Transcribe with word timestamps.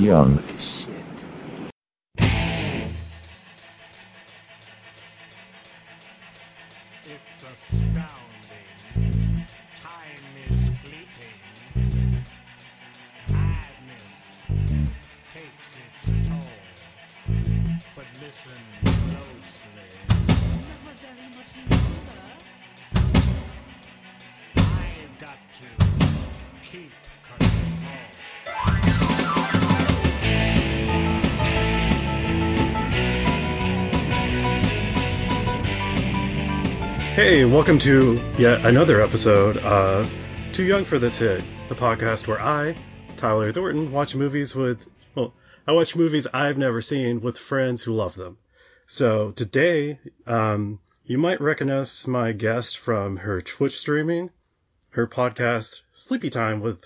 young. 0.00 0.38
Welcome 37.56 37.78
to 37.78 38.20
yet 38.36 38.66
another 38.66 39.00
episode 39.00 39.56
of 39.56 40.14
Too 40.52 40.62
Young 40.62 40.84
for 40.84 40.98
This 40.98 41.16
Hit, 41.16 41.42
the 41.70 41.74
podcast 41.74 42.26
where 42.26 42.38
I, 42.38 42.76
Tyler 43.16 43.50
Thornton, 43.50 43.92
watch 43.92 44.14
movies 44.14 44.54
with, 44.54 44.86
well, 45.14 45.32
I 45.66 45.72
watch 45.72 45.96
movies 45.96 46.26
I've 46.26 46.58
never 46.58 46.82
seen 46.82 47.22
with 47.22 47.38
friends 47.38 47.82
who 47.82 47.94
love 47.94 48.14
them. 48.14 48.36
So 48.86 49.30
today, 49.30 49.98
um, 50.26 50.80
you 51.06 51.16
might 51.16 51.40
recognize 51.40 52.06
my 52.06 52.32
guest 52.32 52.76
from 52.76 53.16
her 53.16 53.40
Twitch 53.40 53.78
streaming, 53.78 54.28
her 54.90 55.06
podcast, 55.06 55.80
Sleepy 55.94 56.28
Time 56.28 56.60
with, 56.60 56.84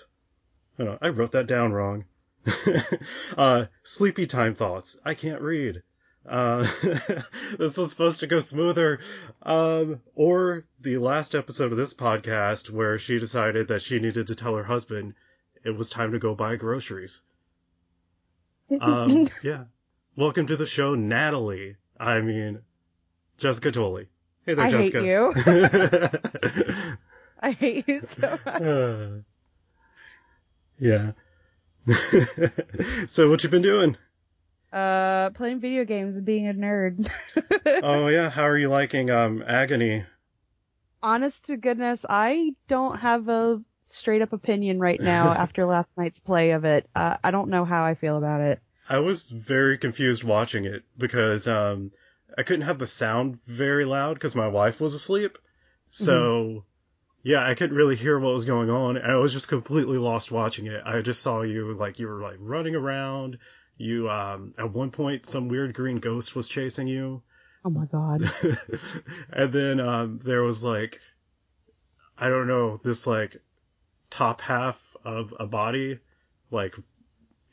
I 0.79 0.83
don't 0.85 0.93
know, 0.93 0.97
I 1.01 1.09
wrote 1.09 1.33
that 1.33 1.47
down 1.47 1.73
wrong. 1.73 2.05
uh, 3.37 3.65
Sleepy 3.83 4.25
Time 4.25 4.55
Thoughts. 4.55 4.97
I 5.03 5.15
can't 5.15 5.41
read. 5.41 5.83
Uh, 6.27 6.67
this 7.57 7.77
was 7.77 7.89
supposed 7.89 8.19
to 8.19 8.27
go 8.27 8.39
smoother. 8.39 8.99
Um, 9.41 10.01
or 10.15 10.65
the 10.79 10.97
last 10.97 11.35
episode 11.35 11.71
of 11.71 11.77
this 11.77 11.93
podcast 11.93 12.69
where 12.69 12.99
she 12.99 13.19
decided 13.19 13.67
that 13.69 13.81
she 13.81 13.99
needed 13.99 14.27
to 14.27 14.35
tell 14.35 14.55
her 14.55 14.63
husband 14.63 15.13
it 15.63 15.71
was 15.71 15.89
time 15.89 16.11
to 16.11 16.19
go 16.19 16.35
buy 16.35 16.55
groceries. 16.55 17.21
Um, 18.79 19.29
yeah. 19.43 19.65
Welcome 20.15 20.47
to 20.47 20.57
the 20.57 20.65
show, 20.65 20.95
Natalie. 20.95 21.77
I 21.99 22.21
mean, 22.21 22.61
Jessica 23.37 23.71
Tolley. 23.71 24.07
Hey 24.45 24.55
there, 24.55 24.65
I 24.65 24.69
hate 24.71 24.93
Jessica. 24.93 25.05
you. 25.05 26.97
I 27.39 27.51
hate 27.51 27.87
you 27.87 28.07
so 28.19 28.39
much. 28.45 28.61
Uh, 28.61 29.09
yeah. 30.79 31.11
so 33.07 33.29
what 33.29 33.43
you 33.43 33.49
been 33.49 33.61
doing? 33.61 33.97
Uh, 34.71 35.29
playing 35.31 35.59
video 35.59 35.83
games 35.83 36.15
and 36.15 36.25
being 36.25 36.47
a 36.47 36.53
nerd. 36.53 37.09
Oh 37.83 38.07
yeah, 38.07 38.29
how 38.29 38.43
are 38.43 38.57
you 38.57 38.69
liking 38.69 39.09
um 39.09 39.43
Agony? 39.45 40.05
Honest 41.01 41.43
to 41.47 41.57
goodness, 41.57 41.99
I 42.07 42.53
don't 42.67 42.99
have 42.99 43.27
a 43.27 43.61
straight 43.89 44.21
up 44.21 44.33
opinion 44.33 44.79
right 44.79 44.99
now 44.99 45.33
after 45.37 45.65
last 45.65 45.89
night's 45.97 46.19
play 46.19 46.51
of 46.51 46.63
it. 46.63 46.87
Uh, 46.95 47.17
I 47.23 47.31
don't 47.31 47.49
know 47.49 47.65
how 47.65 47.83
I 47.83 47.95
feel 47.95 48.17
about 48.17 48.41
it. 48.41 48.59
I 48.87 48.99
was 48.99 49.29
very 49.29 49.77
confused 49.77 50.23
watching 50.23 50.65
it 50.65 50.83
because 50.97 51.47
um 51.47 51.91
I 52.37 52.43
couldn't 52.43 52.65
have 52.65 52.79
the 52.79 52.87
sound 52.87 53.39
very 53.47 53.85
loud 53.85 54.13
because 54.13 54.35
my 54.35 54.47
wife 54.47 54.79
was 54.79 54.93
asleep. 54.93 55.37
So 55.89 56.65
yeah, 57.23 57.45
I 57.45 57.55
couldn't 57.55 57.75
really 57.75 57.95
hear 57.95 58.19
what 58.19 58.33
was 58.33 58.45
going 58.45 58.69
on. 58.69 58.97
I 58.97 59.15
was 59.15 59.33
just 59.33 59.47
completely 59.47 59.97
lost 59.97 60.31
watching 60.31 60.67
it. 60.67 60.81
I 60.85 61.01
just 61.01 61.21
saw 61.21 61.41
you 61.41 61.73
like 61.73 61.99
you 61.99 62.07
were 62.07 62.21
like 62.21 62.37
running 62.39 62.75
around. 62.75 63.37
You 63.77 64.09
um 64.09 64.53
at 64.57 64.71
one 64.71 64.91
point 64.91 65.25
some 65.25 65.47
weird 65.47 65.73
green 65.73 65.97
ghost 65.99 66.35
was 66.35 66.47
chasing 66.47 66.87
you. 66.87 67.21
Oh 67.63 67.69
my 67.69 67.85
god. 67.85 68.31
and 69.31 69.53
then 69.53 69.79
um, 69.79 70.19
there 70.23 70.41
was 70.41 70.63
like, 70.63 70.99
I 72.17 72.27
don't 72.29 72.47
know, 72.47 72.79
this 72.83 73.05
like 73.05 73.39
top 74.09 74.41
half 74.41 74.79
of 75.05 75.33
a 75.39 75.45
body, 75.45 75.99
like 76.49 76.73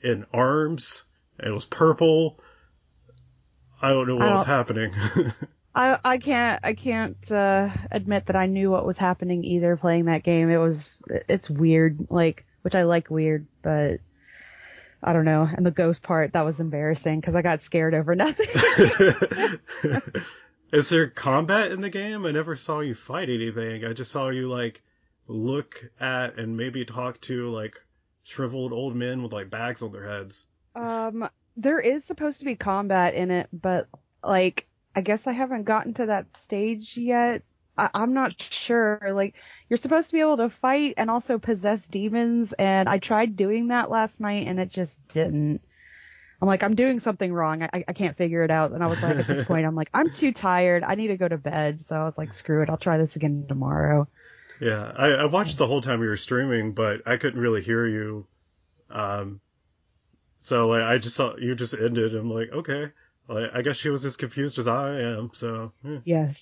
in 0.02 0.24
arms. 0.32 1.04
It 1.38 1.50
was 1.50 1.64
purple. 1.66 2.40
I 3.80 3.90
don't 3.90 4.08
know 4.08 4.16
what 4.16 4.30
was 4.30 4.40
don't- 4.40 4.46
happening. 4.46 4.92
I 5.74 5.98
I 6.02 6.18
can't 6.18 6.60
I 6.64 6.72
can't 6.72 7.30
uh, 7.30 7.68
admit 7.90 8.26
that 8.26 8.34
I 8.36 8.46
knew 8.46 8.70
what 8.70 8.86
was 8.86 8.96
happening 8.96 9.44
either 9.44 9.76
playing 9.76 10.06
that 10.06 10.24
game. 10.24 10.50
It 10.50 10.56
was 10.56 10.76
it's 11.28 11.48
weird, 11.48 12.06
like 12.10 12.44
which 12.62 12.74
I 12.74 12.82
like 12.84 13.10
weird, 13.10 13.46
but 13.62 14.00
I 15.02 15.12
don't 15.12 15.24
know. 15.24 15.48
And 15.56 15.64
the 15.64 15.70
ghost 15.70 16.02
part 16.02 16.32
that 16.32 16.44
was 16.44 16.58
embarrassing 16.58 17.20
because 17.20 17.34
I 17.34 17.42
got 17.42 17.60
scared 17.64 17.94
over 17.94 18.14
nothing. 18.14 18.46
Is 20.72 20.88
there 20.88 21.08
combat 21.08 21.72
in 21.72 21.80
the 21.80 21.88
game? 21.88 22.26
I 22.26 22.32
never 22.32 22.56
saw 22.56 22.80
you 22.80 22.94
fight 22.94 23.30
anything. 23.30 23.84
I 23.84 23.92
just 23.92 24.10
saw 24.10 24.28
you 24.28 24.50
like 24.50 24.82
look 25.26 25.84
at 26.00 26.38
and 26.38 26.56
maybe 26.56 26.84
talk 26.84 27.20
to 27.22 27.50
like 27.50 27.74
shriveled 28.24 28.72
old 28.72 28.94
men 28.94 29.22
with 29.22 29.32
like 29.32 29.50
bags 29.50 29.82
on 29.82 29.92
their 29.92 30.06
heads. 30.08 30.44
Um, 30.74 31.28
there 31.56 31.80
is 31.80 32.02
supposed 32.06 32.40
to 32.40 32.44
be 32.44 32.54
combat 32.54 33.14
in 33.14 33.30
it, 33.30 33.48
but 33.52 33.88
like, 34.22 34.66
I 34.94 35.00
guess 35.00 35.20
I 35.26 35.32
haven't 35.32 35.64
gotten 35.64 35.94
to 35.94 36.06
that 36.06 36.26
stage 36.44 36.92
yet. 36.96 37.42
I- 37.78 37.90
I'm 37.94 38.12
not 38.14 38.32
sure. 38.66 39.00
Like, 39.12 39.34
you're 39.68 39.78
supposed 39.78 40.08
to 40.08 40.12
be 40.12 40.20
able 40.20 40.38
to 40.38 40.50
fight 40.60 40.94
and 40.96 41.10
also 41.10 41.38
possess 41.38 41.80
demons, 41.90 42.52
and 42.58 42.88
I 42.88 42.98
tried 42.98 43.36
doing 43.36 43.68
that 43.68 43.90
last 43.90 44.18
night, 44.18 44.46
and 44.46 44.58
it 44.58 44.70
just 44.70 44.92
didn't. 45.14 45.60
I'm 46.40 46.46
like, 46.46 46.62
I'm 46.62 46.76
doing 46.76 47.00
something 47.00 47.32
wrong. 47.32 47.62
I, 47.64 47.84
I 47.88 47.92
can't 47.92 48.16
figure 48.16 48.44
it 48.44 48.50
out. 48.50 48.70
And 48.70 48.82
I 48.82 48.86
was 48.86 49.02
like, 49.02 49.16
at 49.16 49.26
this 49.26 49.44
point, 49.48 49.66
I'm 49.66 49.74
like, 49.74 49.90
I'm 49.92 50.10
too 50.14 50.32
tired. 50.32 50.84
I 50.84 50.94
need 50.94 51.08
to 51.08 51.16
go 51.16 51.26
to 51.26 51.36
bed. 51.36 51.84
So 51.88 51.96
I 51.96 52.04
was 52.04 52.14
like, 52.16 52.32
screw 52.32 52.62
it. 52.62 52.70
I'll 52.70 52.76
try 52.76 52.96
this 52.96 53.16
again 53.16 53.46
tomorrow. 53.48 54.06
Yeah, 54.60 54.92
I, 54.96 55.08
I 55.08 55.24
watched 55.26 55.58
the 55.58 55.66
whole 55.66 55.80
time 55.80 56.00
you 56.02 56.08
were 56.08 56.16
streaming, 56.16 56.72
but 56.72 57.02
I 57.06 57.16
couldn't 57.16 57.40
really 57.40 57.62
hear 57.62 57.86
you. 57.86 58.26
Um, 58.90 59.40
so 60.40 60.68
like 60.68 60.82
I 60.82 60.98
just 60.98 61.16
saw 61.16 61.36
you 61.36 61.54
just 61.54 61.74
ended. 61.74 62.14
I'm 62.14 62.30
like, 62.30 62.50
okay, 62.52 62.86
like, 63.28 63.50
I 63.54 63.62
guess 63.62 63.76
she 63.76 63.90
was 63.90 64.04
as 64.04 64.16
confused 64.16 64.58
as 64.58 64.68
I 64.68 65.00
am. 65.00 65.30
So 65.34 65.72
yeah. 65.84 65.98
Yes, 66.04 66.36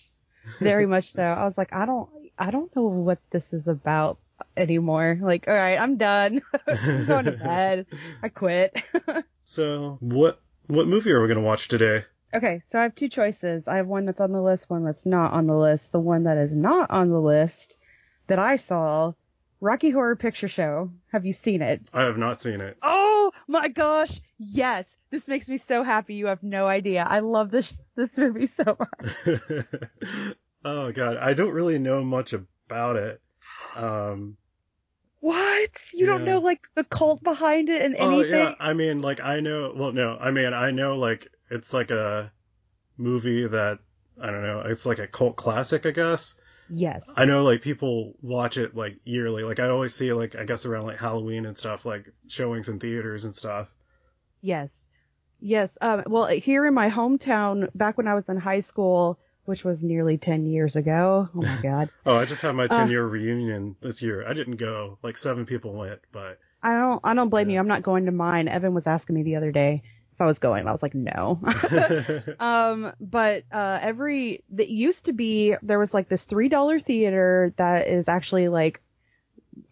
very 0.61 0.87
much 0.95 1.13
so. 1.13 1.23
I 1.23 1.45
was 1.45 1.55
like, 1.57 1.73
I 1.73 1.87
don't, 1.87 2.09
I 2.39 2.51
don't 2.51 2.75
know 2.77 2.83
what 2.83 3.19
this 3.31 3.45
is 3.53 3.67
about 3.67 4.19
anymore. 4.57 5.19
Like, 5.21 5.45
all 5.47 5.55
right, 5.55 5.79
I'm 5.79 5.97
done. 5.97 6.43
I'm 6.67 7.07
going 7.07 7.25
to 7.27 7.33
bed. 7.33 7.87
I 8.23 8.29
quit. 8.29 8.77
so 9.47 9.99
what 10.01 10.41
what 10.67 10.89
movie 10.89 11.13
are 11.13 11.23
we 11.23 11.29
gonna 11.29 11.41
watch 11.41 11.69
today? 11.69 12.05
okay, 12.35 12.63
so 12.71 12.79
I 12.79 12.83
have 12.83 12.95
two 12.95 13.09
choices. 13.09 13.63
I 13.67 13.77
have 13.77 13.87
one 13.87 14.05
that's 14.05 14.21
on 14.21 14.33
the 14.33 14.43
list, 14.43 14.65
one 14.69 14.85
that's 14.85 15.07
not 15.07 15.33
on 15.33 15.47
the 15.47 15.57
list. 15.57 15.85
The 15.93 16.01
one 16.01 16.25
that 16.25 16.37
is 16.37 16.51
not 16.53 16.91
on 16.91 17.09
the 17.11 17.21
list 17.21 17.77
that 18.29 18.39
I 18.39 18.57
saw, 18.57 19.13
Rocky 19.61 19.91
Horror 19.91 20.17
Picture 20.17 20.49
Show. 20.49 20.91
Have 21.13 21.25
you 21.25 21.35
seen 21.45 21.63
it? 21.63 21.83
I 21.93 22.03
have 22.03 22.19
not 22.19 22.41
seen 22.41 22.61
it. 22.61 22.77
Oh 22.83 23.31
my 23.49 23.69
gosh, 23.69 24.21
yes. 24.39 24.85
This 25.11 25.23
makes 25.27 25.47
me 25.49 25.61
so 25.69 25.85
happy. 25.85 26.15
You 26.15 26.27
have 26.27 26.43
no 26.43 26.67
idea. 26.67 27.03
I 27.09 27.21
love 27.21 27.51
this 27.51 27.73
this 27.97 28.11
movie 28.17 28.51
so 28.57 28.77
much. 28.79 29.41
oh 30.65 30.93
god, 30.93 31.17
I 31.17 31.35
don't 31.35 31.53
really 31.53 31.79
know 31.79 32.03
much 32.03 32.33
about 32.33 32.97
it. 32.97 33.21
Um, 33.77 34.37
What? 35.21 35.71
You 35.93 36.07
don't 36.07 36.25
know 36.25 36.39
like 36.41 36.61
the 36.75 36.85
cult 36.85 37.23
behind 37.23 37.69
it 37.69 37.83
and 37.83 37.97
oh 37.99 38.21
anything? 38.21 38.39
yeah, 38.41 38.53
I 38.59 38.73
mean 38.73 39.01
like 39.01 39.21
I 39.21 39.41
know. 39.41 39.73
Well, 39.77 39.93
no, 39.93 40.17
I 40.17 40.31
mean 40.31 40.53
I 40.53 40.71
know 40.73 40.97
like 40.97 41.29
it's 41.51 41.73
like 41.73 41.91
a 41.91 42.33
movie 42.97 43.47
that 43.47 43.79
I 44.21 44.27
don't 44.27 44.43
know. 44.43 44.63
It's 44.67 44.87
like 44.87 44.99
a 44.99 45.07
cult 45.07 45.37
classic, 45.37 45.87
I 45.87 45.91
guess. 45.91 46.35
Yes. 46.69 47.03
I 47.15 47.27
know 47.27 47.45
like 47.45 47.63
people 47.63 48.15
watch 48.23 48.57
it 48.57 48.75
like 48.75 48.97
yearly. 49.05 49.45
Like 49.45 49.61
I 49.61 49.69
always 49.69 49.95
see 49.95 50.13
like 50.13 50.35
I 50.35 50.45
guess 50.45 50.67
around 50.67 50.87
like 50.87 50.99
Halloween 50.99 51.47
and 51.47 51.57
stuff, 51.57 51.85
like 51.85 52.13
showings 52.27 52.69
in 52.69 52.81
theaters 52.81 53.25
and 53.25 53.35
stuff. 53.35 53.69
Yes. 54.41 54.69
Yes. 55.41 55.69
Um, 55.81 56.03
well, 56.07 56.27
here 56.27 56.67
in 56.67 56.75
my 56.75 56.89
hometown, 56.91 57.69
back 57.75 57.97
when 57.99 58.09
I 58.09 58.15
was 58.15 58.25
in 58.29 58.39
high 58.39 58.63
school, 58.63 59.19
which 59.45 59.63
was 59.65 59.79
nearly 59.81 60.19
10 60.19 60.47
years 60.47 60.75
ago. 60.77 61.29
Oh 61.35 61.43
my 61.43 61.57
God. 61.63 61.91
Oh, 62.05 62.17
I 62.17 62.25
just 62.25 62.43
had 62.43 62.53
my 62.55 62.65
Uh. 62.65 62.69
10 62.79 62.91
year 62.91 63.07
reunion 63.07 63.77
this 63.81 64.03
year. 64.03 64.27
I 64.27 64.33
didn't 64.33 64.57
go. 64.57 64.99
Like 65.03 65.17
seven 65.17 65.47
people 65.47 65.73
went, 65.73 66.01
but 66.13 66.39
I 66.63 66.73
don't, 66.75 67.01
I 67.05 67.15
don't 67.15 67.29
blame 67.29 67.49
Yeah. 67.51 67.55
you. 67.55 67.61
I'm 67.61 67.69
not 67.69 67.83
going 67.83 68.07
to 68.07 68.13
mine. 68.13 68.49
Evan 68.49 68.75
was 68.75 68.87
asking 68.87 69.15
me 69.15 69.23
the 69.23 69.37
other 69.37 69.53
day 69.53 69.83
if 70.15 70.21
I 70.21 70.27
was 70.27 70.39
going. 70.39 70.67
I 70.67 70.73
was 70.73 70.83
like, 70.83 70.95
no. 70.95 71.39
um, 72.41 72.93
but, 72.99 73.45
uh, 73.53 73.79
every, 73.83 74.43
that 74.53 74.69
used 74.69 75.05
to 75.05 75.13
be, 75.13 75.55
there 75.63 75.79
was 75.79 75.93
like 75.93 76.09
this 76.09 76.25
$3 76.31 76.85
theater 76.85 77.53
that 77.59 77.87
is 77.87 78.07
actually 78.09 78.49
like 78.49 78.81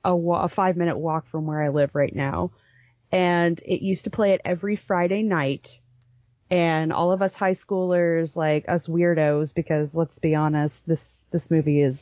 a, 0.04 0.14
a 0.14 0.48
five 0.50 0.76
minute 0.76 0.98
walk 0.98 1.26
from 1.30 1.46
where 1.46 1.62
I 1.62 1.70
live 1.70 1.90
right 1.94 2.14
now. 2.14 2.52
And 3.14 3.60
it 3.64 3.80
used 3.82 4.04
to 4.04 4.10
play 4.10 4.32
it 4.32 4.40
every 4.44 4.76
Friday 4.76 5.22
night. 5.22 5.70
And 6.50 6.92
all 6.92 7.12
of 7.12 7.22
us 7.22 7.32
high 7.32 7.54
schoolers, 7.54 8.34
like 8.36 8.64
us 8.68 8.86
weirdos, 8.86 9.54
because 9.54 9.88
let's 9.94 10.18
be 10.20 10.34
honest, 10.34 10.74
this, 10.86 11.00
this 11.30 11.50
movie 11.50 11.80
is 11.82 11.96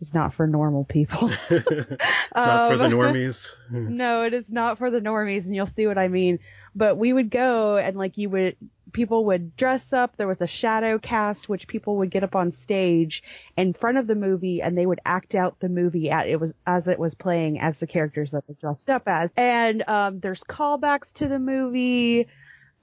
is 0.00 0.12
not 0.12 0.34
for 0.34 0.46
normal 0.46 0.84
people. 0.84 1.28
Not 1.48 1.48
for 1.48 2.76
the 2.76 2.84
Um, 2.84 2.90
normies. 2.92 3.48
no, 3.70 4.24
it 4.24 4.34
is 4.34 4.44
not 4.48 4.76
for 4.76 4.90
the 4.90 4.98
normies, 5.00 5.44
and 5.44 5.54
you'll 5.54 5.70
see 5.76 5.86
what 5.86 5.96
I 5.98 6.08
mean. 6.08 6.40
But 6.74 6.98
we 6.98 7.12
would 7.12 7.30
go 7.30 7.76
and 7.76 7.96
like 7.96 8.18
you 8.18 8.28
would, 8.30 8.56
people 8.94 9.26
would 9.26 9.56
dress 9.56 9.82
up. 9.92 10.16
There 10.16 10.28
was 10.28 10.40
a 10.40 10.48
shadow 10.48 10.98
cast, 10.98 11.48
which 11.50 11.68
people 11.68 11.98
would 11.98 12.10
get 12.10 12.24
up 12.24 12.34
on 12.36 12.54
stage 12.64 13.22
in 13.58 13.74
front 13.74 13.98
of 13.98 14.06
the 14.06 14.14
movie, 14.14 14.62
and 14.62 14.78
they 14.78 14.86
would 14.86 15.00
act 15.04 15.34
out 15.34 15.58
the 15.60 15.68
movie 15.68 16.10
at 16.10 16.28
it 16.28 16.40
was 16.40 16.52
as 16.66 16.86
it 16.88 16.98
was 16.98 17.14
playing 17.14 17.60
as 17.60 17.74
the 17.80 17.86
characters 17.86 18.30
that 18.32 18.44
they're 18.46 18.56
dressed 18.60 18.88
up 18.88 19.02
as. 19.06 19.30
And 19.36 19.86
um, 19.88 20.20
there's 20.20 20.42
callbacks 20.48 21.12
to 21.16 21.28
the 21.28 21.38
movie, 21.38 22.26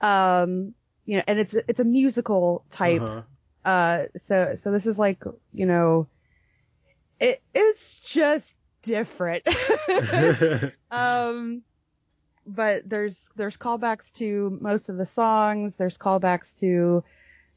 um, 0.01 0.73
you 1.05 1.17
know, 1.17 1.23
and 1.27 1.39
it's 1.39 1.55
it's 1.67 1.79
a 1.79 1.85
musical 1.85 2.65
type 2.71 3.01
Uh-huh. 3.01 3.21
uh 3.65 4.05
so 4.27 4.57
so 4.63 4.71
this 4.71 4.85
is 4.85 4.97
like 4.97 5.21
you 5.53 5.65
know 5.65 6.07
it 7.19 7.41
it's 7.53 7.99
just 8.13 8.45
different 8.83 9.43
um 10.91 11.61
but 12.45 12.83
there's 12.87 13.15
there's 13.35 13.57
callbacks 13.57 14.11
to 14.17 14.57
most 14.61 14.89
of 14.89 14.97
the 14.97 15.07
songs. 15.15 15.73
There's 15.77 15.97
callbacks 15.97 16.47
to 16.59 17.03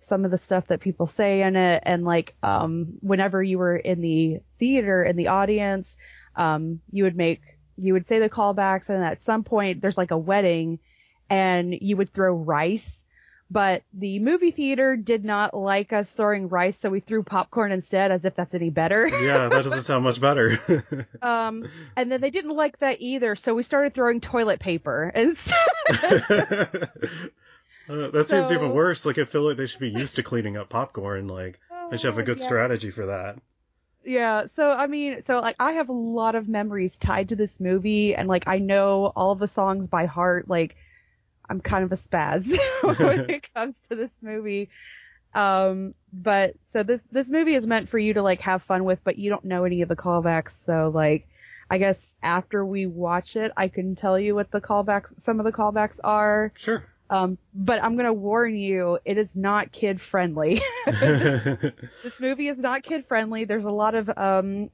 some 0.09 0.25
of 0.25 0.31
the 0.31 0.41
stuff 0.45 0.65
that 0.69 0.81
people 0.81 1.11
say 1.17 1.43
in 1.43 1.57
it. 1.57 1.83
And 1.87 2.05
like 2.05 2.35
um 2.43 2.95
whenever 3.01 3.43
you 3.43 3.59
were 3.59 3.77
in 3.77 4.01
the 4.01 4.41
theater 4.59 5.03
in 5.03 5.17
the 5.17 5.29
audience 5.29 5.87
um 6.37 6.81
you 6.91 7.05
would 7.05 7.17
make 7.17 7.41
you 7.77 7.93
would 7.93 8.07
say 8.09 8.19
the 8.19 8.29
callbacks. 8.29 8.89
And 8.89 9.03
at 9.03 9.19
some 9.25 9.45
point 9.45 9.81
there's 9.83 9.97
like 9.97 10.11
a 10.11 10.19
wedding 10.19 10.79
and 11.31 11.75
you 11.81 11.97
would 11.97 12.13
throw 12.13 12.35
rice 12.35 12.83
but 13.55 13.83
the 13.95 14.19
movie 14.19 14.51
theater 14.51 14.97
did 14.97 15.25
not 15.25 15.55
like 15.55 15.93
us 15.93 16.09
throwing 16.17 16.49
rice, 16.49 16.75
so 16.83 16.91
we 16.91 16.99
threw 17.01 17.23
popcorn 17.23 17.71
instead, 17.73 18.11
as 18.11 18.25
if 18.25 18.35
that's 18.35 18.53
any 18.53 18.69
better. 18.69 19.07
yeah, 19.09 19.49
that 19.49 19.63
doesn't 19.63 19.85
sound 19.85 20.05
much 20.05 20.21
better. 20.21 20.59
Um, 21.23 21.67
and 21.97 22.13
then 22.13 22.21
they 22.21 22.31
didn't 22.31 22.55
like 22.55 22.79
that 22.81 23.01
either, 23.01 23.37
so 23.37 23.55
we 23.55 23.63
started 23.63 23.95
throwing 23.95 24.21
toilet 24.21 24.61
paper 24.61 25.11
instead. 25.15 26.89
Uh, 27.87 28.11
that 28.13 28.27
seems 28.29 28.51
even 28.51 28.73
worse. 28.73 29.05
Like 29.05 29.19
I 29.19 29.25
feel 29.27 29.43
like 29.47 29.59
they 29.59 29.67
should 29.67 29.81
be 29.81 29.91
used 29.91 30.17
to 30.17 30.23
cleaning 30.23 30.57
up 30.57 30.71
popcorn. 30.71 31.29
Like 31.29 31.61
they 31.91 31.99
should 31.99 32.07
have 32.07 32.19
a 32.19 32.23
good 32.23 32.39
Yeah. 32.39 32.45
strategy 32.47 32.91
for 32.91 33.07
that. 33.07 33.37
Yeah, 34.07 34.47
so 34.57 34.71
I 34.71 34.87
mean, 34.87 35.23
so 35.27 35.41
like 35.41 35.57
I 35.61 35.73
have 35.73 35.91
a 35.91 35.93
lot 35.93 36.35
of 36.35 36.49
memories 36.49 36.93
tied 37.01 37.29
to 37.29 37.37
this 37.37 37.51
movie, 37.59 38.15
and 38.15 38.27
like 38.27 38.45
I 38.47 38.59
know 38.59 39.13
all 39.15 39.35
the 39.35 39.49
songs 39.49 39.87
by 39.91 40.07
heart. 40.07 40.49
Like 40.49 40.77
I'm 41.49 41.61
kind 41.61 41.85
of 41.85 41.93
a 41.93 41.97
spaz 41.97 42.47
when 42.99 43.21
it 43.31 43.47
comes 43.55 43.75
to 43.89 43.97
this 43.97 44.11
movie. 44.23 44.69
Um, 45.35 45.95
but 46.13 46.55
so 46.73 46.83
this 46.83 47.01
this 47.11 47.29
movie 47.29 47.55
is 47.55 47.67
meant 47.67 47.91
for 47.91 47.99
you 47.99 48.15
to 48.15 48.23
like 48.23 48.41
have 48.41 48.63
fun 48.63 48.85
with, 48.85 49.01
but 49.05 49.19
you 49.19 49.31
don't 49.31 49.45
know 49.45 49.65
any 49.65 49.83
of 49.83 49.89
the 49.89 49.97
callbacks. 49.97 50.53
So 50.67 50.91
like, 50.95 51.27
I 51.71 51.79
guess 51.79 51.97
after 52.23 52.65
we 52.65 52.87
watch 52.87 53.37
it, 53.37 53.53
I 53.57 53.69
can 53.69 53.97
tell 53.97 54.19
you 54.19 54.35
what 54.35 54.51
the 54.51 54.61
callbacks, 54.61 55.07
some 55.27 55.41
of 55.41 55.45
the 55.45 55.53
callbacks 55.53 55.99
are. 56.03 56.53
Sure. 56.57 56.85
Um, 57.11 57.37
but 57.53 57.83
I'm 57.83 57.97
gonna 57.97 58.13
warn 58.13 58.57
you, 58.57 58.99
it 59.05 59.19
is 59.19 59.29
not 59.35 59.73
kid 59.73 60.01
friendly. 60.11 60.63
this 60.87 62.19
movie 62.21 62.49
is 62.49 62.59
not 62.59 62.83
kid 62.83 63.05
friendly. 63.09 63.45
There's 63.45 63.67
a 63.67 63.71
lot 63.71 63.95
of 63.95 64.09
um 64.17 64.71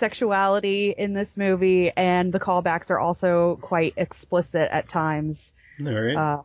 sexuality 0.00 0.94
in 0.96 1.12
this 1.12 1.28
movie 1.36 1.90
and 1.96 2.32
the 2.32 2.38
callbacks 2.38 2.88
are 2.88 3.00
also 3.00 3.58
quite 3.60 3.94
explicit 3.96 4.68
at 4.70 4.88
times. 4.88 5.36
All 5.86 5.92
right. 5.92 6.16
Uh 6.16 6.42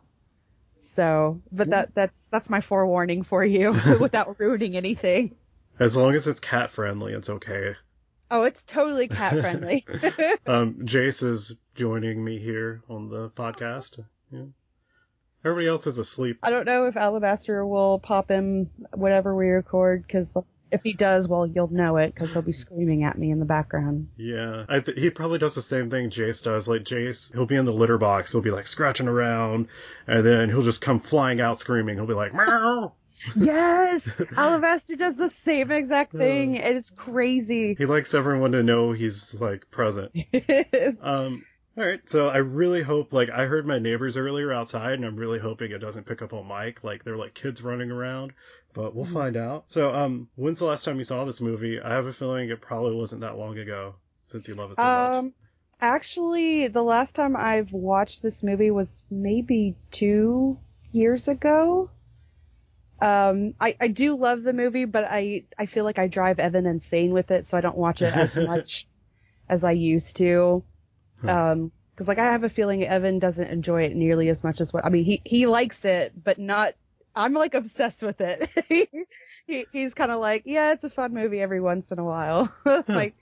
so 0.96 1.40
but 1.50 1.70
that 1.70 1.94
that's 1.94 2.14
that's 2.30 2.48
my 2.48 2.60
forewarning 2.60 3.22
for 3.24 3.44
you 3.44 3.72
without 4.00 4.38
ruining 4.38 4.76
anything. 4.76 5.34
as 5.78 5.96
long 5.96 6.14
as 6.14 6.26
it's 6.26 6.40
cat 6.40 6.70
friendly, 6.70 7.12
it's 7.12 7.28
okay. 7.28 7.74
Oh, 8.30 8.42
it's 8.42 8.62
totally 8.66 9.08
cat 9.08 9.38
friendly. 9.40 9.84
Um, 10.46 10.78
Jace 10.82 11.22
is 11.26 11.54
joining 11.74 12.22
me 12.24 12.38
here 12.38 12.82
on 12.88 13.08
the 13.08 13.30
podcast. 13.30 14.02
Yeah. 14.30 14.44
Everybody 15.44 15.68
else 15.68 15.86
is 15.86 15.98
asleep. 15.98 16.38
I 16.42 16.50
don't 16.50 16.64
know 16.64 16.86
if 16.86 16.96
Alabaster 16.96 17.66
will 17.66 17.98
pop 17.98 18.30
in 18.30 18.70
whenever 18.94 19.34
we 19.36 19.48
record 19.48 20.08
cuz 20.08 20.26
if 20.74 20.82
he 20.82 20.92
does, 20.92 21.26
well, 21.26 21.46
you'll 21.46 21.72
know 21.72 21.96
it 21.96 22.14
because 22.14 22.32
he'll 22.32 22.42
be 22.42 22.52
screaming 22.52 23.04
at 23.04 23.16
me 23.16 23.30
in 23.30 23.38
the 23.38 23.44
background. 23.44 24.08
Yeah, 24.16 24.64
I 24.68 24.80
th- 24.80 24.98
he 24.98 25.10
probably 25.10 25.38
does 25.38 25.54
the 25.54 25.62
same 25.62 25.88
thing 25.88 26.10
Jace 26.10 26.42
does. 26.42 26.68
Like 26.68 26.82
Jace, 26.82 27.32
he'll 27.32 27.46
be 27.46 27.56
in 27.56 27.64
the 27.64 27.72
litter 27.72 27.98
box, 27.98 28.32
he'll 28.32 28.40
be 28.40 28.50
like 28.50 28.66
scratching 28.66 29.08
around, 29.08 29.68
and 30.06 30.26
then 30.26 30.48
he'll 30.48 30.62
just 30.62 30.80
come 30.80 31.00
flying 31.00 31.40
out 31.40 31.58
screaming. 31.58 31.96
He'll 31.96 32.06
be 32.06 32.14
like, 32.14 32.34
"Meow!" 32.34 32.92
Yes, 33.36 34.02
Alabaster 34.36 34.96
does 34.96 35.16
the 35.16 35.30
same 35.44 35.70
exact 35.70 36.12
thing, 36.12 36.56
it's 36.56 36.90
crazy. 36.90 37.74
He 37.78 37.86
likes 37.86 38.12
everyone 38.12 38.52
to 38.52 38.62
know 38.62 38.92
he's 38.92 39.34
like 39.34 39.70
present. 39.70 40.12
Um, 41.00 41.44
all 41.76 41.84
right, 41.84 42.00
so 42.08 42.28
I 42.28 42.36
really 42.36 42.82
hope 42.82 43.12
like 43.12 43.30
I 43.30 43.46
heard 43.46 43.66
my 43.66 43.78
neighbors 43.78 44.16
earlier 44.16 44.52
outside, 44.52 44.92
and 44.92 45.04
I'm 45.04 45.16
really 45.16 45.40
hoping 45.40 45.72
it 45.72 45.78
doesn't 45.78 46.06
pick 46.06 46.22
up 46.22 46.32
on 46.32 46.46
mic. 46.46 46.84
Like 46.84 47.02
they're 47.02 47.16
like 47.16 47.34
kids 47.34 47.62
running 47.62 47.90
around, 47.90 48.32
but 48.74 48.94
we'll 48.94 49.06
find 49.06 49.36
out. 49.36 49.64
So, 49.68 49.92
um, 49.92 50.28
when's 50.36 50.60
the 50.60 50.66
last 50.66 50.84
time 50.84 50.98
you 50.98 51.04
saw 51.04 51.24
this 51.24 51.40
movie? 51.40 51.80
I 51.80 51.90
have 51.90 52.06
a 52.06 52.12
feeling 52.12 52.48
it 52.48 52.60
probably 52.60 52.94
wasn't 52.94 53.22
that 53.22 53.36
long 53.36 53.58
ago, 53.58 53.96
since 54.26 54.46
you 54.46 54.54
love 54.54 54.70
it 54.70 54.78
so 54.78 54.84
much. 54.84 55.14
um, 55.18 55.34
actually, 55.80 56.68
the 56.68 56.82
last 56.82 57.12
time 57.14 57.34
I've 57.36 57.72
watched 57.72 58.22
this 58.22 58.42
movie 58.42 58.70
was 58.70 58.88
maybe 59.10 59.76
two 59.90 60.58
years 60.92 61.26
ago. 61.26 61.90
Um, 63.02 63.54
I, 63.60 63.76
I 63.80 63.88
do 63.88 64.16
love 64.16 64.44
the 64.44 64.52
movie, 64.52 64.84
but 64.84 65.04
I, 65.04 65.44
I 65.58 65.66
feel 65.66 65.84
like 65.84 65.98
I 65.98 66.06
drive 66.06 66.38
Evan 66.38 66.66
insane 66.66 67.12
with 67.12 67.30
it, 67.32 67.46
so 67.50 67.56
I 67.56 67.60
don't 67.60 67.76
watch 67.76 68.00
it 68.00 68.14
as 68.14 68.30
much 68.36 68.86
as 69.48 69.64
I 69.64 69.72
used 69.72 70.16
to. 70.18 70.62
Huh. 71.24 71.52
Um, 71.52 71.72
cause 71.96 72.08
like 72.08 72.18
I 72.18 72.32
have 72.32 72.44
a 72.44 72.50
feeling 72.50 72.84
Evan 72.84 73.18
doesn't 73.18 73.48
enjoy 73.50 73.82
it 73.84 73.96
nearly 73.96 74.28
as 74.28 74.42
much 74.42 74.60
as 74.60 74.72
what, 74.72 74.84
I 74.84 74.88
mean, 74.88 75.04
he, 75.04 75.22
he 75.24 75.46
likes 75.46 75.76
it, 75.84 76.12
but 76.22 76.38
not, 76.38 76.74
I'm 77.14 77.34
like 77.34 77.54
obsessed 77.54 78.02
with 78.02 78.20
it. 78.20 78.50
he, 79.46 79.66
he's 79.72 79.94
kind 79.94 80.10
of 80.10 80.20
like, 80.20 80.42
yeah, 80.46 80.72
it's 80.72 80.84
a 80.84 80.90
fun 80.90 81.14
movie 81.14 81.40
every 81.40 81.60
once 81.60 81.84
in 81.90 81.98
a 81.98 82.04
while. 82.04 82.52
like, 82.88 83.14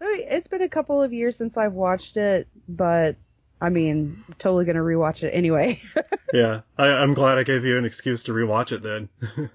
it's 0.00 0.48
been 0.48 0.62
a 0.62 0.68
couple 0.68 1.02
of 1.02 1.12
years 1.12 1.36
since 1.38 1.56
I've 1.56 1.72
watched 1.72 2.16
it, 2.16 2.48
but 2.68 3.16
I 3.60 3.70
mean, 3.70 4.22
totally 4.38 4.66
gonna 4.66 4.80
rewatch 4.80 5.22
it 5.22 5.30
anyway. 5.30 5.80
Yeah, 6.32 6.62
I, 6.76 6.88
I'm 6.88 7.14
glad 7.14 7.38
I 7.38 7.44
gave 7.44 7.64
you 7.64 7.78
an 7.78 7.84
excuse 7.84 8.24
to 8.24 8.32
rewatch 8.32 8.72
it 8.72 8.82
then. 8.82 9.08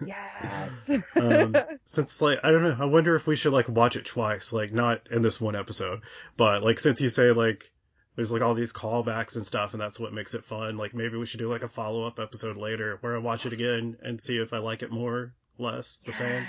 yes. 0.06 1.04
um, 1.18 1.54
since 1.84 2.22
like 2.22 2.40
I 2.44 2.52
don't 2.52 2.64
know, 2.64 2.78
I 2.80 2.86
wonder 2.86 3.18
if 3.18 3.28
we 3.28 3.36
should 3.36 3.52
like 3.52 3.68
watch 3.68 3.98
it 3.98 4.06
twice, 4.06 4.54
like 4.54 4.72
not 4.72 5.02
in 5.12 5.22
this 5.22 5.40
one 5.40 5.56
episode, 5.56 6.00
but 6.38 6.64
like 6.64 6.80
since 6.80 7.02
you 7.02 7.10
say 7.10 7.34
like 7.34 7.70
there's 8.16 8.32
like 8.32 8.42
all 8.42 8.56
these 8.56 8.74
callbacks 8.74 9.36
and 9.36 9.46
stuff, 9.46 9.74
and 9.74 9.82
that's 9.82 10.00
what 10.00 10.14
makes 10.14 10.34
it 10.34 10.46
fun. 10.46 10.78
Like 10.78 10.94
maybe 10.94 11.18
we 11.18 11.26
should 11.26 11.40
do 11.40 11.52
like 11.52 11.64
a 11.64 11.70
follow 11.70 12.06
up 12.06 12.20
episode 12.20 12.58
later 12.58 12.98
where 13.02 13.16
I 13.16 13.20
watch 13.20 13.46
it 13.46 13.54
again 13.54 13.98
and 14.02 14.22
see 14.22 14.38
if 14.38 14.54
I 14.54 14.58
like 14.58 14.82
it 14.84 14.92
more, 14.92 15.34
less, 15.58 16.00
the 16.06 16.14
same, 16.14 16.46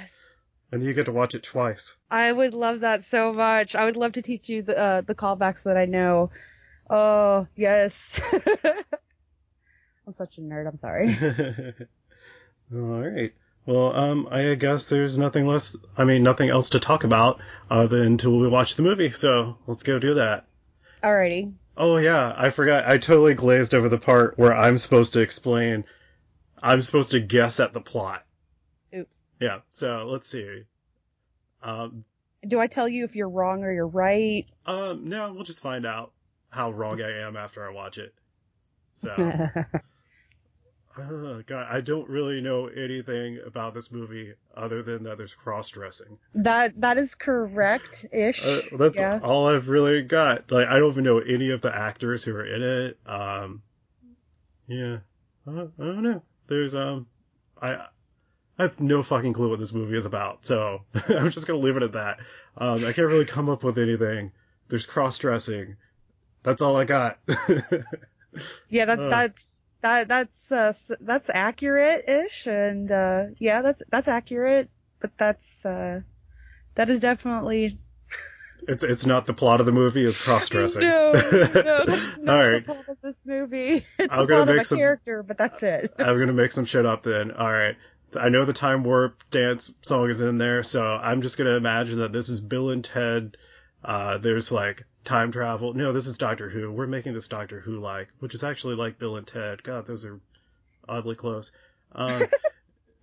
and 0.73 0.83
you 0.83 0.92
get 0.95 1.07
to 1.07 1.12
watch 1.12 1.35
it 1.35 1.42
twice. 1.42 1.97
I 2.11 2.33
would 2.33 2.54
love 2.54 2.81
that 2.81 3.04
so 3.11 3.33
much. 3.33 3.75
I 3.75 3.85
would 3.85 3.97
love 3.97 4.14
to 4.14 4.23
teach 4.23 4.49
you 4.49 4.62
the 4.62 4.78
uh, 4.78 5.00
the 5.02 5.14
callbacks 5.14 5.62
that 5.64 5.76
I 5.76 5.85
know. 5.85 6.31
Oh 6.90 7.47
yes. 7.57 7.92
I'm 10.04 10.14
such 10.19 10.38
a 10.38 10.40
nerd. 10.40 10.66
I'm 10.66 10.81
sorry. 10.81 11.16
all 12.75 13.00
right. 13.00 13.33
Well, 13.64 13.95
um, 13.95 14.28
I 14.28 14.54
guess 14.54 14.88
there's 14.88 15.16
nothing 15.16 15.47
less. 15.47 15.76
I 15.97 16.02
mean, 16.02 16.25
nothing 16.25 16.50
else 16.50 16.71
to 16.71 16.81
talk 16.81 17.04
about 17.04 17.40
uh, 17.71 17.87
than 17.87 18.00
until 18.00 18.37
we 18.37 18.49
watch 18.49 18.75
the 18.75 18.83
movie. 18.83 19.11
So 19.11 19.59
let's 19.69 19.85
go 19.85 20.00
do 20.00 20.14
that. 20.14 20.47
Alrighty. 21.02 21.52
Oh 21.76 21.97
yeah, 21.97 22.35
I 22.37 22.50
forgot. 22.50 22.87
I 22.87 22.99
totally 22.99 23.35
glazed 23.35 23.75
over 23.75 23.88
the 23.88 23.99
part 23.99 24.38
where 24.38 24.54
I'm 24.54 24.78
supposed 24.78 25.14
to 25.14 25.21
explain. 25.21 25.85
I'm 26.62 26.82
supposed 26.82 27.12
to 27.12 27.21
guess 27.21 27.61
at 27.61 27.73
the 27.73 27.80
plot. 27.80 28.25
Oops. 28.94 29.16
Yeah. 29.40 29.61
So 29.71 30.09
let's 30.09 30.28
see. 30.28 30.64
Um. 31.62 32.04
Do 32.47 32.59
I 32.59 32.66
tell 32.66 32.88
you 32.88 33.04
if 33.04 33.14
you're 33.14 33.28
wrong 33.28 33.64
or 33.64 33.73
you're 33.73 33.87
right? 33.87 34.47
Um. 34.66 35.09
No, 35.09 35.32
we'll 35.32 35.44
just 35.44 35.62
find 35.62 35.87
out 35.87 36.12
how 36.50 36.71
wrong 36.71 37.00
I 37.00 37.26
am 37.26 37.37
after 37.37 37.66
I 37.66 37.73
watch 37.73 37.99
it. 37.99 38.14
So. 38.94 39.14
uh, 40.99 41.42
God, 41.46 41.66
I 41.70 41.80
don't 41.80 42.08
really 42.08 42.40
know 42.40 42.66
anything 42.66 43.38
about 43.46 43.75
this 43.75 43.90
movie 43.90 44.34
other 44.56 44.82
than 44.82 45.04
that 45.04 45.18
there's 45.18 45.34
cross 45.34 45.68
dressing. 45.70 46.18
that 46.34 46.72
that 46.80 46.99
is 46.99 47.11
correct 47.18 48.04
ish. 48.12 48.40
Uh, 48.42 48.61
that's 48.78 48.99
Yeah. 48.99 49.20
all 49.22 49.49
I've 49.49 49.68
really 49.68 50.02
got. 50.02 50.50
Like, 50.50 50.68
I 50.68 50.78
don't 50.78 50.90
even 50.92 51.04
know 51.04 51.18
any 51.18 51.50
of 51.50 51.61
the 51.62 51.75
actors 51.75 52.22
who 52.25 52.34
are 52.34 52.44
in 52.44 52.62
it. 52.62 52.99
Um, 53.06 53.62
yeah, 54.66 54.99
uh, 55.46 55.66
I 55.78 55.84
don't 55.84 56.02
know. 56.02 56.22
There's 56.49 56.75
um, 56.75 57.06
I 57.61 57.87
I 58.58 58.62
have 58.64 58.78
no 58.80 59.02
fucking 59.02 59.32
clue 59.32 59.50
what 59.50 59.58
this 59.58 59.72
movie 59.72 59.96
is 59.96 60.04
about, 60.06 60.44
so 60.44 60.82
I'm 61.08 61.30
just 61.30 61.46
gonna 61.46 61.58
leave 61.58 61.76
it 61.76 61.82
at 61.82 61.92
that. 61.92 62.18
Um, 62.56 62.84
I 62.84 62.92
can't 62.92 63.08
really 63.08 63.25
come 63.25 63.49
up 63.49 63.64
with 63.64 63.78
anything. 63.78 64.32
There's 64.68 64.87
cross 64.87 65.18
dressing. 65.18 65.76
That's 66.42 66.61
all 66.61 66.76
I 66.76 66.84
got. 66.84 67.18
yeah, 68.68 68.84
that's 68.84 69.00
uh. 69.00 69.08
that's 69.08 69.38
that 69.83 70.09
that's 70.09 70.51
uh 70.51 70.73
that's 71.01 71.29
accurate 71.33 72.09
ish, 72.09 72.47
and 72.47 72.91
uh 72.91 73.23
yeah, 73.39 73.62
that's 73.62 73.83
that's 73.91 74.09
accurate. 74.09 74.71
But 75.01 75.11
that's 75.19 75.65
uh 75.65 76.01
that 76.77 76.89
is 76.91 77.01
definitely 77.01 77.79
It's 78.69 78.85
it's 78.85 79.05
not 79.07 79.27
the 79.27 79.35
plot 79.35 79.61
of 79.61 79.67
the 79.67 79.73
movie. 79.73 80.05
It's 80.07 80.17
cross 80.17 80.49
dressing. 80.49 80.83
No, 80.89 81.12
no, 81.12 81.21
that's 81.87 82.19
not 82.19 82.35
All 82.43 82.49
right. 82.51 82.67
the 82.67 82.73
plot 82.75 82.89
of 82.89 82.97
this 83.03 83.17
movie. 83.25 83.85
It's 83.99 84.12
I'm 84.12 84.27
gonna 84.27 84.47
make 84.53 84.62
a 84.62 84.65
some- 84.65 84.79
character, 84.79 85.23
but 85.23 85.39
that's 85.39 85.62
it. 85.62 85.93
I'm 85.99 86.19
gonna 86.19 86.33
make 86.33 86.53
some 86.53 86.65
shit 86.65 86.87
up 86.87 87.03
then. 87.03 87.33
All 87.33 87.51
right. 87.53 87.77
I 88.15 88.29
know 88.29 88.45
the 88.45 88.53
time 88.53 88.85
warp 88.85 89.23
dance 89.31 89.73
song 89.83 90.11
is 90.11 90.21
in 90.21 90.37
there, 90.39 90.62
so 90.62 90.83
I'm 90.83 91.23
just 91.23 91.39
gonna 91.39 91.57
imagine 91.57 91.99
that 92.01 92.12
this 92.12 92.29
is 92.29 92.41
Bill 92.41 92.71
and 92.71 92.85
Ted. 92.85 93.37
Uh, 93.85 94.19
there's 94.19 94.53
like 94.53 94.85
time 95.04 95.32
travel. 95.32 95.75
No, 95.75 95.92
this 95.92 96.06
is 96.06 96.18
Doctor 96.18 96.49
Who. 96.49 96.71
We're 96.73 96.87
making 96.87 97.14
this 97.14 97.28
Doctor 97.28 97.61
Who 97.61 97.80
like, 97.80 98.09
which 98.21 98.35
is 98.35 98.44
actually 98.44 98.76
like 98.76 98.99
Bill 98.99 99.16
and 99.16 99.26
Ted. 99.26 99.62
God, 99.62 99.87
those 99.87 100.04
are 100.04 100.21
oddly 100.88 101.16
close. 101.16 101.52
Um, 101.92 102.26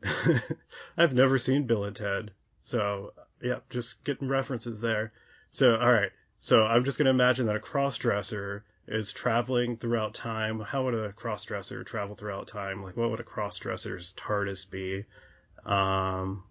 I've 0.98 1.14
never 1.14 1.38
seen 1.38 1.68
Bill 1.68 1.84
and 1.84 1.96
Ted, 1.96 2.32
so 2.64 3.14
yeah, 3.42 3.60
just 3.70 4.04
getting 4.04 4.28
references 4.28 4.80
there. 4.80 5.12
So 5.52 5.76
all 5.76 5.92
right, 5.92 6.12
so 6.40 6.64
I'm 6.64 6.86
just 6.86 6.98
gonna 6.98 7.10
imagine 7.10 7.48
that 7.48 7.56
a 7.56 7.60
crossdresser 7.60 8.62
is 8.88 9.12
traveling 9.12 9.78
throughout 9.78 10.14
time. 10.14 10.60
How 10.60 10.86
would 10.86 10.94
a 10.94 11.12
crossdresser 11.12 11.86
travel 11.86 12.16
throughout 12.16 12.48
time? 12.48 12.82
Like, 12.82 12.98
what 12.98 13.12
would 13.12 13.20
a 13.20 13.24
crossdresser's 13.24 14.14
TARDIS 14.14 14.70
be? 14.70 15.06
Um, 15.66 16.44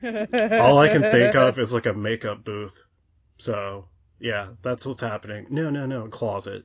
all 0.02 0.78
I 0.78 0.88
can 0.88 1.02
think 1.02 1.34
of 1.34 1.58
is 1.58 1.72
like 1.72 1.86
a 1.86 1.92
makeup 1.92 2.44
booth. 2.44 2.82
So 3.40 3.86
yeah, 4.20 4.48
that's 4.62 4.84
what's 4.86 5.00
happening. 5.00 5.46
No, 5.50 5.70
no, 5.70 5.86
no, 5.86 6.06
closet, 6.08 6.64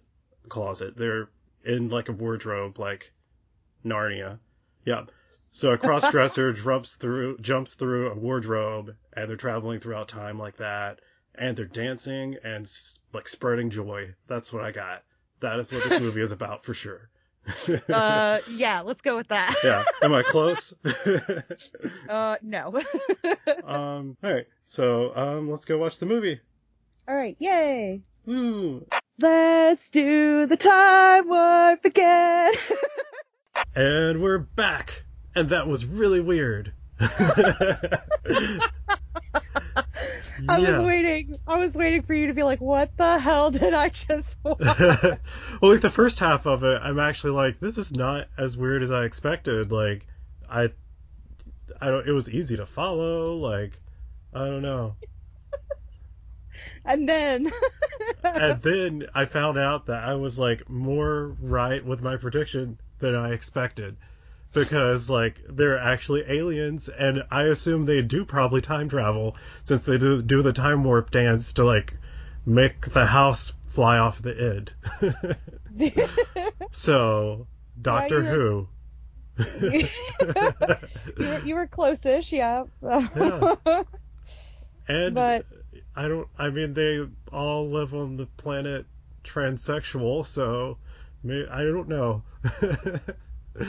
closet. 0.50 0.96
They're 0.98 1.30
in 1.64 1.90
like 1.90 2.10
a 2.10 2.12
wardrobe, 2.12 2.78
like 2.78 3.12
Narnia. 3.84 4.40
Yeah. 4.86 5.06
So 5.52 5.72
a 5.72 5.78
crossdresser 5.78 6.54
jumps 6.64 6.96
through 6.96 7.38
jumps 7.40 7.76
through 7.76 8.12
a 8.12 8.16
wardrobe, 8.16 8.94
and 9.14 9.30
they're 9.30 9.38
traveling 9.38 9.80
throughout 9.80 10.10
time 10.10 10.38
like 10.38 10.58
that, 10.58 11.00
and 11.34 11.56
they're 11.56 11.66
dancing 11.66 12.36
and 12.44 12.70
like 13.14 13.30
spreading 13.30 13.70
joy. 13.70 14.14
That's 14.28 14.52
what 14.52 14.64
I 14.64 14.72
got. 14.72 15.04
That 15.40 15.60
is 15.60 15.72
what 15.72 15.88
this 15.88 16.00
movie 16.00 16.22
is 16.22 16.34
about 16.34 16.66
for 16.66 16.74
sure. 16.74 17.10
uh, 17.94 18.40
yeah, 18.52 18.82
let's 18.82 19.02
go 19.02 19.16
with 19.16 19.28
that. 19.30 19.56
yeah. 19.64 19.86
Am 20.02 20.14
I 20.14 20.24
close? 20.24 20.74
Uh, 22.10 22.36
no. 22.42 22.82
um. 23.64 24.18
All 24.24 24.34
right. 24.34 24.46
So 24.64 25.16
um, 25.16 25.50
let's 25.50 25.66
go 25.66 25.78
watch 25.78 26.00
the 26.00 26.06
movie. 26.06 26.40
All 27.08 27.16
right, 27.16 27.36
yay. 27.40 28.02
Woo. 28.26 28.86
Let's 29.20 29.82
do 29.92 30.46
the 30.48 30.58
time 30.58 31.28
warp 31.30 31.86
again. 31.86 32.54
And 33.74 34.22
we're 34.22 34.40
back. 34.40 35.04
And 35.34 35.50
that 35.52 35.66
was 35.68 35.86
really 35.86 36.20
weird. 36.20 36.74
I 37.00 37.40
Yeah. 40.58 40.78
was 40.78 40.84
waiting. 40.86 41.38
I 41.48 41.58
was 41.58 41.74
waiting 41.74 42.02
for 42.04 42.14
you 42.14 42.28
to 42.28 42.34
be 42.34 42.44
like, 42.44 42.60
"What 42.60 42.92
the 42.98 43.18
hell 43.20 43.52
did 43.52 43.74
I 43.74 43.90
just 43.90 44.28
watch?" 44.44 44.60
well, 44.60 45.18
like 45.62 45.82
the 45.82 45.90
first 45.90 46.20
half 46.20 46.46
of 46.46 46.64
it, 46.64 46.80
I'm 46.84 47.00
actually 47.00 47.32
like, 47.34 47.60
this 47.62 47.78
is 47.78 47.94
not 47.94 48.28
as 48.38 48.58
weird 48.58 48.84
as 48.84 48.92
I 48.92 49.04
expected. 49.06 49.72
Like, 49.72 50.06
I, 50.50 50.68
I 51.82 51.86
don't. 51.88 52.08
It 52.08 52.12
was 52.12 52.30
easy 52.30 52.58
to 52.58 52.66
follow. 52.66 53.36
Like, 53.38 53.80
I 54.34 54.40
don't 54.40 54.62
know. 54.62 54.96
And 56.86 57.08
then, 57.10 57.52
And 58.24 58.62
then 58.62 59.08
I 59.14 59.26
found 59.26 59.58
out 59.58 59.88
that 59.88 60.04
I 60.04 60.16
was 60.16 60.38
like 60.38 60.70
more 60.70 61.36
right 61.42 61.84
with 61.84 62.02
my 62.02 62.18
prediction 62.18 62.80
than 63.00 63.16
I 63.16 63.34
expected. 63.34 63.98
Because 64.54 65.10
like 65.10 65.42
they're 65.50 65.78
actually 65.78 66.24
aliens, 66.30 66.88
and 66.88 67.24
I 67.30 67.44
assume 67.44 67.86
they 67.86 68.02
do 68.02 68.24
probably 68.24 68.62
time 68.62 68.88
travel 68.88 69.36
since 69.66 69.84
they 69.84 69.98
do, 69.98 70.22
do 70.22 70.42
the 70.42 70.54
time 70.54 70.84
warp 70.86 71.12
dance 71.12 71.54
to 71.54 71.66
like 71.66 71.94
make 72.46 72.94
the 72.94 73.06
house 73.06 73.52
fly 73.68 73.98
off 73.98 74.22
the 74.22 74.72
id. 75.02 76.08
so 76.72 77.48
Doctor 77.82 78.24
Yeah, 78.24 78.32
Who. 78.32 78.68
you, 79.62 79.88
were, 81.18 81.42
you 81.44 81.56
were 81.56 81.68
close-ish, 81.68 82.32
yeah. 82.32 82.64
Yeah. 82.82 83.84
And 84.88 85.16
But- 85.16 85.46
I 85.96 86.08
don't. 86.08 86.28
I 86.38 86.50
mean, 86.50 86.74
they 86.74 87.00
all 87.32 87.70
live 87.70 87.94
on 87.96 88.18
the 88.18 88.26
planet 88.38 88.86
transsexual, 89.24 90.26
so 90.28 90.78
may 91.24 91.46
I 91.50 91.64
don't 91.64 91.88
know. 91.88 92.24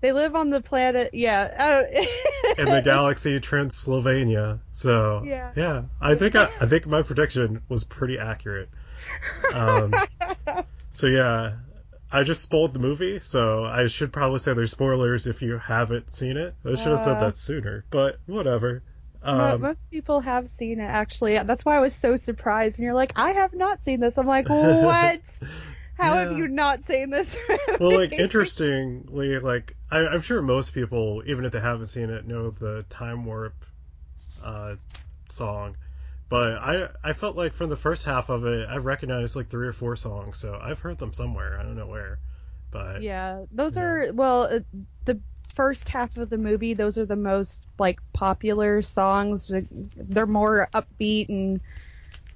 they 0.00 0.12
live 0.12 0.34
on 0.34 0.50
the 0.50 0.60
planet, 0.60 1.10
yeah. 1.14 1.80
In 2.58 2.66
the 2.66 2.80
galaxy 2.84 3.40
Transylvania, 3.40 4.60
so 4.72 5.22
Yeah. 5.24 5.84
I 6.00 6.14
think 6.14 6.34
I, 6.36 6.50
I 6.60 6.66
think 6.66 6.86
my 6.86 7.02
prediction 7.02 7.62
was 7.68 7.84
pretty 7.84 8.18
accurate. 8.18 8.68
Um, 9.52 9.94
so 10.90 11.06
yeah, 11.06 11.54
I 12.12 12.22
just 12.24 12.42
spoiled 12.42 12.72
the 12.74 12.78
movie, 12.78 13.20
so 13.20 13.64
I 13.64 13.86
should 13.88 14.12
probably 14.12 14.38
say 14.38 14.52
there's 14.54 14.70
spoilers 14.70 15.26
if 15.26 15.42
you 15.42 15.58
haven't 15.58 16.12
seen 16.14 16.36
it. 16.36 16.54
I 16.64 16.74
should 16.76 16.88
have 16.88 17.00
said 17.00 17.16
Uh. 17.16 17.20
that 17.20 17.36
sooner, 17.36 17.84
but 17.90 18.18
whatever. 18.26 18.82
Um, 19.26 19.60
Most 19.60 19.82
people 19.90 20.20
have 20.20 20.48
seen 20.58 20.80
it, 20.80 20.84
actually. 20.84 21.38
That's 21.44 21.64
why 21.64 21.76
I 21.76 21.80
was 21.80 21.94
so 21.96 22.16
surprised 22.16 22.78
when 22.78 22.84
you're 22.84 22.94
like, 22.94 23.12
"I 23.16 23.32
have 23.32 23.52
not 23.54 23.82
seen 23.84 24.00
this." 24.00 24.14
I'm 24.16 24.26
like, 24.26 24.48
"What? 24.48 25.20
How 25.94 26.18
have 26.18 26.32
you 26.32 26.48
not 26.48 26.86
seen 26.86 27.10
this?" 27.10 27.28
Movie? 27.48 27.64
well, 27.78 27.92
like 27.92 28.14
interestingly, 28.18 29.38
like 29.38 29.76
I, 29.90 29.98
I'm 30.06 30.20
sure 30.22 30.42
most 30.42 30.72
people, 30.72 31.22
even 31.26 31.44
if 31.44 31.52
they 31.52 31.60
haven't 31.60 31.86
seen 31.88 32.10
it, 32.10 32.26
know 32.26 32.50
the 32.50 32.84
time 32.88 33.24
warp 33.24 33.64
uh, 34.42 34.76
song. 35.30 35.76
But 36.28 36.54
I 36.54 36.88
I 37.04 37.12
felt 37.12 37.36
like 37.36 37.52
from 37.54 37.70
the 37.70 37.76
first 37.76 38.04
half 38.04 38.30
of 38.30 38.46
it, 38.46 38.68
I 38.68 38.76
recognized 38.78 39.36
like 39.36 39.48
three 39.50 39.68
or 39.68 39.72
four 39.72 39.96
songs, 39.96 40.38
so 40.38 40.58
I've 40.62 40.80
heard 40.80 40.98
them 40.98 41.14
somewhere. 41.14 41.58
I 41.58 41.62
don't 41.62 41.76
know 41.76 41.86
where, 41.86 42.18
but 42.70 43.02
Yeah, 43.02 43.44
those 43.50 43.76
Yeah. 43.76 43.82
are 43.82 44.12
well, 44.12 44.42
uh, 44.44 44.60
the 45.04 45.20
first 45.56 45.88
half 45.88 46.16
of 46.16 46.30
the 46.30 46.38
movie. 46.38 46.74
Those 46.74 46.98
are 46.98 47.06
the 47.06 47.16
most 47.16 47.58
like 47.78 47.98
popular 48.12 48.82
songs. 48.82 49.50
They're 49.96 50.26
more 50.26 50.68
upbeat 50.74 51.28
and 51.28 51.60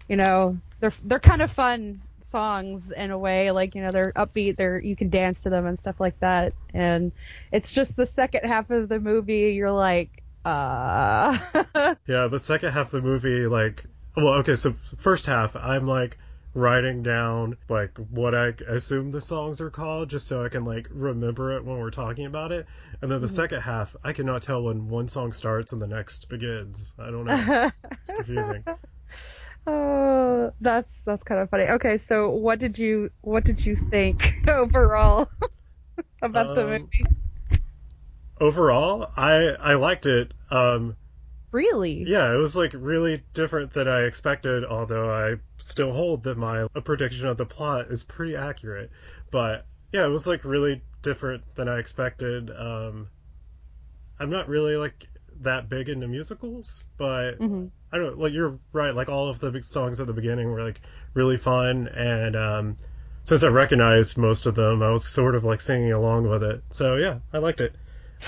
you 0.08 0.16
know 0.16 0.58
they're 0.80 0.94
they're 1.04 1.20
kind 1.20 1.42
of 1.42 1.52
fun 1.52 2.00
songs 2.32 2.82
in 2.96 3.10
a 3.10 3.18
way. 3.18 3.50
Like 3.50 3.74
you 3.74 3.82
know 3.82 3.90
they're 3.90 4.12
upbeat. 4.12 4.56
They're 4.56 4.80
you 4.80 4.96
can 4.96 5.10
dance 5.10 5.38
to 5.42 5.50
them 5.50 5.66
and 5.66 5.78
stuff 5.80 6.00
like 6.00 6.18
that. 6.20 6.54
And 6.74 7.12
it's 7.52 7.70
just 7.72 7.94
the 7.96 8.08
second 8.16 8.48
half 8.48 8.70
of 8.70 8.88
the 8.88 8.98
movie. 8.98 9.52
You're 9.54 9.70
like, 9.70 10.22
uh, 10.44 11.38
yeah, 12.06 12.28
the 12.28 12.40
second 12.40 12.72
half 12.72 12.92
of 12.92 13.02
the 13.02 13.08
movie, 13.08 13.46
like, 13.46 13.84
well, 14.16 14.34
okay, 14.40 14.56
so 14.56 14.74
first 14.98 15.26
half, 15.26 15.54
I'm 15.54 15.86
like 15.86 16.16
writing 16.54 17.02
down 17.02 17.56
like 17.68 17.96
what 18.10 18.34
I 18.34 18.52
assume 18.68 19.10
the 19.10 19.20
songs 19.20 19.60
are 19.60 19.70
called, 19.70 20.10
just 20.10 20.26
so 20.26 20.44
I 20.44 20.48
can 20.48 20.64
like 20.64 20.88
remember 20.90 21.56
it 21.56 21.64
when 21.64 21.78
we're 21.78 21.90
talking 21.90 22.26
about 22.26 22.52
it. 22.52 22.66
And 23.02 23.10
then 23.10 23.20
the 23.20 23.28
Mhm. 23.28 23.30
second 23.30 23.60
half, 23.60 23.94
I 24.04 24.12
cannot 24.12 24.42
tell 24.42 24.62
when 24.62 24.88
one 24.88 25.08
song 25.08 25.32
starts 25.32 25.72
and 25.72 25.80
the 25.80 25.86
next 25.86 26.28
begins. 26.28 26.92
I 26.98 27.10
don't 27.10 27.24
know. 27.26 27.46
It's 28.02 28.12
confusing. 28.12 28.64
Oh, 29.66 30.52
that's 30.60 30.88
that's 31.06 31.22
kind 31.24 31.40
of 31.40 31.50
funny. 31.50 31.64
Okay, 31.64 32.00
so 32.08 32.30
what 32.30 32.58
did 32.58 32.78
you 32.78 33.10
what 33.20 33.44
did 33.44 33.64
you 33.64 33.76
think 33.90 34.34
overall 34.48 35.28
about 36.22 36.54
the 36.54 36.64
Um, 36.64 36.66
movie? 36.66 37.04
Overall, 38.40 39.12
I 39.16 39.50
I 39.60 39.74
liked 39.74 40.06
it. 40.06 40.34
Um, 40.50 40.96
Really? 41.52 42.04
yeah, 42.04 42.32
it 42.32 42.36
was 42.38 42.56
like 42.56 42.72
really 42.74 43.24
different 43.34 43.72
than 43.72 43.86
I 43.88 44.02
expected. 44.04 44.64
Although 44.64 45.10
I 45.12 45.36
still 45.70 45.92
hold 45.92 46.24
that 46.24 46.36
my 46.38 46.66
prediction 46.84 47.26
of 47.26 47.36
the 47.38 47.46
plot 47.46 47.90
is 47.90 48.04
pretty 48.04 48.36
accurate. 48.36 48.90
But 49.30 49.66
yeah, 49.92 50.04
it 50.06 50.10
was 50.10 50.26
like 50.26 50.44
really 50.44 50.82
different 51.02 51.44
than 51.56 51.68
I 51.68 51.78
expected. 51.78 52.50
Um, 52.50 53.08
I'm 54.20 54.30
not 54.30 54.48
really 54.48 54.76
like 54.76 55.08
that 55.40 55.68
big 55.68 55.88
into 55.88 56.06
musicals, 56.06 56.84
but 56.96 57.40
hmm 57.40 57.66
I 57.92 57.98
don't 57.98 58.18
like 58.18 58.32
you're 58.32 58.58
right. 58.72 58.94
Like 58.94 59.08
all 59.08 59.28
of 59.28 59.40
the 59.40 59.50
big 59.50 59.64
songs 59.64 59.98
at 60.00 60.06
the 60.06 60.12
beginning 60.12 60.48
were 60.50 60.62
like 60.62 60.80
really 61.14 61.36
fun, 61.36 61.88
and 61.88 62.36
um, 62.36 62.76
since 63.24 63.42
I 63.42 63.48
recognized 63.48 64.16
most 64.16 64.46
of 64.46 64.54
them, 64.54 64.82
I 64.82 64.90
was 64.90 65.06
sort 65.08 65.34
of 65.34 65.44
like 65.44 65.60
singing 65.60 65.92
along 65.92 66.28
with 66.28 66.42
it. 66.44 66.62
So 66.72 66.96
yeah, 66.96 67.18
I 67.32 67.38
liked 67.38 67.60
it. 67.60 67.74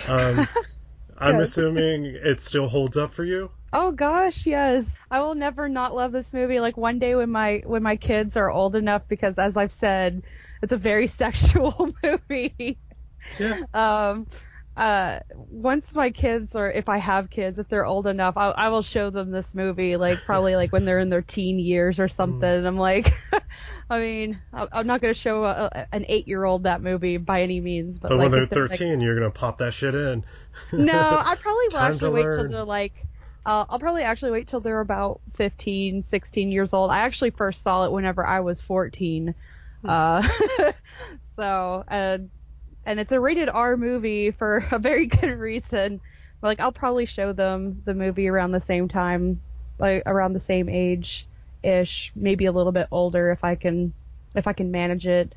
Um, 0.06 0.48
I'm 1.18 1.40
assuming 1.40 2.06
it 2.06 2.40
still 2.40 2.68
holds 2.68 2.96
up 2.98 3.14
for 3.14 3.24
you. 3.24 3.50
Oh 3.72 3.90
gosh, 3.92 4.42
yes. 4.44 4.84
I 5.10 5.20
will 5.20 5.34
never 5.34 5.68
not 5.68 5.94
love 5.94 6.12
this 6.12 6.26
movie. 6.32 6.60
Like 6.60 6.76
one 6.76 6.98
day 6.98 7.14
when 7.14 7.30
my 7.30 7.62
when 7.64 7.82
my 7.82 7.96
kids 7.96 8.36
are 8.36 8.50
old 8.50 8.76
enough, 8.76 9.02
because 9.08 9.34
as 9.38 9.56
I've 9.56 9.72
said, 9.80 10.22
it's 10.62 10.72
a 10.72 10.76
very 10.76 11.12
sexual 11.18 11.92
movie. 12.02 12.78
Yeah. 13.38 13.60
um 13.72 14.26
uh 14.76 15.20
once 15.36 15.84
my 15.94 16.10
kids 16.10 16.48
or 16.54 16.70
if 16.72 16.88
i 16.88 16.98
have 16.98 17.30
kids 17.30 17.56
if 17.58 17.68
they're 17.68 17.84
old 17.86 18.06
enough 18.08 18.36
i, 18.36 18.48
I 18.48 18.68
will 18.70 18.82
show 18.82 19.10
them 19.10 19.30
this 19.30 19.44
movie 19.52 19.96
like 19.96 20.18
probably 20.26 20.56
like 20.56 20.72
when 20.72 20.84
they're 20.86 20.98
in 20.98 21.08
their 21.08 21.22
teen 21.22 21.58
years 21.60 22.00
or 22.00 22.08
something 22.08 22.40
Mm. 22.40 22.66
i'm 22.66 22.76
like 22.78 23.06
i 23.90 24.00
mean 24.00 24.40
i'm 24.52 24.86
not 24.88 25.00
going 25.02 25.14
to 25.14 25.20
show 25.20 25.44
a, 25.44 25.86
an 25.92 26.04
eight 26.08 26.26
year 26.26 26.42
old 26.42 26.64
that 26.64 26.82
movie 26.82 27.16
by 27.18 27.42
any 27.42 27.60
means 27.60 27.98
but, 28.00 28.08
But 28.08 28.16
like, 28.16 28.22
when 28.24 28.32
they're 28.32 28.42
if 28.44 28.50
they're, 28.50 28.62
like- 28.68 28.78
13, 28.78 29.00
you're 29.00 29.14
gonna 29.14 29.30
pop 29.30 29.58
that 29.58 29.72
shit 29.74 29.94
in. 29.94 30.24
no 30.72 30.92
i 30.98 31.36
probably 31.40 31.66
will 31.70 31.76
actually 31.76 31.98
to 32.00 32.10
wait 32.10 32.22
till 32.22 32.48
they're 32.48 32.64
like 32.64 32.94
Uh, 33.44 33.64
I'll 33.68 33.78
probably 33.78 34.02
actually 34.02 34.30
wait 34.30 34.48
till 34.48 34.60
they're 34.60 34.80
about 34.80 35.20
15, 35.36 36.04
16 36.10 36.52
years 36.52 36.72
old. 36.72 36.90
I 36.90 37.00
actually 37.00 37.30
first 37.30 37.62
saw 37.64 37.84
it 37.84 37.92
whenever 37.92 38.24
I 38.24 38.40
was 38.40 38.60
14. 38.60 39.34
Uh, 39.86 40.22
so, 41.36 41.84
uh, 41.88 42.18
and 42.86 43.00
it's 43.00 43.10
a 43.10 43.18
rated 43.18 43.48
R 43.48 43.76
movie 43.76 44.30
for 44.30 44.58
a 44.70 44.78
very 44.78 45.06
good 45.06 45.38
reason. 45.38 46.00
Like, 46.40 46.60
I'll 46.60 46.72
probably 46.72 47.06
show 47.06 47.32
them 47.32 47.82
the 47.84 47.94
movie 47.94 48.28
around 48.28 48.52
the 48.52 48.62
same 48.66 48.88
time, 48.88 49.40
like 49.78 50.02
around 50.06 50.34
the 50.34 50.42
same 50.46 50.68
age 50.68 51.26
ish, 51.64 52.12
maybe 52.14 52.46
a 52.46 52.52
little 52.52 52.72
bit 52.72 52.88
older 52.90 53.30
if 53.32 53.42
I 53.44 53.54
can, 53.56 53.92
if 54.34 54.46
I 54.46 54.52
can 54.52 54.70
manage 54.70 55.06
it. 55.06 55.34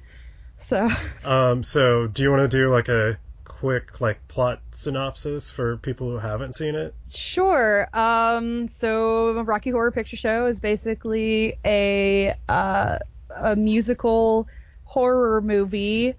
So, 0.70 0.90
Um, 1.24 1.64
so 1.64 2.08
do 2.08 2.22
you 2.24 2.30
want 2.30 2.50
to 2.50 2.58
do 2.58 2.72
like 2.72 2.88
a 2.88 3.18
quick 3.66 4.00
like 4.00 4.28
plot 4.28 4.62
synopsis 4.76 5.50
for 5.50 5.78
people 5.78 6.08
who 6.08 6.20
haven't 6.20 6.54
seen 6.54 6.76
it? 6.76 6.94
Sure. 7.10 7.90
Um, 7.98 8.70
so 8.80 9.42
Rocky 9.42 9.72
Horror 9.72 9.90
Picture 9.90 10.18
Show 10.18 10.46
is 10.46 10.60
basically 10.60 11.58
a 11.66 12.36
uh, 12.48 13.00
a 13.36 13.56
musical 13.56 14.48
horror 14.84 15.42
movie. 15.42 16.14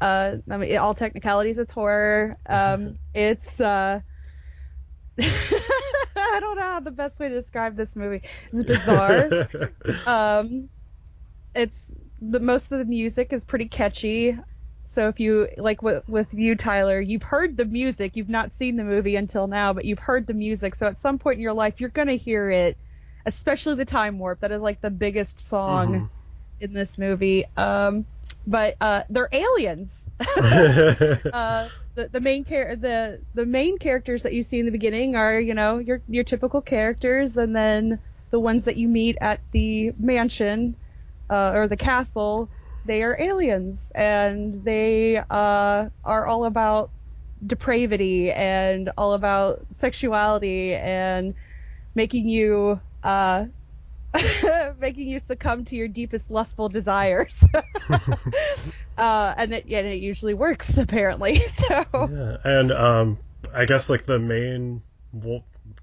Uh, 0.00 0.38
I 0.50 0.56
mean, 0.56 0.76
all 0.76 0.92
technicalities, 0.92 1.56
it's 1.56 1.72
horror. 1.72 2.36
Um, 2.46 2.98
it's 3.14 3.60
uh, 3.60 4.00
I 5.20 6.40
don't 6.40 6.56
know 6.56 6.62
how 6.62 6.80
the 6.80 6.90
best 6.90 7.16
way 7.20 7.28
to 7.28 7.40
describe 7.40 7.76
this 7.76 7.90
movie. 7.94 8.22
It's 8.52 8.66
bizarre. 8.66 9.48
um, 10.06 10.68
it's 11.54 11.78
the 12.20 12.40
most 12.40 12.72
of 12.72 12.80
the 12.80 12.84
music 12.84 13.32
is 13.32 13.44
pretty 13.44 13.68
catchy. 13.68 14.36
So 14.98 15.08
if 15.08 15.20
you 15.20 15.48
like 15.58 15.82
with, 15.82 16.02
with 16.08 16.26
you, 16.32 16.56
Tyler, 16.56 17.00
you've 17.00 17.22
heard 17.22 17.56
the 17.56 17.64
music. 17.64 18.16
You've 18.16 18.28
not 18.28 18.50
seen 18.58 18.76
the 18.76 18.82
movie 18.84 19.16
until 19.16 19.46
now, 19.46 19.72
but 19.72 19.84
you've 19.84 20.00
heard 20.00 20.26
the 20.26 20.34
music. 20.34 20.74
So 20.74 20.86
at 20.86 21.00
some 21.02 21.18
point 21.18 21.36
in 21.36 21.42
your 21.42 21.52
life, 21.54 21.74
you're 21.78 21.90
gonna 21.90 22.16
hear 22.16 22.50
it. 22.50 22.76
Especially 23.26 23.76
the 23.76 23.84
time 23.84 24.18
warp. 24.18 24.40
That 24.40 24.52
is 24.52 24.60
like 24.60 24.80
the 24.80 24.90
biggest 24.90 25.48
song 25.48 26.02
Mhm. 26.02 26.10
in 26.60 26.72
this 26.72 26.88
movie. 26.98 27.44
Um, 27.56 28.06
but 28.46 28.76
uh, 28.80 29.02
they're 29.10 29.28
aliens. 29.32 29.90
uh, 31.32 31.68
the 31.94 32.08
the 32.12 32.20
main 32.20 32.44
char- 32.44 32.76
the 32.76 33.20
the 33.34 33.46
main 33.46 33.78
characters 33.78 34.22
that 34.24 34.32
you 34.32 34.42
see 34.42 34.58
in 34.60 34.66
the 34.66 34.72
beginning 34.72 35.14
are 35.16 35.38
you 35.40 35.54
know 35.54 35.78
your 35.78 36.02
your 36.08 36.24
typical 36.24 36.60
characters, 36.60 37.36
and 37.36 37.54
then 37.54 38.00
the 38.30 38.40
ones 38.40 38.64
that 38.64 38.76
you 38.76 38.88
meet 38.88 39.16
at 39.20 39.40
the 39.52 39.92
mansion 39.98 40.76
uh, 41.30 41.52
or 41.54 41.68
the 41.68 41.76
castle, 41.76 42.50
they 42.88 43.02
are 43.02 43.20
aliens, 43.20 43.78
and 43.94 44.64
they 44.64 45.18
uh, 45.30 45.88
are 46.04 46.26
all 46.26 46.46
about 46.46 46.90
depravity 47.46 48.32
and 48.32 48.90
all 48.98 49.12
about 49.12 49.64
sexuality 49.80 50.74
and 50.74 51.34
making 51.94 52.28
you 52.28 52.80
uh, 53.04 53.44
making 54.80 55.06
you 55.06 55.20
succumb 55.28 55.64
to 55.66 55.76
your 55.76 55.86
deepest 55.86 56.24
lustful 56.30 56.68
desires. 56.68 57.32
uh, 58.98 59.34
and 59.36 59.52
it, 59.52 59.64
yeah, 59.66 59.80
it 59.80 60.00
usually 60.00 60.34
works 60.34 60.66
apparently. 60.76 61.42
So 61.68 61.84
yeah, 61.92 62.36
and 62.44 62.72
um, 62.72 63.18
I 63.54 63.66
guess 63.66 63.90
like 63.90 64.06
the 64.06 64.18
main 64.18 64.82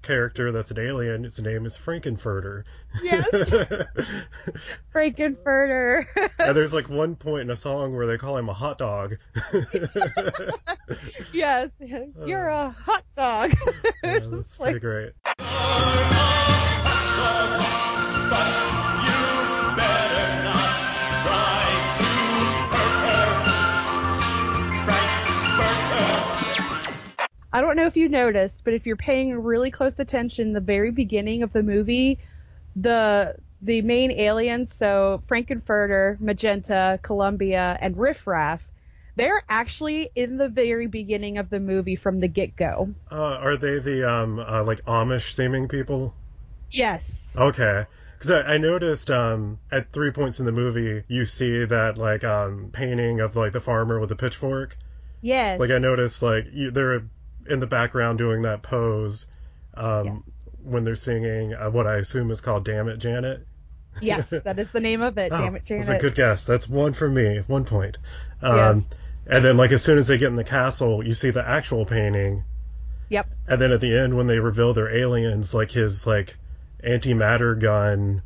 character 0.06 0.52
that's 0.52 0.70
an 0.70 0.78
alien, 0.78 1.24
his 1.24 1.38
name 1.40 1.66
is 1.66 1.76
Frank-N-Furter. 1.76 2.62
Yes. 3.02 3.26
Frank-N-Furter. 4.92 6.06
and 6.38 6.56
there's 6.56 6.72
like 6.72 6.88
one 6.88 7.16
point 7.16 7.42
in 7.42 7.50
a 7.50 7.56
song 7.56 7.94
where 7.96 8.06
they 8.06 8.16
call 8.16 8.36
him 8.36 8.48
a 8.48 8.54
hot 8.54 8.78
dog. 8.78 9.16
yes, 11.32 11.70
uh, 11.82 12.24
you're 12.24 12.48
a 12.48 12.70
hot 12.70 13.04
dog. 13.16 13.52
Yeah, 13.54 13.90
that's 14.20 14.26
It's 14.32 14.60
like- 14.60 14.80
pretty 14.80 14.80
great. 14.80 15.12
I 27.56 27.62
don't 27.62 27.74
know 27.74 27.86
if 27.86 27.96
you 27.96 28.10
noticed, 28.10 28.56
but 28.64 28.74
if 28.74 28.84
you're 28.84 28.96
paying 28.96 29.32
really 29.32 29.70
close 29.70 29.94
attention, 29.96 30.52
the 30.52 30.60
very 30.60 30.90
beginning 30.90 31.42
of 31.42 31.54
the 31.54 31.62
movie, 31.62 32.18
the 32.76 33.36
the 33.62 33.80
main 33.80 34.10
aliens, 34.10 34.68
so 34.78 35.22
Frank-N-Furter, 35.26 36.20
Magenta, 36.20 37.00
Columbia, 37.02 37.78
and 37.80 37.96
Riff 37.96 38.26
Raff, 38.26 38.60
they're 39.16 39.42
actually 39.48 40.10
in 40.14 40.36
the 40.36 40.48
very 40.48 40.86
beginning 40.86 41.38
of 41.38 41.48
the 41.48 41.58
movie 41.58 41.96
from 41.96 42.20
the 42.20 42.28
get 42.28 42.56
go. 42.56 42.90
Uh, 43.10 43.14
are 43.14 43.56
they 43.56 43.78
the 43.78 44.06
um 44.06 44.38
uh, 44.38 44.62
like 44.62 44.84
Amish 44.84 45.34
seeming 45.34 45.66
people? 45.66 46.12
Yes. 46.70 47.02
Okay. 47.34 47.86
Because 48.18 48.32
I, 48.32 48.40
I 48.42 48.58
noticed 48.58 49.10
um, 49.10 49.60
at 49.72 49.94
three 49.94 50.10
points 50.10 50.40
in 50.40 50.44
the 50.44 50.52
movie, 50.52 51.04
you 51.08 51.24
see 51.24 51.64
that 51.64 51.96
like 51.96 52.22
um, 52.22 52.68
painting 52.70 53.20
of 53.20 53.34
like 53.34 53.54
the 53.54 53.62
farmer 53.62 53.98
with 53.98 54.10
the 54.10 54.16
pitchfork. 54.16 54.76
Yes. 55.22 55.58
Like 55.58 55.70
I 55.70 55.78
noticed 55.78 56.22
like 56.22 56.44
you, 56.52 56.70
they're 56.70 57.00
in 57.48 57.60
the 57.60 57.66
background 57.66 58.18
doing 58.18 58.42
that 58.42 58.62
pose 58.62 59.26
um, 59.74 60.04
Yeah. 60.06 60.16
when 60.62 60.84
they're 60.84 60.94
singing 60.96 61.54
uh, 61.54 61.70
what 61.70 61.86
I 61.86 61.96
assume 61.96 62.30
is 62.30 62.40
called 62.40 62.64
"Damn 62.64 62.88
It, 62.88 62.98
Janet." 62.98 63.46
yeah, 64.00 64.22
that 64.30 64.58
is 64.58 64.68
the 64.72 64.80
name 64.80 65.02
of 65.02 65.16
it. 65.18 65.32
Oh, 65.32 65.38
Damn 65.38 65.56
it, 65.56 65.64
Janet. 65.64 65.86
That's 65.86 65.98
a 65.98 66.06
good 66.06 66.14
guess. 66.14 66.44
That's 66.44 66.68
one 66.68 66.92
for 66.92 67.08
me. 67.08 67.42
One 67.46 67.64
point. 67.64 67.98
Um, 68.42 68.86
And 69.28 69.44
then 69.44 69.56
like 69.56 69.72
as 69.72 69.82
soon 69.82 69.98
as 69.98 70.06
they 70.06 70.18
get 70.18 70.28
in 70.28 70.36
the 70.36 70.44
castle, 70.44 71.04
you 71.04 71.12
see 71.12 71.30
the 71.30 71.46
actual 71.46 71.84
painting. 71.84 72.44
Yep. 73.08 73.28
And 73.48 73.60
then 73.60 73.72
at 73.72 73.80
the 73.80 73.96
end, 73.98 74.16
when 74.16 74.26
they 74.26 74.38
reveal 74.38 74.72
they're 74.74 74.94
aliens, 74.96 75.52
like 75.54 75.70
his 75.72 76.06
like 76.06 76.36
antimatter 76.84 77.58
gun 77.60 78.22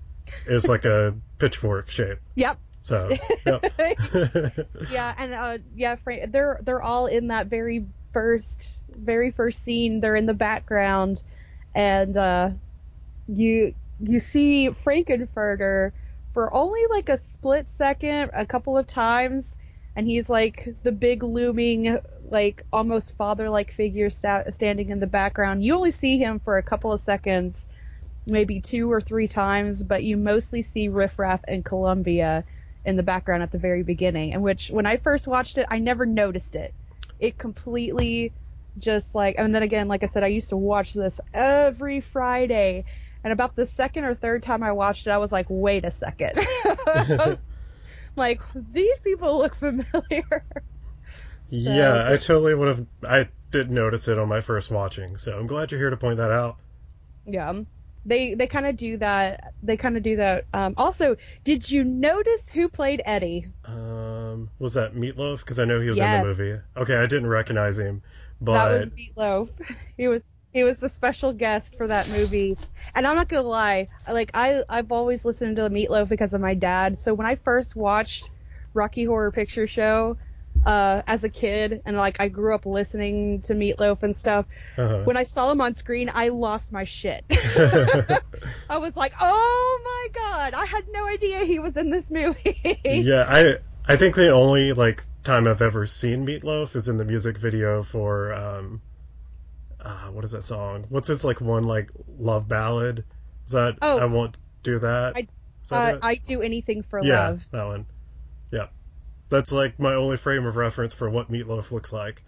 is 0.46 0.68
like 0.68 0.84
a 0.84 1.14
pitchfork 1.38 1.88
shape. 1.90 2.18
Yep. 2.34 2.58
So, 2.82 3.10
yep. 3.46 3.64
yeah, 4.90 5.14
and 5.18 5.34
uh, 5.34 5.58
yeah, 5.74 5.96
Frank, 5.96 6.32
they're 6.32 6.60
they're 6.64 6.82
all 6.82 7.06
in 7.06 7.28
that 7.28 7.46
very 7.46 7.86
first 8.12 8.46
very 9.04 9.30
first 9.30 9.64
scene. 9.64 10.00
They're 10.00 10.16
in 10.16 10.26
the 10.26 10.34
background, 10.34 11.20
and 11.74 12.16
uh, 12.16 12.50
you 13.28 13.74
you 14.00 14.20
see 14.20 14.70
Frank-N-Furter 14.82 15.92
for 16.32 16.52
only 16.54 16.80
like 16.90 17.08
a 17.08 17.20
split 17.34 17.66
second, 17.76 18.30
a 18.34 18.46
couple 18.46 18.78
of 18.78 18.86
times, 18.86 19.44
and 19.96 20.06
he's 20.06 20.28
like 20.28 20.68
the 20.84 20.92
big 20.92 21.22
looming, 21.22 21.98
like 22.30 22.64
almost 22.72 23.12
father-like 23.18 23.74
figure 23.74 24.10
sta- 24.10 24.44
standing 24.56 24.90
in 24.90 25.00
the 25.00 25.06
background. 25.06 25.64
You 25.64 25.74
only 25.74 25.92
see 25.92 26.18
him 26.18 26.40
for 26.44 26.56
a 26.58 26.62
couple 26.62 26.92
of 26.92 27.02
seconds, 27.04 27.56
maybe 28.26 28.60
two 28.60 28.90
or 28.90 29.00
three 29.00 29.28
times, 29.28 29.82
but 29.82 30.04
you 30.04 30.16
mostly 30.16 30.66
see 30.72 30.88
Riff 30.88 31.18
Raff 31.18 31.40
and 31.48 31.64
Columbia 31.64 32.44
in 32.84 32.96
the 32.96 33.02
background 33.02 33.42
at 33.42 33.52
the 33.52 33.58
very 33.58 33.82
beginning. 33.82 34.32
And 34.32 34.42
which, 34.42 34.68
when 34.70 34.86
I 34.86 34.96
first 34.96 35.26
watched 35.26 35.58
it, 35.58 35.66
I 35.68 35.78
never 35.78 36.06
noticed 36.06 36.54
it. 36.54 36.72
It 37.18 37.38
completely 37.38 38.32
just 38.80 39.06
like, 39.14 39.36
and 39.38 39.54
then 39.54 39.62
again, 39.62 39.88
like 39.88 40.02
I 40.02 40.10
said, 40.12 40.24
I 40.24 40.28
used 40.28 40.48
to 40.50 40.56
watch 40.56 40.92
this 40.94 41.14
every 41.32 42.00
Friday. 42.12 42.84
And 43.22 43.32
about 43.32 43.54
the 43.54 43.68
second 43.76 44.04
or 44.04 44.14
third 44.14 44.42
time 44.42 44.62
I 44.62 44.72
watched 44.72 45.06
it, 45.06 45.10
I 45.10 45.18
was 45.18 45.30
like, 45.30 45.46
wait 45.48 45.84
a 45.84 45.92
second. 46.00 46.38
like, 48.16 48.40
these 48.72 48.98
people 49.04 49.38
look 49.38 49.56
familiar. 49.56 50.44
yeah, 51.50 52.06
I 52.10 52.16
totally 52.16 52.54
would 52.54 52.68
have. 52.68 52.86
I 53.06 53.28
didn't 53.50 53.74
notice 53.74 54.08
it 54.08 54.18
on 54.18 54.28
my 54.28 54.40
first 54.40 54.70
watching, 54.70 55.18
so 55.18 55.32
I'm 55.32 55.46
glad 55.46 55.70
you're 55.70 55.80
here 55.80 55.90
to 55.90 55.96
point 55.96 56.16
that 56.16 56.30
out. 56.30 56.56
Yeah. 57.26 57.52
They 58.06 58.32
they 58.32 58.46
kind 58.46 58.64
of 58.64 58.78
do 58.78 58.96
that. 58.98 59.52
They 59.62 59.76
kind 59.76 59.96
of 59.98 60.02
do 60.02 60.16
that. 60.16 60.46
Um, 60.54 60.72
also, 60.78 61.16
did 61.44 61.70
you 61.70 61.84
notice 61.84 62.40
who 62.54 62.68
played 62.68 63.02
Eddie? 63.04 63.48
Um, 63.66 64.48
was 64.58 64.72
that 64.74 64.94
Meatloaf? 64.94 65.40
Because 65.40 65.58
I 65.58 65.66
know 65.66 65.80
he 65.82 65.90
was 65.90 65.98
Yes. 65.98 66.14
in 66.14 66.22
the 66.22 66.26
movie. 66.28 66.60
Okay, 66.78 66.94
I 66.96 67.02
didn't 67.04 67.26
recognize 67.26 67.78
him, 67.78 68.02
but 68.40 68.52
that 68.52 68.80
was 68.80 68.90
Meatloaf. 68.90 69.48
He 69.96 70.08
was 70.08 70.22
he 70.52 70.64
was 70.64 70.76
the 70.78 70.88
special 70.88 71.32
guest 71.32 71.74
for 71.76 71.86
that 71.86 72.08
movie. 72.08 72.56
And 72.94 73.06
I'm 73.06 73.14
not 73.16 73.28
gonna 73.28 73.46
lie, 73.46 73.88
like 74.08 74.30
I 74.34 74.62
I've 74.68 74.90
always 74.90 75.24
listened 75.24 75.56
to 75.56 75.68
Meatloaf 75.68 76.08
because 76.08 76.32
of 76.32 76.40
my 76.40 76.54
dad. 76.54 77.00
So 77.00 77.14
when 77.14 77.26
I 77.26 77.36
first 77.36 77.76
watched 77.76 78.28
Rocky 78.74 79.04
Horror 79.04 79.30
Picture 79.30 79.68
Show 79.68 80.16
uh, 80.66 81.02
as 81.06 81.22
a 81.22 81.28
kid, 81.28 81.82
and 81.86 81.96
like 81.96 82.16
I 82.18 82.28
grew 82.28 82.54
up 82.54 82.66
listening 82.66 83.42
to 83.42 83.54
Meatloaf 83.54 84.02
and 84.02 84.18
stuff, 84.18 84.46
uh-huh. 84.76 85.02
when 85.04 85.16
I 85.16 85.24
saw 85.24 85.52
him 85.52 85.60
on 85.60 85.74
screen, 85.74 86.10
I 86.12 86.28
lost 86.28 86.72
my 86.72 86.84
shit. 86.84 87.24
I 87.30 88.78
was 88.78 88.96
like, 88.96 89.12
oh 89.20 89.80
my 89.84 90.20
god, 90.20 90.54
I 90.54 90.66
had 90.66 90.84
no 90.90 91.06
idea 91.06 91.44
he 91.44 91.58
was 91.58 91.76
in 91.76 91.90
this 91.90 92.04
movie. 92.10 92.80
yeah, 92.84 93.24
I 93.28 93.92
I 93.92 93.96
think 93.96 94.16
the 94.16 94.30
only 94.30 94.72
like 94.72 95.02
time 95.24 95.46
I've 95.46 95.62
ever 95.62 95.86
seen 95.86 96.26
Meatloaf 96.26 96.76
is 96.76 96.88
in 96.88 96.96
the 96.96 97.04
music 97.04 97.36
video 97.38 97.82
for 97.82 98.32
um, 98.32 98.80
uh, 99.80 100.06
what 100.08 100.24
is 100.24 100.32
that 100.32 100.42
song? 100.44 100.86
What's 100.88 101.08
his 101.08 101.24
like 101.24 101.40
one 101.40 101.64
like 101.64 101.90
love 102.18 102.48
ballad? 102.48 103.04
Is 103.46 103.52
that 103.52 103.76
Oh. 103.82 103.98
I 103.98 104.04
won't 104.06 104.36
do 104.62 104.78
that? 104.80 105.12
I- 105.16 105.28
that 105.68 105.94
Uh. 105.96 105.98
I 106.02 106.14
do 106.16 106.40
anything 106.42 106.82
for 106.82 107.04
yeah, 107.04 107.28
love. 107.28 107.42
that 107.52 107.64
one. 107.66 107.86
Yeah, 108.50 108.68
that's 109.28 109.52
like 109.52 109.78
my 109.78 109.94
only 109.94 110.16
frame 110.16 110.46
of 110.46 110.56
reference 110.56 110.94
for 110.94 111.08
what 111.10 111.30
Meatloaf 111.30 111.70
looks 111.70 111.92
like. 111.92 112.22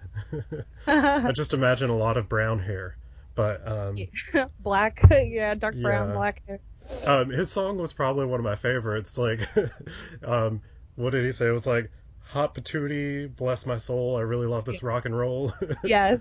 I 0.87 1.33
just 1.33 1.55
imagine 1.55 1.89
a 1.91 1.97
lot 1.97 2.17
of 2.19 2.29
brown 2.29 2.59
hair. 2.59 2.97
But 3.35 3.67
um, 3.67 3.97
black, 4.61 5.03
yeah, 5.11 5.55
dark 5.55 5.75
brown, 5.81 6.09
Yeah. 6.11 6.15
black 6.15 6.43
hair. 6.47 6.61
um, 7.07 7.31
his 7.31 7.51
song 7.51 7.79
was 7.79 7.95
probably 7.95 8.27
one 8.27 8.39
of 8.39 8.45
my 8.45 8.57
favorites. 8.57 9.17
Like, 9.17 9.49
um, 10.25 10.61
what 10.97 11.11
did 11.11 11.25
he 11.25 11.33
say? 11.33 11.47
It 11.49 11.53
was 11.53 11.67
like, 11.67 11.91
"Hot 12.33 12.55
patootie, 12.55 13.35
bless 13.37 13.67
my 13.67 13.79
soul. 13.79 14.17
I 14.17 14.21
really 14.23 14.47
love 14.47 14.65
this 14.65 14.83
rock 14.83 15.05
and 15.05 15.17
roll." 15.17 15.53
Yes. 15.85 16.21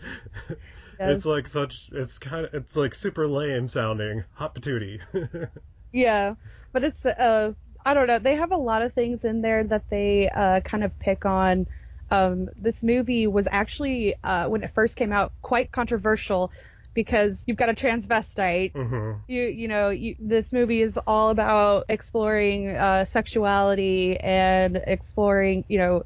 It's 1.00 1.26
like 1.26 1.47
such. 1.47 1.89
It's 1.93 2.19
kind 2.19 2.45
of. 2.45 2.54
It's 2.54 2.76
like 2.76 2.93
super 2.93 3.28
lame 3.28 3.69
sounding. 3.69 4.24
Hot 4.34 4.54
patootie. 4.54 5.00
Yeah, 5.93 6.36
but 6.71 6.84
it's 6.84 7.06
uh 7.06 7.54
I 7.86 7.93
don't 7.93 8.08
know. 8.08 8.19
They 8.19 8.36
have 8.36 8.52
a 8.52 8.58
lot 8.58 8.82
of 8.82 8.93
things 8.93 9.26
in 9.26 9.41
there 9.41 9.63
that 9.65 9.89
they 9.89 10.30
uh 10.30 10.62
kind 10.62 10.84
of 10.84 10.97
pick 11.00 11.26
on. 11.26 11.67
Um, 12.12 12.50
this 12.58 12.76
movie 12.84 13.26
was 13.28 13.47
actually 13.50 14.15
uh, 14.24 14.47
when 14.50 14.63
it 14.63 14.71
first 14.76 14.97
came 14.97 15.13
out 15.13 15.32
quite 15.41 15.71
controversial 15.71 16.52
because 16.93 17.32
you've 17.45 17.58
got 17.58 17.69
a 17.69 17.73
transvestite. 17.73 18.73
hmm 18.73 19.13
You 19.27 19.43
you 19.43 19.67
know 19.67 19.89
you, 19.89 20.15
this 20.19 20.45
movie 20.51 20.82
is 20.82 20.93
all 21.08 21.30
about 21.30 21.86
exploring 21.89 22.75
uh, 22.75 23.06
sexuality 23.06 24.17
and 24.19 24.82
exploring 24.88 25.63
you 25.67 25.77
know 25.80 26.04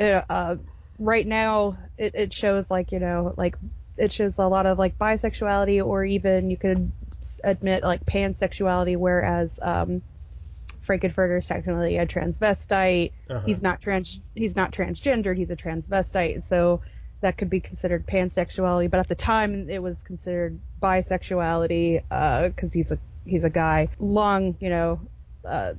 uh, 0.00 0.22
uh, 0.30 0.56
right 0.98 1.26
now 1.26 1.76
it, 1.98 2.14
it 2.14 2.32
shows 2.32 2.64
like 2.70 2.92
you 2.92 2.98
know 3.00 3.34
like 3.36 3.56
it 3.96 4.12
shows 4.12 4.32
a 4.38 4.48
lot 4.48 4.66
of 4.66 4.78
like 4.78 4.96
bisexuality 4.98 5.84
or 5.84 6.04
even 6.04 6.50
you 6.50 6.56
could 6.56 6.92
admit 7.44 7.82
like 7.82 8.04
pansexuality 8.06 8.96
whereas 8.96 9.50
um 9.62 10.02
Frank-N-Furter 10.86 11.38
is 11.38 11.46
technically 11.46 11.96
a 11.98 12.06
transvestite 12.06 13.12
Uh-huh. 13.30 13.40
he's 13.46 13.60
not 13.62 13.80
trans 13.80 14.18
he's 14.34 14.56
not 14.56 14.72
transgendered 14.72 15.36
he's 15.36 15.50
a 15.50 15.56
transvestite 15.56 16.42
so 16.48 16.80
that 17.22 17.38
could 17.38 17.48
be 17.48 17.60
considered 17.60 18.06
pansexuality 18.06 18.90
but 18.90 19.00
at 19.00 19.08
the 19.08 19.14
time 19.14 19.68
it 19.70 19.82
was 19.82 19.96
considered 20.04 20.60
bisexuality 20.82 22.02
because 22.54 22.72
he's 22.72 22.90
a 22.90 22.98
he's 23.24 23.44
a 23.44 23.50
guy. 23.50 23.88
Long 23.98 24.56
you 24.60 24.68
know 24.68 25.00
uh 25.48 25.72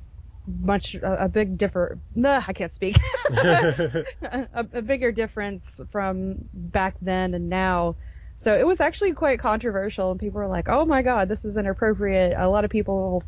much 0.46 0.94
a, 0.94 1.24
a 1.24 1.28
big 1.28 1.56
differ 1.56 1.98
nah, 2.14 2.42
I 2.46 2.52
can't 2.52 2.74
speak. 2.74 2.96
A, 3.30 4.66
a 4.74 4.82
bigger 4.82 5.12
difference 5.12 5.64
from 5.90 6.36
back 6.52 6.96
then 7.00 7.34
and 7.34 7.48
now. 7.48 7.96
So 8.42 8.54
it 8.54 8.66
was 8.66 8.80
actually 8.80 9.12
quite 9.12 9.40
controversial 9.40 10.10
and 10.10 10.20
people 10.20 10.40
were 10.40 10.48
like 10.48 10.68
oh 10.68 10.84
my 10.84 11.02
god 11.02 11.28
this 11.28 11.44
is 11.44 11.56
inappropriate. 11.56 12.34
A 12.36 12.48
lot 12.48 12.64
of 12.64 12.70
people 12.70 13.22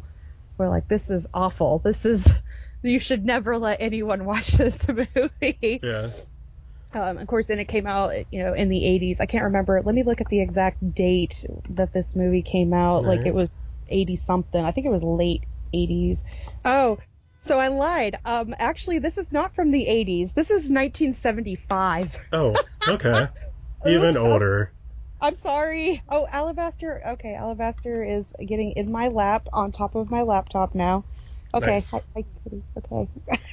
were 0.59 0.69
like 0.69 0.89
this 0.89 1.03
is 1.09 1.25
awful. 1.33 1.81
This 1.85 2.05
is 2.05 2.27
you 2.83 3.01
should 3.01 3.25
never 3.25 3.59
let 3.59 3.81
anyone 3.81 4.25
watch 4.25 4.57
this 4.57 4.75
movie. 4.89 5.81
Yeah. 5.83 6.11
Um, 6.93 7.19
of 7.19 7.27
course, 7.27 7.47
then 7.47 7.59
it 7.59 7.69
came 7.69 7.87
out, 7.87 8.13
you 8.31 8.43
know, 8.43 8.55
in 8.55 8.69
the 8.69 8.81
80s. 8.81 9.21
I 9.21 9.27
can't 9.27 9.45
remember. 9.45 9.83
Let 9.85 9.95
me 9.95 10.03
look 10.03 10.21
at 10.21 10.29
the 10.29 10.41
exact 10.41 10.95
date 10.95 11.45
that 11.71 11.93
this 11.93 12.07
movie 12.15 12.43
came 12.43 12.73
out. 12.73 13.05
Like 13.05 13.21
Right. 13.21 13.29
it 13.29 13.35
was 13.35 13.51
80 13.89 14.21
something. 14.27 14.65
I 14.65 14.73
think 14.73 14.87
it 14.87 14.91
was 14.91 15.03
late 15.03 15.45
80s. 15.75 16.19
Oh, 16.65 16.99
so 17.43 17.59
I 17.59 17.69
lied. 17.69 18.19
Um, 18.25 18.55
actually, 18.59 18.99
this 18.99 19.17
is 19.17 19.27
not 19.31 19.55
from 19.55 19.71
the 19.71 19.87
80s. 19.87 20.35
This 20.35 20.47
is 20.47 20.69
1975. 20.69 22.11
Oh, 22.33 22.55
okay. 22.89 23.29
Even 23.87 24.17
Oops, 24.17 24.17
older. 24.17 24.73
I'm 25.21 25.37
sorry. 25.43 26.03
Oh, 26.09 26.27
Alabaster. 26.31 27.03
Okay, 27.07 27.35
Alabaster 27.35 28.05
is 28.05 28.25
getting 28.47 28.73
in 28.77 28.91
my 28.91 29.09
lap 29.09 29.47
on 29.53 29.73
top 29.73 29.95
of 29.95 30.11
my 30.11 30.23
laptop 30.23 30.75
now. 30.75 31.05
Okay. 31.55 31.67
Nice. 31.67 31.91
Hi, 31.91 32.01
hi. 32.15 32.25
Okay. 32.79 33.09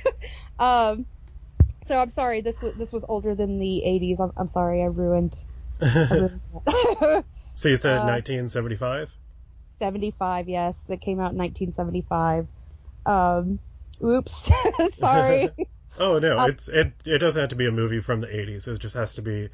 um, 0.59 1.05
so 1.87 1.99
I'm 1.99 2.09
sorry. 2.11 2.41
This 2.41 2.55
was 2.61 2.73
this 2.77 2.91
was 2.91 3.03
older 3.07 3.35
than 3.35 3.59
the 3.59 3.83
80s. 3.85 4.19
I'm, 4.19 4.31
I'm 4.37 4.51
sorry. 4.53 4.81
I 4.81 4.85
ruined. 4.85 5.37
I 5.81 5.85
ruined 6.11 6.41
so 7.53 7.69
you 7.69 7.75
said 7.77 8.01
Uh, 8.01 8.05
1975? 8.05 9.11
75. 9.79 10.49
Yes, 10.49 10.75
that 10.87 11.01
came 11.01 11.19
out 11.19 11.31
in 11.33 11.37
1975. 11.37 12.47
Um, 13.05 13.59
oops. 14.03 14.33
sorry. 14.99 15.49
Oh 15.99 16.19
no, 16.19 16.37
Um, 16.39 16.49
it's 16.49 16.67
it. 16.67 16.93
It 17.05 17.19
doesn't 17.19 17.39
have 17.39 17.49
to 17.49 17.55
be 17.55 17.67
a 17.67 17.71
movie 17.71 17.99
from 18.01 18.19
the 18.21 18.27
80s. 18.27 18.67
It 18.67 18.79
just 18.79 18.95
has 18.95 19.15
to 19.15 19.21
be 19.21 19.49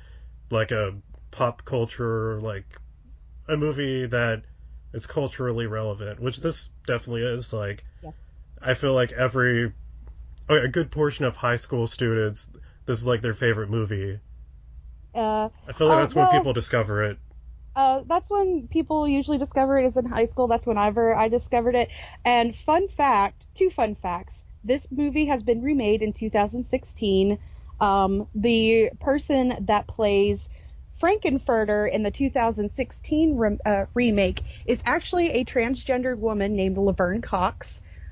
like 0.52 0.72
a 0.72 0.94
pop 1.32 1.66
culture, 1.66 2.40
like 2.42 2.66
a 3.48 3.58
movie 3.58 4.06
that 4.08 4.44
is 4.94 5.06
culturally 5.06 5.66
relevant, 5.68 6.20
which 6.20 6.38
this 6.40 6.70
definitely 6.88 7.24
is. 7.24 7.52
Like, 7.54 7.84
Yeah. 8.04 8.12
I 8.62 8.74
feel 8.74 8.94
like 8.94 9.12
every 9.12 9.74
a 10.50 10.68
good 10.68 10.92
portion 10.92 11.26
of 11.26 11.36
high 11.38 11.56
school 11.56 11.88
students, 11.88 12.48
this 12.86 13.00
is 13.00 13.08
like 13.08 13.22
their 13.22 13.34
favorite 13.34 13.70
movie. 13.70 14.20
Uh, 15.14 15.50
I 15.68 15.74
feel 15.74 15.88
like 15.88 15.98
Oh, 15.98 16.02
that's 16.02 16.16
when 16.16 16.28
people 16.28 16.54
discover 16.54 17.04
it. 17.04 17.20
Uh, 17.76 18.02
that's 18.08 18.30
when 18.30 18.68
people 18.68 19.08
usually 19.08 19.38
discover 19.38 19.78
it 19.80 19.88
is 19.88 19.96
in 19.98 20.06
high 20.06 20.26
school. 20.28 20.48
That's 20.48 20.66
whenever 20.68 21.16
I 21.16 21.30
discovered 21.30 21.76
it. 21.76 21.90
And 22.26 22.56
fun 22.66 22.88
fact, 22.98 23.46
two 23.56 23.70
fun 23.70 23.96
facts. 24.02 24.34
This 24.64 24.82
movie 24.92 25.28
has 25.28 25.44
been 25.44 25.62
remade 25.62 26.02
in 26.02 26.12
2016. 26.14 27.38
Um, 27.80 28.28
the 28.36 28.90
person 29.00 29.66
that 29.68 29.88
plays 29.88 30.40
Frank-N-Furter 31.00 31.90
in 31.94 32.04
the 32.04 32.12
2016 32.12 33.38
rem- 33.38 33.60
uh, 33.66 33.86
remake 33.94 34.42
is 34.66 34.80
actually 34.86 35.30
a 35.32 35.46
transgendered 35.46 36.18
woman 36.18 36.56
named 36.58 36.78
Laverne 36.78 37.22
Cox. 37.22 37.68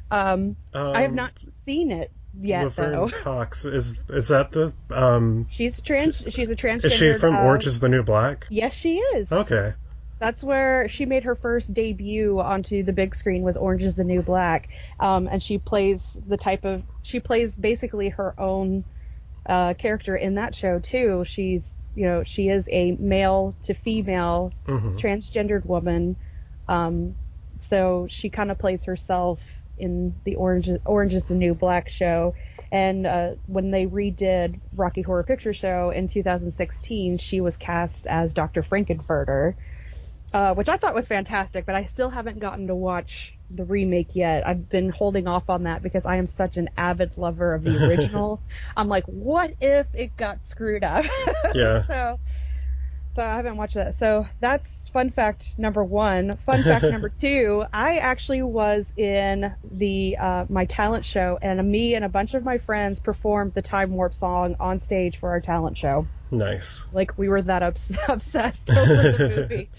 Um, 0.10 0.56
I 0.93 1.02
have 1.02 1.12
Um, 1.12 1.15
not 1.15 1.34
seen 1.65 1.91
it 1.91 2.12
yet, 2.41 2.63
Laverne 2.65 2.91
though. 2.91 3.10
Cox 3.23 3.65
is 3.65 3.97
is 4.10 4.30
that 4.30 4.52
the 4.52 4.73
um? 4.89 5.47
She's 5.52 5.80
trans. 5.82 6.17
She's 6.30 6.50
a 6.50 6.56
transgender. 6.56 6.86
Is 6.86 6.93
she 6.93 7.13
from 7.13 7.36
uh, 7.36 7.43
Orange 7.43 7.67
Is 7.67 7.80
the 7.80 7.89
New 7.89 8.04
Black? 8.04 8.45
Yes, 8.50 8.73
she 8.73 8.97
is. 8.97 9.32
Okay. 9.32 9.73
That's 10.19 10.43
where 10.43 10.89
she 10.89 11.06
made 11.06 11.23
her 11.23 11.36
first 11.36 11.71
debut 11.73 12.39
onto 12.39 12.84
the 12.84 12.91
big 12.91 13.15
screen 13.15 13.43
was 13.43 13.56
Orange 13.56 13.84
is 13.84 13.95
the 13.95 14.04
New 14.04 14.23
Black. 14.23 14.67
Um, 15.00 15.28
and 15.28 15.43
she 15.43 15.60
plays 15.60 16.02
the 16.28 16.38
type 16.38 16.65
of 16.65 16.82
she 17.04 17.19
plays 17.19 17.52
basically 17.54 18.10
her 18.10 18.39
own 18.39 18.84
uh, 19.45 19.76
character 19.76 20.15
in 20.15 20.36
that 20.36 20.56
show 20.56 20.80
too. 20.80 21.23
She's 21.28 21.62
you 21.95 22.06
know 22.06 22.23
she 22.26 22.50
is 22.50 22.65
a 22.71 22.91
male 23.00 23.56
to 23.65 23.73
female 23.73 24.54
hmm 24.65 24.97
transgendered 24.97 25.65
woman. 25.65 26.15
Um, 26.67 27.15
so 27.69 28.08
she 28.10 28.30
kind 28.30 28.52
of 28.52 28.58
plays 28.58 28.84
herself 28.86 29.39
in 29.77 30.15
the 30.25 30.35
Orange 30.35 30.69
Orange 30.85 31.13
is 31.13 31.23
the 31.27 31.33
New 31.35 31.53
Black 31.53 31.89
show. 31.89 32.33
And 32.71 33.07
uh, 33.07 33.29
when 33.45 33.71
they 33.71 33.85
redid 33.85 34.59
Rocky 34.75 35.01
Horror 35.01 35.23
Picture 35.23 35.53
Show 35.53 35.91
in 35.95 36.09
2016, 36.09 37.19
she 37.19 37.39
was 37.39 37.55
cast 37.57 37.93
as 38.05 38.33
Dr. 38.33 38.61
Frank-N-Furter, 38.61 39.55
uh, 40.33 40.53
which 40.53 40.67
I 40.67 40.77
thought 40.77 40.93
was 40.93 41.07
fantastic. 41.07 41.65
But 41.65 41.75
I 41.75 41.89
still 41.93 42.09
haven't 42.09 42.39
gotten 42.39 42.67
to 42.67 42.75
watch 42.75 43.09
the 43.49 43.63
remake 43.63 44.09
yet. 44.13 44.45
I've 44.45 44.69
been 44.69 44.89
holding 44.89 45.27
off 45.27 45.49
on 45.49 45.63
that 45.63 45.81
because 45.81 46.01
I 46.05 46.17
am 46.17 46.27
such 46.37 46.57
an 46.57 46.69
avid 46.75 47.11
lover 47.15 47.53
of 47.53 47.63
the 47.63 47.77
original. 47.85 48.41
I'm 48.75 48.89
like, 48.89 49.05
what 49.05 49.51
if 49.61 49.87
it 49.93 50.17
got 50.17 50.39
screwed 50.49 50.83
up? 50.83 51.05
Yeah. 51.55 51.87
so, 51.87 52.19
so 53.15 53.21
I 53.21 53.37
haven't 53.37 53.55
watched 53.55 53.75
that. 53.75 53.95
So 53.99 54.25
that's 54.41 54.65
fun 54.93 55.12
fact 55.12 55.43
number 55.58 55.84
one. 55.84 56.38
Fun 56.45 56.63
fact 56.63 56.86
number 56.91 57.10
two: 57.10 57.63
I 57.73 57.97
actually 57.97 58.41
was 58.41 58.86
in 58.95 59.56
the 59.71 60.17
uh, 60.19 60.45
my 60.50 60.65
talent 60.65 61.06
show, 61.06 61.38
and 61.41 61.69
me 61.69 61.95
and 61.95 62.06
a 62.06 62.10
bunch 62.10 62.34
of 62.34 62.43
my 62.43 62.58
friends 62.60 63.00
performed 63.00 63.54
the 63.56 63.62
Time 63.62 63.91
Warp 63.91 64.15
song 64.15 64.56
on 64.60 64.82
stage 64.86 65.17
for 65.19 65.30
our 65.30 65.41
talent 65.41 65.78
show. 65.78 66.08
Nice. 66.30 66.86
Like 66.91 67.17
we 67.17 67.30
were 67.30 67.41
that 67.43 67.63
obs- 67.63 67.82
obsessed 68.08 68.69
over 68.69 68.95
the 69.17 69.36
movie. 69.38 69.69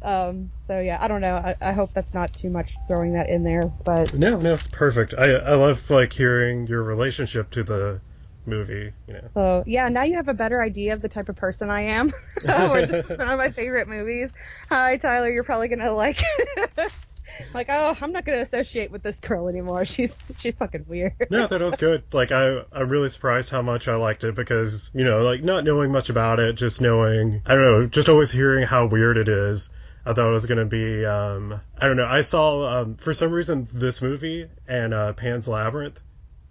Um, 0.00 0.50
so 0.68 0.78
yeah, 0.78 0.98
I 1.00 1.08
don't 1.08 1.20
know. 1.20 1.34
I, 1.36 1.56
I 1.60 1.72
hope 1.72 1.90
that's 1.94 2.12
not 2.14 2.32
too 2.34 2.50
much 2.50 2.70
throwing 2.86 3.14
that 3.14 3.28
in 3.28 3.42
there, 3.42 3.72
but 3.84 4.14
No, 4.14 4.38
no, 4.38 4.54
it's 4.54 4.68
perfect. 4.68 5.14
I 5.16 5.32
I 5.32 5.54
love 5.54 5.90
like 5.90 6.12
hearing 6.12 6.66
your 6.66 6.82
relationship 6.82 7.50
to 7.52 7.64
the 7.64 8.00
movie. 8.48 8.92
You 9.06 9.14
know. 9.14 9.28
So 9.34 9.64
yeah, 9.66 9.88
now 9.88 10.04
you 10.04 10.16
have 10.16 10.28
a 10.28 10.34
better 10.34 10.62
idea 10.62 10.94
of 10.94 11.02
the 11.02 11.08
type 11.08 11.28
of 11.28 11.36
person 11.36 11.70
I 11.70 11.82
am. 11.82 12.12
Or 12.48 12.86
this 12.86 13.04
is 13.04 13.18
one 13.18 13.28
of 13.28 13.38
my 13.38 13.50
favorite 13.50 13.88
movies. 13.88 14.30
Hi 14.68 14.96
Tyler, 14.96 15.30
you're 15.30 15.44
probably 15.44 15.68
gonna 15.68 15.92
like 15.92 16.18
like, 17.54 17.68
oh, 17.68 17.96
I'm 18.00 18.12
not 18.12 18.24
gonna 18.24 18.42
associate 18.42 18.90
with 18.90 19.02
this 19.02 19.16
girl 19.20 19.48
anymore. 19.48 19.84
She's 19.84 20.12
she's 20.38 20.54
fucking 20.58 20.86
weird. 20.88 21.14
No, 21.30 21.46
that 21.46 21.60
was 21.60 21.76
good. 21.76 22.02
Like 22.12 22.32
I, 22.32 22.62
I'm 22.72 22.88
really 22.88 23.08
surprised 23.08 23.50
how 23.50 23.62
much 23.62 23.88
I 23.88 23.96
liked 23.96 24.24
it 24.24 24.34
because 24.34 24.90
you 24.94 25.04
know, 25.04 25.22
like 25.22 25.42
not 25.42 25.64
knowing 25.64 25.92
much 25.92 26.10
about 26.10 26.40
it, 26.40 26.54
just 26.54 26.80
knowing, 26.80 27.42
I 27.46 27.54
don't 27.54 27.62
know, 27.62 27.86
just 27.86 28.08
always 28.08 28.30
hearing 28.30 28.66
how 28.66 28.86
weird 28.86 29.16
it 29.16 29.28
is. 29.28 29.70
I 30.04 30.14
thought 30.14 30.30
it 30.30 30.32
was 30.32 30.46
gonna 30.46 30.64
be, 30.64 31.04
um, 31.04 31.60
I 31.76 31.86
don't 31.86 31.96
know. 31.96 32.06
I 32.06 32.22
saw, 32.22 32.80
um, 32.80 32.96
for 32.96 33.12
some 33.12 33.30
reason, 33.30 33.68
this 33.72 34.00
movie 34.00 34.48
and 34.66 34.94
uh, 34.94 35.12
Pan's 35.12 35.46
Labyrinth 35.46 36.00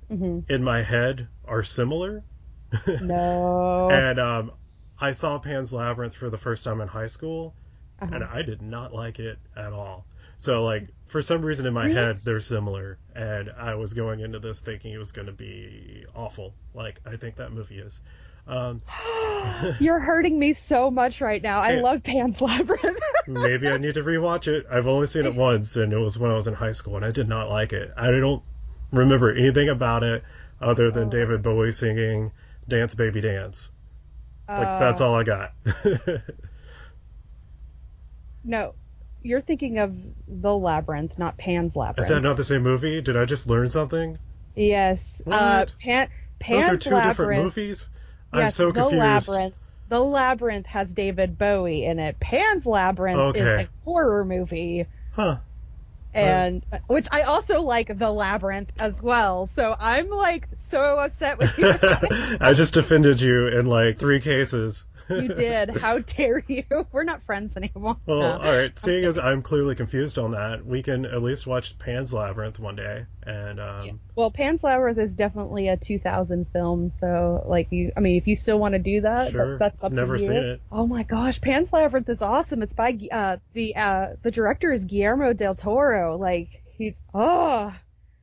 hmm 0.10 0.39
in 0.50 0.63
my 0.63 0.84
head 0.84 1.28
are 1.46 1.63
similar. 1.63 2.24
No. 3.00 3.89
And 3.89 4.20
um, 4.20 4.52
I 5.00 5.12
saw 5.13 5.39
Pan's 5.39 5.74
Labyrinth 5.74 6.15
for 6.15 6.30
the 6.30 6.38
first 6.38 6.63
time 6.63 6.82
in 6.82 6.88
high 6.88 7.08
school, 7.08 7.56
Uh-huh. 8.02 8.15
and 8.15 8.24
I 8.24 8.41
did 8.41 8.62
not 8.62 8.93
like 8.93 9.20
it 9.20 9.39
at 9.56 9.74
all. 9.74 10.06
So 10.38 10.63
like 10.63 10.89
for 11.08 11.22
some 11.22 11.41
reason 11.41 11.65
in 11.65 11.74
my 11.74 11.86
Really? 11.86 11.93
head 11.96 12.20
they're 12.24 12.39
similar, 12.39 13.00
and 13.15 13.50
I 13.58 13.76
was 13.76 13.93
going 13.93 14.20
into 14.20 14.39
this 14.39 14.60
thinking 14.60 14.93
it 14.93 14.98
was 14.98 15.12
going 15.12 15.28
to 15.28 15.34
be 15.34 16.06
awful. 16.15 16.54
Like 16.74 17.00
I 17.06 17.15
think 17.17 17.36
that 17.38 17.52
movie 17.52 17.80
is. 17.80 18.00
Um, 18.48 18.82
You're 19.80 20.00
hurting 20.00 20.38
me 20.39 20.54
so 20.54 20.89
much 20.91 21.22
right 21.22 21.41
now. 21.41 21.60
I 21.62 21.74
love 21.74 22.04
Pan's 22.04 22.39
Labyrinth. 22.41 22.98
maybe 23.28 23.70
I 23.70 23.78
need 23.78 23.96
to 23.96 24.04
rewatch 24.04 24.48
it. 24.48 24.65
I've 24.72 24.88
only 24.88 25.08
seen 25.08 25.26
it 25.26 25.36
once, 25.36 25.76
and 25.76 25.93
it 25.93 25.98
was 25.98 26.17
when 26.17 26.32
I 26.32 26.36
was 26.36 26.48
in 26.48 26.54
high 26.54 26.72
school, 26.72 26.96
and 26.96 27.06
I 27.06 27.12
did 27.12 27.28
not 27.28 27.50
like 27.50 27.74
it. 27.74 27.91
I 27.98 28.08
don't 28.12 28.43
remember 28.91 29.32
anything 29.32 29.69
about 29.69 30.04
it 30.04 30.23
other 30.62 30.91
than 30.91 31.08
Oh. 31.08 31.10
David 31.12 31.43
Bowie 31.43 31.71
singing 31.71 32.32
"Dance 32.67 32.95
Baby 32.95 33.21
Dance." 33.21 33.69
Like 34.47 34.80
that's 34.80 35.02
Uh, 35.02 35.06
all 35.08 35.15
I 35.15 35.23
got. 35.23 35.54
No, 38.43 38.76
you're 39.23 39.41
thinking 39.41 39.78
of 39.80 39.93
the 40.28 40.56
Labyrinth, 40.56 41.17
not 41.17 41.38
Pan's 41.38 41.76
Labyrinth. 41.76 42.10
Is 42.10 42.15
that 42.15 42.21
not 42.21 42.38
the 42.38 42.43
same 42.45 42.63
movie? 42.63 43.02
Did 43.02 43.17
I 43.17 43.26
just 43.26 43.47
learn 43.47 43.67
something? 43.67 44.17
Yes. 44.56 45.00
Uh, 45.30 45.65
Pan, 45.82 46.08
Pan's 46.39 46.62
Those 46.65 46.69
are 46.71 46.78
two 46.78 46.89
Labyrinth. 46.91 47.17
different 47.17 47.43
movies. 47.43 47.89
I'm 48.32 48.52
so 48.52 48.71
the. 48.71 48.86
Labyrinth. 48.86 49.54
The 49.89 50.00
Labyrinth 50.00 50.65
has 50.67 50.88
David 50.89 51.38
Bowie 51.38 51.86
in 51.86 52.00
it. 52.00 52.19
Pan's 52.19 52.65
Labyrinth 52.65 53.36
is 53.38 53.45
a 53.45 53.67
horror 53.86 54.26
movie, 54.26 54.86
Huh. 55.13 55.38
And 56.13 56.65
uh, 56.72 56.78
which 56.88 57.08
I 57.12 57.24
also 57.24 57.62
like 57.62 57.98
The 57.98 58.10
Labyrinth 58.10 58.72
as 58.80 58.93
well. 59.02 59.50
So 59.56 59.76
I'm 59.80 60.10
like 60.10 60.48
so 60.72 61.00
upset 61.00 61.38
with 61.38 61.58
you. 61.58 61.67
I 62.41 62.54
just 62.54 62.78
offended 62.78 63.22
you 63.22 63.48
in 63.48 63.65
like 63.65 64.00
three 64.00 64.22
cases. 64.22 64.86
You 65.10 65.28
did. 65.36 65.70
How 65.78 66.00
dare 66.00 66.43
you? 66.48 66.63
We're 66.91 67.04
not 67.04 67.24
friends 67.26 67.56
anymore. 67.58 67.98
Well, 68.06 68.20
No. 68.20 68.32
all 68.34 68.39
right. 68.58 68.78
Seeing 68.80 69.06
as 69.06 69.17
I'm 69.17 69.41
clearly 69.41 69.76
confused 69.76 70.17
on 70.17 70.32
that, 70.32 70.65
we 70.65 70.84
can 70.84 71.06
at 71.06 71.22
least 71.22 71.48
watch 71.48 71.78
Pan's 71.80 72.13
Labyrinth 72.13 72.60
one 72.60 72.76
day. 72.76 73.06
And 73.24 73.60
um, 73.60 74.00
Well, 74.15 74.32
Pan's 74.32 74.63
Labyrinth 74.63 74.98
is 75.00 75.12
definitely 75.12 75.67
a 75.67 75.78
2000 75.78 76.48
film, 76.54 76.93
so 77.02 77.43
like 77.48 77.67
you, 77.72 77.91
I 77.98 78.00
mean, 78.00 78.17
if 78.17 78.26
you 78.28 78.36
still 78.38 78.58
want 78.60 78.74
to 78.74 78.80
do 78.80 79.02
that, 79.02 79.32
Sure. 79.32 79.58
that- 79.58 79.60
that's 79.60 79.84
up 79.84 79.91
Never 79.91 80.17
to 80.17 80.22
you. 80.24 80.28
seen 80.30 80.38
it. 80.38 80.62
Oh 80.72 80.88
my 80.88 81.04
gosh, 81.04 81.39
Pan's 81.41 81.70
Labyrinth 81.74 82.10
is 82.10 82.22
awesome. 82.22 82.62
It's 82.62 82.74
by 82.74 82.98
uh, 83.12 83.38
the 83.54 83.76
uh, 83.76 84.06
the 84.24 84.32
director 84.32 84.72
is 84.72 84.82
Guillermo 84.84 85.34
del 85.34 85.56
Toro. 85.56 86.17
Like 86.17 86.48
he's 86.78 86.93
oh, 87.13 87.74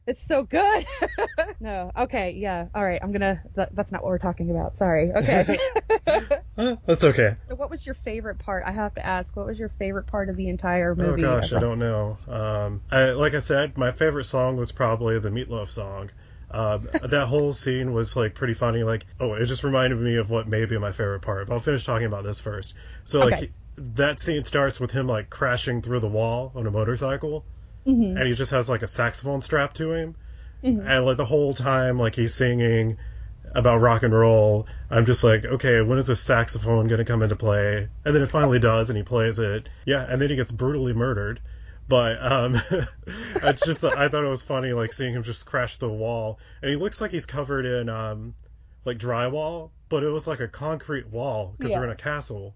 it's 0.07 0.21
so 0.29 0.43
good. 0.43 0.87
no, 1.61 1.91
okay, 1.97 2.35
yeah, 2.37 2.67
all 2.75 2.85
right. 2.85 3.01
I'm 3.03 3.13
gonna. 3.13 3.43
That, 3.57 3.71
that's 3.75 3.91
not 3.91 4.03
what 4.03 4.11
we're 4.11 4.19
talking 4.19 4.51
about. 4.51 4.79
Sorry. 4.79 5.13
Okay. 5.13 5.59
uh, 6.59 6.77
that's 6.87 7.05
okay. 7.05 7.37
so, 7.49 7.55
what 7.55 7.71
was 7.71 7.85
your 7.87 7.97
favorite 8.05 8.39
part? 8.39 8.65
I 8.67 8.73
have 8.73 8.95
to 8.95 9.05
ask. 9.05 9.29
What 9.35 9.47
was 9.47 9.59
your 9.59 9.71
favorite 9.79 10.07
part 10.07 10.29
of 10.29 10.37
the 10.37 10.49
entire 10.49 10.95
movie? 10.95 11.09
Oh 11.09 11.11
movie? 11.11 11.23
gosh, 11.23 11.53
I 11.53 11.61
don't 11.61 11.79
know. 11.79 12.19
Um, 12.29 12.83
I, 12.91 13.11
like 13.11 13.35
I 13.35 13.39
said, 13.41 13.77
my 13.79 13.93
favorite 13.93 14.25
song 14.25 14.57
was 14.57 14.73
probably 14.73 15.19
the 15.19 15.31
Meatloaf 15.31 15.71
song. 15.71 16.11
Um, 16.51 16.89
that 17.11 17.27
whole 17.27 17.53
scene 17.53 17.93
was 17.93 18.15
like 18.15 18.35
pretty 18.35 18.55
funny. 18.55 18.83
Like, 18.85 19.07
oh, 19.19 19.33
it 19.35 19.47
just 19.47 19.65
reminded 19.65 19.99
me 19.99 20.17
of 20.17 20.31
what 20.31 20.47
may 20.47 20.65
be 20.67 20.79
my 20.79 20.93
favorite 20.93 21.23
part. 21.23 21.49
But 21.49 21.55
I'll 21.55 21.61
finish 21.61 21.85
talking 21.85 22.07
about 22.07 22.25
this 22.25 22.39
first. 22.39 22.75
So 23.05 23.21
like, 23.21 23.33
Okay. 23.35 23.47
he- 23.47 23.53
that 23.77 24.21
scene 24.21 24.45
starts 24.45 24.79
with 24.79 24.93
him 24.93 25.09
like 25.09 25.31
crashing 25.31 25.83
through 25.83 25.99
the 25.99 26.07
wall 26.09 26.53
on 26.55 26.65
a 26.65 26.71
motorcycle, 26.71 27.45
Mhm. 27.87 28.17
and 28.19 28.27
he 28.27 28.35
just 28.35 28.51
has 28.51 28.69
like 28.69 28.83
a 28.83 28.89
saxophone 28.89 29.43
strapped 29.43 29.77
to 29.77 29.93
him, 29.93 30.15
Mhm. 30.63 30.87
and 30.87 31.05
like 31.05 31.17
the 31.17 31.25
whole 31.25 31.53
time 31.55 31.99
like 31.99 32.15
he's 32.15 32.35
singing 32.35 32.97
about 33.55 33.81
rock 33.81 34.03
and 34.03 34.13
roll. 34.13 34.67
I'm 34.91 35.05
just 35.07 35.23
like, 35.23 35.45
okay, 35.45 35.81
when 35.83 35.99
is 35.99 36.07
this 36.07 36.21
saxophone 36.21 36.89
gonna 36.89 37.05
come 37.05 37.23
into 37.23 37.37
play? 37.37 37.89
And 38.05 38.15
then 38.15 38.23
it 38.23 38.31
finally 38.31 38.59
does, 38.59 38.91
and 38.91 38.97
he 38.97 39.03
plays 39.03 39.39
it. 39.39 39.69
Yeah, 39.85 40.05
and 40.09 40.21
then 40.21 40.31
he 40.31 40.37
gets 40.37 40.51
brutally 40.51 40.93
murdered. 40.93 41.41
But 41.87 42.17
um, 42.25 42.61
it's 43.43 43.65
just 43.65 43.83
that 43.83 43.99
I 43.99 44.09
thought 44.09 44.25
it 44.25 44.29
was 44.29 44.43
funny, 44.43 44.73
like 44.73 44.93
seeing 44.93 45.13
him 45.15 45.23
just 45.23 45.45
crash 45.47 45.77
the 45.77 45.89
wall, 45.89 46.39
and 46.63 46.71
he 46.71 46.77
looks 46.77 47.01
like 47.01 47.11
he's 47.11 47.27
covered 47.27 47.67
in 47.67 47.89
um, 47.91 48.35
like 48.87 48.99
drywall, 48.99 49.71
but 49.91 50.03
it 50.03 50.09
was 50.09 50.27
like 50.27 50.41
a 50.41 50.49
concrete 50.49 51.09
wall 51.09 51.55
because 51.59 51.73
they're 51.81 51.85
in 51.85 51.91
a 51.91 51.97
castle. 51.97 52.55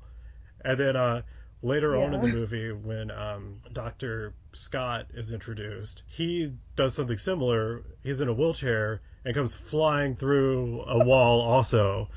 And 0.64 0.80
then 0.80 0.96
uh, 0.96 1.22
later 1.62 1.96
on 1.96 2.14
in 2.14 2.20
the 2.20 2.28
movie, 2.28 2.72
when 2.72 3.10
um, 3.10 3.60
Doctor 3.72 4.34
Scott 4.52 5.06
is 5.14 5.32
introduced, 5.32 6.02
he 6.06 6.52
does 6.76 6.94
something 6.94 7.18
similar. 7.18 7.82
He's 8.02 8.20
in 8.20 8.28
a 8.28 8.32
wheelchair 8.32 9.00
and 9.24 9.34
comes 9.34 9.54
flying 9.54 10.16
through 10.16 10.82
a 10.82 11.04
wall 11.04 11.40
also. 11.40 12.08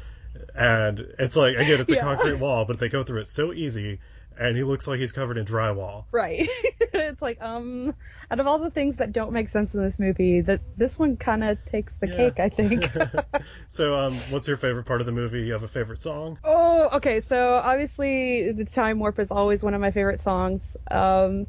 And 0.55 0.99
it's 1.19 1.35
like 1.35 1.55
again, 1.57 1.81
it's 1.81 1.91
a 1.91 1.95
Yeah. 1.95 2.01
concrete 2.01 2.35
wall, 2.39 2.65
but 2.65 2.79
they 2.79 2.87
go 2.89 3.03
through 3.03 3.21
it 3.21 3.27
so 3.27 3.51
easy. 3.53 3.99
And 4.37 4.55
he 4.57 4.63
looks 4.63 4.87
like 4.87 4.99
he's 4.99 5.11
covered 5.11 5.37
in 5.37 5.45
drywall. 5.45 6.05
Right. 6.11 6.47
it's 6.93 7.21
like, 7.21 7.41
um, 7.41 7.93
out 8.29 8.39
of 8.39 8.47
all 8.47 8.59
the 8.59 8.71
things 8.71 8.95
that 8.97 9.13
don't 9.13 9.33
make 9.33 9.51
sense 9.51 9.73
in 9.73 9.81
this 9.81 9.99
movie, 9.99 10.41
that 10.41 10.61
this 10.77 10.97
one 10.97 11.17
kind 11.17 11.43
of 11.43 11.57
takes 11.65 11.93
the 12.01 12.07
Yeah. 12.07 12.29
cake, 12.29 12.39
I 12.39 12.49
think. 12.49 12.83
so, 13.69 13.93
um, 13.95 14.29
what's 14.31 14.47
your 14.47 14.57
favorite 14.57 14.85
part 14.85 15.01
of 15.01 15.05
the 15.05 15.11
movie? 15.13 15.41
You 15.41 15.53
have 15.53 15.63
a 15.63 15.67
favorite 15.67 16.01
song? 16.01 16.37
oh, 16.43 16.89
okay. 16.93 17.21
So 17.29 17.55
obviously, 17.55 18.51
the 18.51 18.65
Time 18.65 18.99
Warp 18.99 19.19
is 19.19 19.27
always 19.31 19.61
one 19.61 19.73
of 19.73 19.81
my 19.81 19.91
favorite 19.91 20.23
songs. 20.23 20.61
Um, 20.89 21.47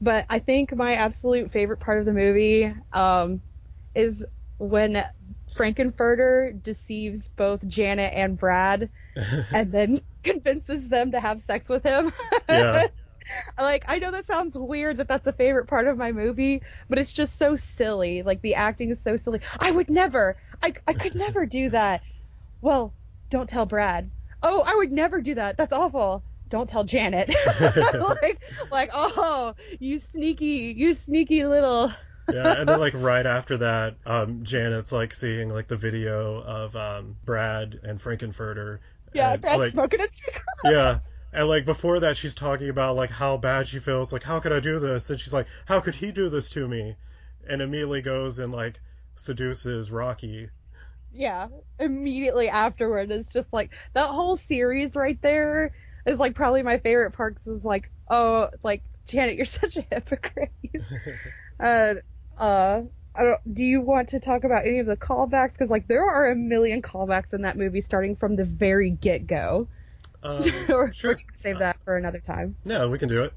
but 0.00 0.26
I 0.30 0.38
think 0.38 0.74
my 0.74 0.94
absolute 0.94 1.52
favorite 1.52 1.80
part 1.80 1.98
of 1.98 2.06
the 2.06 2.12
movie, 2.12 2.72
um, 2.92 3.42
is 3.94 4.22
when 4.58 5.04
Frank-N-Furter 5.58 6.62
deceives 6.62 7.20
both 7.36 7.60
Janet 7.66 8.14
and 8.14 8.38
Brad, 8.38 8.88
and 9.52 9.70
then 9.70 10.00
convinces 10.24 10.88
them 10.88 11.10
to 11.10 11.20
have 11.20 11.42
sex 11.46 11.68
with 11.68 11.82
him. 11.82 12.12
Yeah. 12.48 12.86
like 13.58 13.84
I 13.86 13.98
know 13.98 14.12
that 14.12 14.26
sounds 14.26 14.54
weird 14.56 14.98
that 14.98 15.08
that's 15.08 15.26
a 15.26 15.32
favorite 15.32 15.66
part 15.66 15.86
of 15.86 15.98
my 15.98 16.12
movie, 16.12 16.62
but 16.88 16.98
it's 16.98 17.12
just 17.12 17.32
so 17.38 17.58
silly. 17.76 18.22
Like 18.22 18.40
the 18.40 18.54
acting 18.54 18.90
is 18.92 18.98
so 19.04 19.18
silly. 19.22 19.40
I 19.58 19.70
would 19.70 19.90
never. 19.90 20.36
I 20.62 20.72
I 20.86 20.94
could 20.94 21.14
never 21.14 21.44
do 21.44 21.70
that. 21.70 22.00
Well, 22.62 22.94
don't 23.30 23.50
tell 23.50 23.66
Brad. 23.66 24.10
Oh, 24.42 24.60
I 24.60 24.76
would 24.76 24.92
never 24.92 25.20
do 25.20 25.34
that. 25.34 25.56
That's 25.58 25.72
awful. 25.72 26.22
Don't 26.48 26.70
tell 26.70 26.84
Janet. 26.84 27.28
like 27.60 28.38
like 28.70 28.90
oh, 28.94 29.54
you 29.80 30.00
sneaky, 30.12 30.72
you 30.76 30.96
sneaky 31.04 31.44
little. 31.44 31.92
Yeah, 32.32 32.60
and 32.60 32.68
then 32.68 32.78
like 32.78 32.94
right 32.94 33.24
after 33.26 33.58
that, 33.58 33.96
um, 34.04 34.44
Janet's 34.44 34.92
like 34.92 35.14
seeing 35.14 35.48
like 35.48 35.68
the 35.68 35.76
video 35.76 36.42
of 36.42 36.76
um, 36.76 37.16
Brad 37.24 37.80
and 37.82 38.00
Frank-N-Furter. 38.00 38.80
Yeah, 39.14 39.32
and, 39.32 39.40
Brad's 39.42 39.58
like, 39.58 39.72
smoking 39.72 40.00
a 40.00 40.08
cigarette. 40.24 40.42
yeah, 40.64 40.98
and 41.32 41.48
like 41.48 41.64
before 41.64 42.00
that, 42.00 42.16
she's 42.16 42.34
talking 42.34 42.68
about 42.68 42.96
like 42.96 43.10
how 43.10 43.36
bad 43.36 43.68
she 43.68 43.78
feels. 43.78 44.12
Like, 44.12 44.22
how 44.22 44.40
could 44.40 44.52
I 44.52 44.60
do 44.60 44.78
this? 44.78 45.08
And 45.10 45.18
she's 45.20 45.32
like, 45.32 45.46
how 45.66 45.80
could 45.80 45.94
he 45.94 46.12
do 46.12 46.28
this 46.28 46.50
to 46.50 46.68
me? 46.68 46.96
And 47.48 47.62
immediately 47.62 48.02
goes 48.02 48.38
and 48.38 48.52
like 48.52 48.80
seduces 49.16 49.90
Rocky. 49.90 50.50
Yeah, 51.10 51.48
immediately 51.78 52.48
afterward, 52.48 53.10
it's 53.10 53.32
just 53.32 53.48
like 53.52 53.70
that 53.94 54.10
whole 54.10 54.38
series 54.48 54.94
right 54.94 55.18
there 55.22 55.72
is 56.06 56.18
like 56.18 56.34
probably 56.34 56.62
my 56.62 56.78
favorite 56.78 57.12
part 57.12 57.36
'cause 57.36 57.56
it's 57.56 57.64
like, 57.64 57.90
oh, 58.10 58.48
like 58.62 58.82
Janet, 59.06 59.36
you're 59.36 59.46
such 59.60 59.76
a 59.76 59.86
hypocrite. 59.90 60.52
uh, 61.60 61.94
uh, 62.38 62.82
I 63.14 63.22
don't, 63.22 63.54
do 63.54 63.62
you 63.62 63.80
want 63.80 64.10
to 64.10 64.20
talk 64.20 64.44
about 64.44 64.66
any 64.66 64.78
of 64.78 64.86
the 64.86 64.96
callbacks? 64.96 65.52
Because 65.52 65.70
like 65.70 65.88
there 65.88 66.08
are 66.08 66.30
a 66.30 66.36
million 66.36 66.82
callbacks 66.82 67.32
in 67.32 67.42
that 67.42 67.56
movie, 67.56 67.82
starting 67.82 68.16
from 68.16 68.36
the 68.36 68.44
very 68.44 68.90
get 68.90 69.26
go. 69.26 69.68
Um, 70.22 70.52
or 70.68 70.92
sure. 70.92 71.14
we 71.14 71.16
can 71.16 71.42
save 71.42 71.58
that 71.60 71.76
for 71.84 71.96
another 71.96 72.20
time. 72.20 72.56
No, 72.64 72.88
we 72.88 72.98
can 72.98 73.08
do 73.08 73.24
it. 73.24 73.32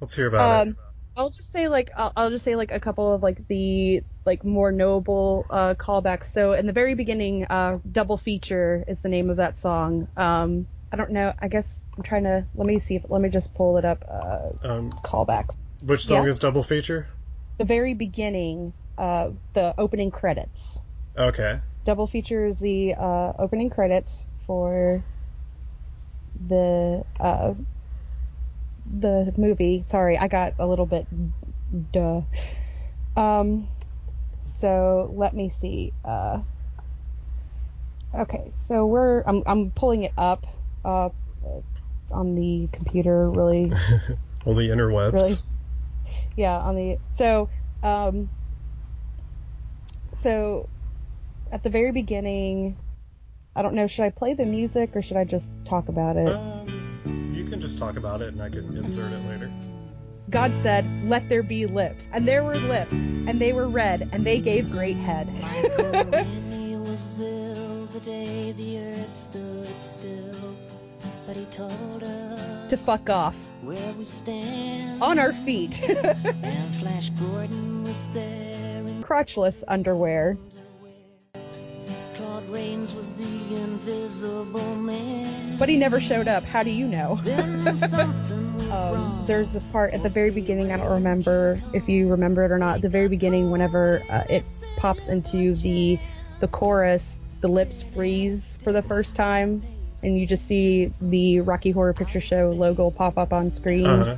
Let's 0.00 0.14
hear 0.14 0.26
about 0.26 0.66
it. 0.66 0.68
Um, 0.68 0.76
I'll 1.16 1.30
just 1.30 1.52
say 1.52 1.68
like 1.68 1.90
I'll, 1.96 2.12
I'll 2.16 2.30
just 2.30 2.44
say 2.44 2.56
like 2.56 2.70
a 2.70 2.80
couple 2.80 3.14
of 3.14 3.22
like 3.22 3.46
the 3.48 4.02
like 4.24 4.44
more 4.44 4.72
notable 4.72 5.46
uh, 5.50 5.74
callbacks. 5.74 6.32
So 6.32 6.52
in 6.52 6.66
the 6.66 6.72
very 6.72 6.94
beginning, 6.94 7.44
uh, 7.44 7.78
"Double 7.90 8.16
Feature" 8.18 8.84
is 8.88 8.96
the 9.02 9.08
name 9.08 9.28
of 9.30 9.36
that 9.36 9.60
song. 9.60 10.08
Um, 10.16 10.66
I 10.90 10.96
don't 10.96 11.10
know. 11.10 11.32
I 11.38 11.48
guess 11.48 11.64
I'm 11.96 12.02
trying 12.02 12.24
to 12.24 12.46
let 12.54 12.66
me 12.66 12.82
see 12.88 12.96
if 12.96 13.02
let 13.08 13.20
me 13.20 13.28
just 13.28 13.52
pull 13.54 13.76
it 13.76 13.84
up. 13.84 14.04
Uh, 14.08 14.66
Um, 14.66 14.92
callbacks. 15.04 15.54
which 15.82 16.06
song 16.06 16.24
yeah. 16.24 16.30
is 16.30 16.38
double 16.38 16.62
feature? 16.62 17.08
The 17.58 17.64
very 17.64 17.94
beginning, 17.94 18.72
uh, 18.98 19.30
the 19.54 19.74
opening 19.78 20.10
credits. 20.10 20.58
Okay. 21.16 21.60
Double 21.84 22.06
Feature 22.06 22.46
is 22.46 22.56
the 22.60 22.94
uh, 22.94 23.32
opening 23.38 23.70
credits 23.70 24.24
for 24.46 25.04
the 26.48 27.04
uh, 27.20 27.54
the 29.00 29.32
movie. 29.36 29.84
Sorry, 29.90 30.16
I 30.16 30.28
got 30.28 30.54
a 30.58 30.66
little 30.66 30.86
bit 30.86 31.06
duh. 31.92 32.22
Um, 33.16 33.68
so 34.60 35.12
let 35.14 35.34
me 35.34 35.52
see. 35.60 35.92
Uh, 36.04 36.42
okay, 38.14 38.52
so 38.68 38.86
we're 38.86 39.22
I'm 39.22 39.42
I'm 39.46 39.70
pulling 39.70 40.04
it 40.04 40.12
up 40.16 40.46
uh, 40.84 41.10
on 42.10 42.34
the 42.34 42.68
computer. 42.72 43.30
Really, 43.30 43.72
On 44.46 44.56
the 44.56 44.68
interwebs. 44.68 45.12
really, 45.12 45.36
yeah. 46.36 46.58
On 46.58 46.74
the 46.74 46.98
so 47.18 47.48
um, 47.82 48.28
so 50.22 50.68
at 51.50 51.62
the 51.62 51.70
very 51.70 51.92
beginning. 51.92 52.76
I 53.54 53.60
don't 53.60 53.74
know. 53.74 53.86
Should 53.86 54.04
I 54.04 54.10
play 54.10 54.32
the 54.32 54.46
music 54.46 54.92
or 54.94 55.02
should 55.02 55.18
I 55.18 55.24
just 55.24 55.44
talk 55.68 55.88
about 55.88 56.16
it? 56.16 56.26
Um, 56.26 57.32
you 57.34 57.44
can 57.44 57.60
just 57.60 57.76
talk 57.76 57.98
about 57.98 58.22
it 58.22 58.28
and 58.28 58.42
I 58.42 58.48
can 58.48 58.74
insert 58.74 59.12
it 59.12 59.28
later. 59.28 59.50
God 60.30 60.52
said, 60.62 60.86
Let 61.04 61.28
there 61.28 61.42
be 61.42 61.66
lips. 61.66 62.00
And 62.12 62.26
there 62.26 62.42
were 62.42 62.56
lips, 62.56 62.92
and 62.92 63.40
they 63.40 63.52
were 63.52 63.68
red, 63.68 64.08
and 64.12 64.24
they 64.24 64.40
gave 64.40 64.70
great 64.70 64.96
head. 64.96 65.32
Michael 65.40 66.04
Rennie 66.10 66.76
was 66.76 67.18
velvet 67.18 68.02
day 68.02 68.52
the 68.52 68.78
earth 68.78 69.16
stood 69.16 69.82
still. 69.82 70.61
But 71.26 71.36
he 71.36 71.44
told 71.46 72.02
us 72.02 72.70
To 72.70 72.76
fuck 72.76 73.08
off. 73.10 73.34
where 73.62 73.92
we 73.98 74.04
stand. 74.04 75.02
On 75.02 75.18
our 75.18 75.32
feet. 75.44 75.72
And 75.88 76.74
Flash 76.76 77.10
Gordon 77.10 77.84
was 77.84 78.00
there 78.12 78.78
in 78.86 79.02
Crotchless 79.02 79.54
underwear. 79.68 80.36
Claude 82.14 82.48
Rains 82.50 82.94
was 82.94 83.12
the 83.14 83.56
invisible 83.56 84.74
man. 84.76 85.56
But 85.58 85.68
he 85.68 85.76
never 85.76 86.00
showed 86.00 86.28
up. 86.28 86.44
How 86.44 86.62
do 86.62 86.70
you 86.70 86.86
know? 86.86 87.20
then 87.24 87.74
something 87.76 88.56
went 88.58 88.72
Um, 88.72 89.24
there's 89.26 89.54
a 89.54 89.60
part 89.72 89.92
at 89.92 90.02
the 90.02 90.08
very 90.08 90.30
beginning. 90.30 90.72
I 90.72 90.76
don't 90.76 90.90
remember 90.90 91.60
if 91.72 91.88
you 91.88 92.08
remember 92.08 92.44
it 92.44 92.50
or 92.50 92.58
not. 92.58 92.76
At 92.76 92.82
the 92.82 92.88
very 92.88 93.08
beginning, 93.08 93.50
whenever 93.50 94.02
uh, 94.10 94.24
it 94.28 94.44
pops 94.76 95.06
into 95.08 95.54
the 95.56 95.98
the 96.40 96.48
chorus, 96.48 97.02
the 97.40 97.48
lips 97.48 97.84
freeze 97.94 98.42
for 98.64 98.72
the 98.72 98.82
first 98.82 99.14
time, 99.14 99.62
and 100.02 100.18
you 100.18 100.26
just 100.26 100.46
see 100.48 100.92
the 101.00 101.40
Rocky 101.40 101.70
Horror 101.70 101.92
Picture 101.92 102.20
Show 102.20 102.50
logo 102.50 102.90
pop 102.90 103.16
up 103.18 103.32
on 103.32 103.54
screen. 103.54 103.86
Uh-huh. 103.86 104.16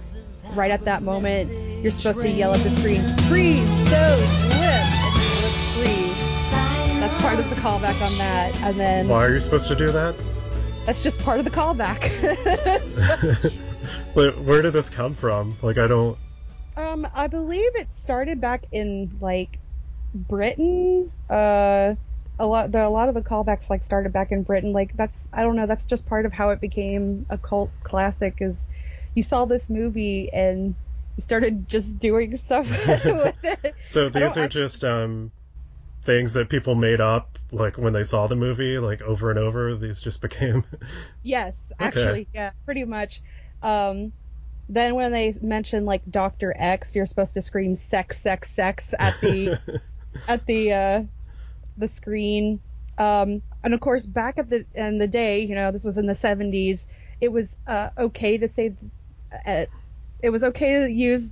Right 0.53 0.71
at 0.71 0.85
that 0.85 1.03
moment, 1.03 1.51
you're 1.83 1.93
supposed 1.93 2.21
to 2.21 2.31
yell 2.31 2.55
at 2.55 2.61
the 2.61 2.77
screen, 2.77 3.03
"Freeze 3.29 3.67
those 3.91 4.21
lips!" 4.21 4.55
And 4.55 5.15
the 5.15 5.41
lips 5.43 5.77
freeze. 5.77 7.01
That's 7.01 7.23
part 7.23 7.39
of 7.39 7.49
the 7.51 7.57
callback 7.57 8.01
on 8.01 8.17
that, 8.19 8.55
and 8.63 8.79
then 8.79 9.09
Why 9.09 9.25
are 9.25 9.35
you 9.35 9.41
supposed 9.41 9.69
to 9.69 9.75
do 9.75 9.91
that? 9.91 10.15
that's 10.87 11.03
just 11.03 11.19
part 11.21 11.39
of 11.39 11.45
the 11.45 11.51
callback. 11.51 12.13
but 14.15 14.39
where 14.43 14.63
did 14.63 14.75
this 14.75 14.91
come 14.91 15.15
from? 15.15 15.57
Like, 15.63 15.79
I 15.79 15.87
don't. 15.87 16.19
Um, 16.77 17.09
I 17.15 17.27
believe 17.27 17.71
it 17.77 17.89
started 18.03 18.41
back 18.41 18.65
in 18.73 19.17
like 19.21 19.59
Britain. 20.15 21.11
Uh, 21.31 21.95
a 22.39 22.47
lot, 22.47 22.73
the, 22.73 22.85
a 22.85 22.89
lot 22.89 23.09
of 23.09 23.15
the 23.15 23.21
callbacks 23.23 23.69
like 23.71 23.85
started 23.85 24.13
back 24.13 24.33
in 24.33 24.43
Britain. 24.43 24.73
Like 24.73 24.93
that's, 24.95 25.17
I 25.33 25.43
don't 25.43 25.57
know, 25.57 25.67
that's 25.67 25.85
just 25.85 26.07
part 26.07 26.27
of 26.27 26.33
how 26.33 26.51
it 26.51 26.61
became 26.61 27.27
a 27.31 27.39
cult 27.39 27.71
classic. 27.83 28.39
Is 28.41 28.57
you 29.15 29.23
saw 29.23 29.45
this 29.45 29.63
movie 29.69 30.31
and 30.33 30.75
you 31.17 31.23
started 31.23 31.69
just 31.69 31.99
doing 31.99 32.41
stuff 32.47 32.67
with 32.69 33.35
it. 33.43 33.75
So 33.85 34.09
these 34.09 34.37
are 34.37 34.45
actually- 34.45 34.49
just 34.49 34.85
um, 34.85 35.31
things 36.05 36.35
that 36.35 36.51
people 36.51 36.75
made 36.75 37.01
up, 37.01 37.39
like 37.53 37.79
when 37.79 37.93
they 37.93 38.03
saw 38.03 38.27
the 38.27 38.37
movie, 38.37 38.79
like 38.79 39.01
over 39.03 39.31
and 39.31 39.39
over. 39.39 39.77
These 39.77 40.01
just 40.01 40.21
became. 40.23 40.65
Yes, 41.23 41.55
actually, 41.79 42.29
yeah, 42.33 42.51
pretty 42.65 42.85
much. 42.85 43.23
Um, 43.63 44.13
then 44.69 44.95
when 44.95 45.13
they 45.13 45.35
mention 45.41 45.85
like 45.85 46.03
Doctor 46.11 46.55
X, 46.59 46.89
you're 46.95 47.07
supposed 47.07 47.35
to 47.35 47.43
scream 47.43 47.79
"sex, 47.91 48.17
sex, 48.23 48.49
sex" 48.57 48.83
at 48.99 49.21
the 49.21 49.59
at 50.29 50.45
the 50.47 50.73
uh, 50.73 51.03
the 51.77 51.89
screen. 51.89 52.61
Um, 52.99 53.43
and 53.63 53.75
of 53.75 53.81
course, 53.81 54.07
back 54.07 54.39
at 54.39 54.51
the 54.51 54.65
in 54.75 54.99
the 54.99 55.07
day, 55.07 55.41
you 55.41 55.55
know, 55.55 55.73
this 55.73 55.83
was 55.83 55.97
in 55.97 56.07
the 56.07 56.15
70s. 56.15 56.79
It 57.21 57.33
was 57.33 57.47
uh, 57.67 57.91
okay 57.99 58.39
to 58.39 58.49
say, 58.55 58.73
uh, 59.47 59.65
it 60.21 60.31
was 60.31 60.43
okay 60.43 60.81
to 60.81 60.91
use. 60.91 61.23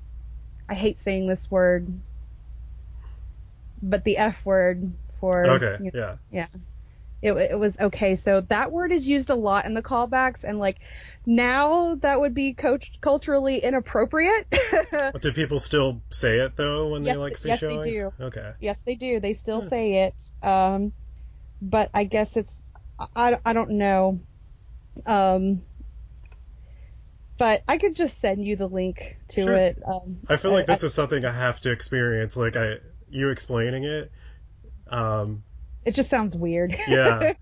I 0.69 0.75
hate 0.75 0.99
saying 1.05 1.27
this 1.27 1.51
word, 1.51 1.87
but 3.83 4.05
the 4.05 4.17
F 4.17 4.37
word 4.45 4.93
for 5.21 5.47
okay, 5.47 5.77
you 5.85 5.91
know, 5.93 6.19
yeah. 6.31 6.47
It, 7.23 7.33
it 7.33 7.59
was 7.59 7.73
okay. 7.81 8.21
So 8.25 8.43
that 8.49 8.73
word 8.73 8.93
is 8.93 9.07
used 9.07 9.31
a 9.31 9.35
lot 9.35 9.65
in 9.65 9.75
the 9.75 9.83
callbacks, 9.83 10.43
and 10.43 10.59
like 10.59 10.79
now 11.25 11.95
that 12.03 12.21
would 12.21 12.35
be 12.35 12.53
coach 12.53 12.91
culturally 13.01 13.59
inappropriate. 13.63 14.47
Do 15.21 15.33
people 15.33 15.59
still 15.61 16.03
say 16.11 16.39
it 16.39 16.57
though 16.57 16.89
when 16.89 17.05
Yes, 17.05 17.15
they 17.15 17.21
like 17.21 17.39
see 17.39 17.49
yes, 17.51 17.61
they 17.61 17.91
do. 17.91 18.13
Okay. 18.21 18.51
yes, 18.61 18.77
they 18.87 18.95
do. 18.97 19.21
They 19.21 19.39
still 19.43 19.63
Hmm. 19.63 19.69
say 19.69 20.05
it. 20.07 20.47
Um, 20.47 20.93
but 21.61 21.91
I 21.95 22.05
guess 22.05 22.29
it's 22.35 22.51
I, 23.15 23.39
I 23.45 23.53
don't 23.53 23.71
know. 23.73 24.21
Um, 25.07 25.63
but 27.39 27.63
I 27.67 27.79
could 27.79 27.97
just 27.97 28.15
send 28.21 28.45
you 28.45 28.57
the 28.57 28.67
link 28.67 28.99
to 29.31 29.43
Sure. 29.43 29.57
it. 29.57 29.79
Um, 29.87 30.19
I 30.29 30.37
feel 30.37 30.53
like 30.53 30.69
I- 30.69 30.73
this 30.73 30.83
is 30.85 30.95
something 30.95 31.25
I 31.25 31.33
have 31.33 31.61
to 31.63 31.71
experience. 31.73 32.37
Like 32.37 32.57
I, 32.57 32.75
you 33.09 33.31
explaining 33.31 33.85
it. 33.85 34.13
Um, 34.91 35.43
it 35.85 35.95
just 35.95 36.11
sounds 36.11 36.37
weird. 36.37 36.77
yeah. 36.89 37.35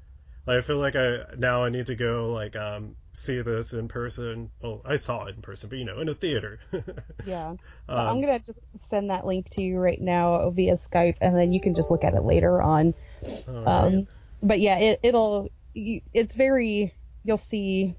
I 0.46 0.61
feel 0.62 0.79
like 0.79 0.96
I 0.96 1.18
now 1.37 1.64
I 1.64 1.68
need 1.68 1.87
to 1.87 1.94
go 1.94 2.33
like 2.33 2.57
um 2.57 2.96
see 3.12 3.40
this 3.42 3.72
in 3.72 3.88
person. 3.88 4.50
Well, 4.62 4.83
I 4.85 4.96
saw 4.96 5.26
it 5.26 5.35
in 5.37 5.42
person, 5.42 5.68
but 5.68 5.79
you 5.79 5.85
know, 5.85 6.00
in 6.00 6.09
a 6.09 6.14
theater. 6.14 6.59
yeah. 7.26 7.55
So 7.87 7.94
Um, 7.94 8.09
I'm 8.09 8.20
gonna 8.20 8.38
just 8.40 8.59
send 8.88 9.11
that 9.11 9.26
link 9.26 9.48
to 9.50 9.62
you 9.62 9.79
right 9.79 10.00
now 10.00 10.50
via 10.50 10.79
Skype, 10.90 11.16
and 11.20 11.37
then 11.37 11.53
you 11.53 11.61
can 11.61 11.74
just 11.74 11.90
look 11.90 12.05
at 12.05 12.14
it 12.14 12.24
later 12.24 12.62
on. 12.62 12.94
right. 13.22 13.66
Um, 13.66 14.07
but 14.42 14.61
yeah, 14.61 14.79
it, 14.79 15.00
it'll. 15.03 15.50
You, 15.74 16.00
it's 16.12 16.35
very. 16.35 16.94
You'll 17.24 17.42
see. 17.50 17.94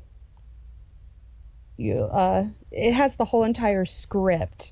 You. 1.78 2.04
Uh, 2.04 2.46
it 2.72 2.94
has 2.94 3.12
the 3.18 3.26
whole 3.26 3.44
entire 3.44 3.86
script 3.86 4.72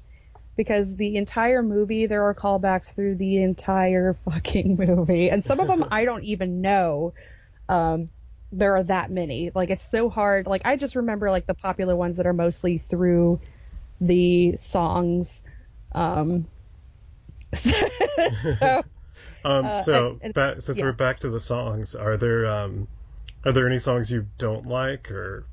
because 0.59 0.87
the 0.97 1.15
entire 1.15 1.63
movie 1.63 2.05
there 2.05 2.25
are 2.25 2.35
callbacks 2.35 2.93
through 2.93 3.15
the 3.15 3.41
entire 3.41 4.17
fucking 4.25 4.75
movie, 4.75 5.29
and 5.29 5.41
some 5.45 5.61
of 5.61 5.67
them 5.67 5.85
I 5.91 6.03
don't 6.03 6.25
even 6.25 6.59
know. 6.59 7.13
Um, 7.69 8.09
there 8.51 8.75
are 8.75 8.83
that 8.83 9.09
many. 9.09 9.51
Like 9.55 9.69
it's 9.69 9.85
so 9.89 10.09
hard. 10.09 10.47
Like 10.47 10.63
I 10.65 10.75
just 10.75 10.97
remember 10.97 11.31
like 11.31 11.47
the 11.47 11.53
popular 11.53 11.95
ones 11.95 12.17
that 12.17 12.27
are 12.27 12.33
mostly 12.33 12.83
through 12.89 13.39
the 14.01 14.57
songs. 14.73 15.29
Um, 15.93 16.45
so, 17.63 18.83
Um, 19.45 19.65
Uh, 19.65 19.81
so 19.83 20.07
and- 20.09 20.19
and- 20.23 20.33
back, 20.33 20.59
since 20.61 20.77
yeah. 20.77 20.83
we're 20.83 20.91
back 20.91 21.21
to 21.21 21.29
the 21.29 21.39
songs, 21.39 21.95
are 21.95 22.17
there 22.17 22.45
um, 22.47 22.85
are 23.45 23.53
there 23.53 23.65
any 23.65 23.79
songs 23.79 24.11
you 24.11 24.25
don't 24.37 24.65
like, 24.65 25.09
or 25.09 25.45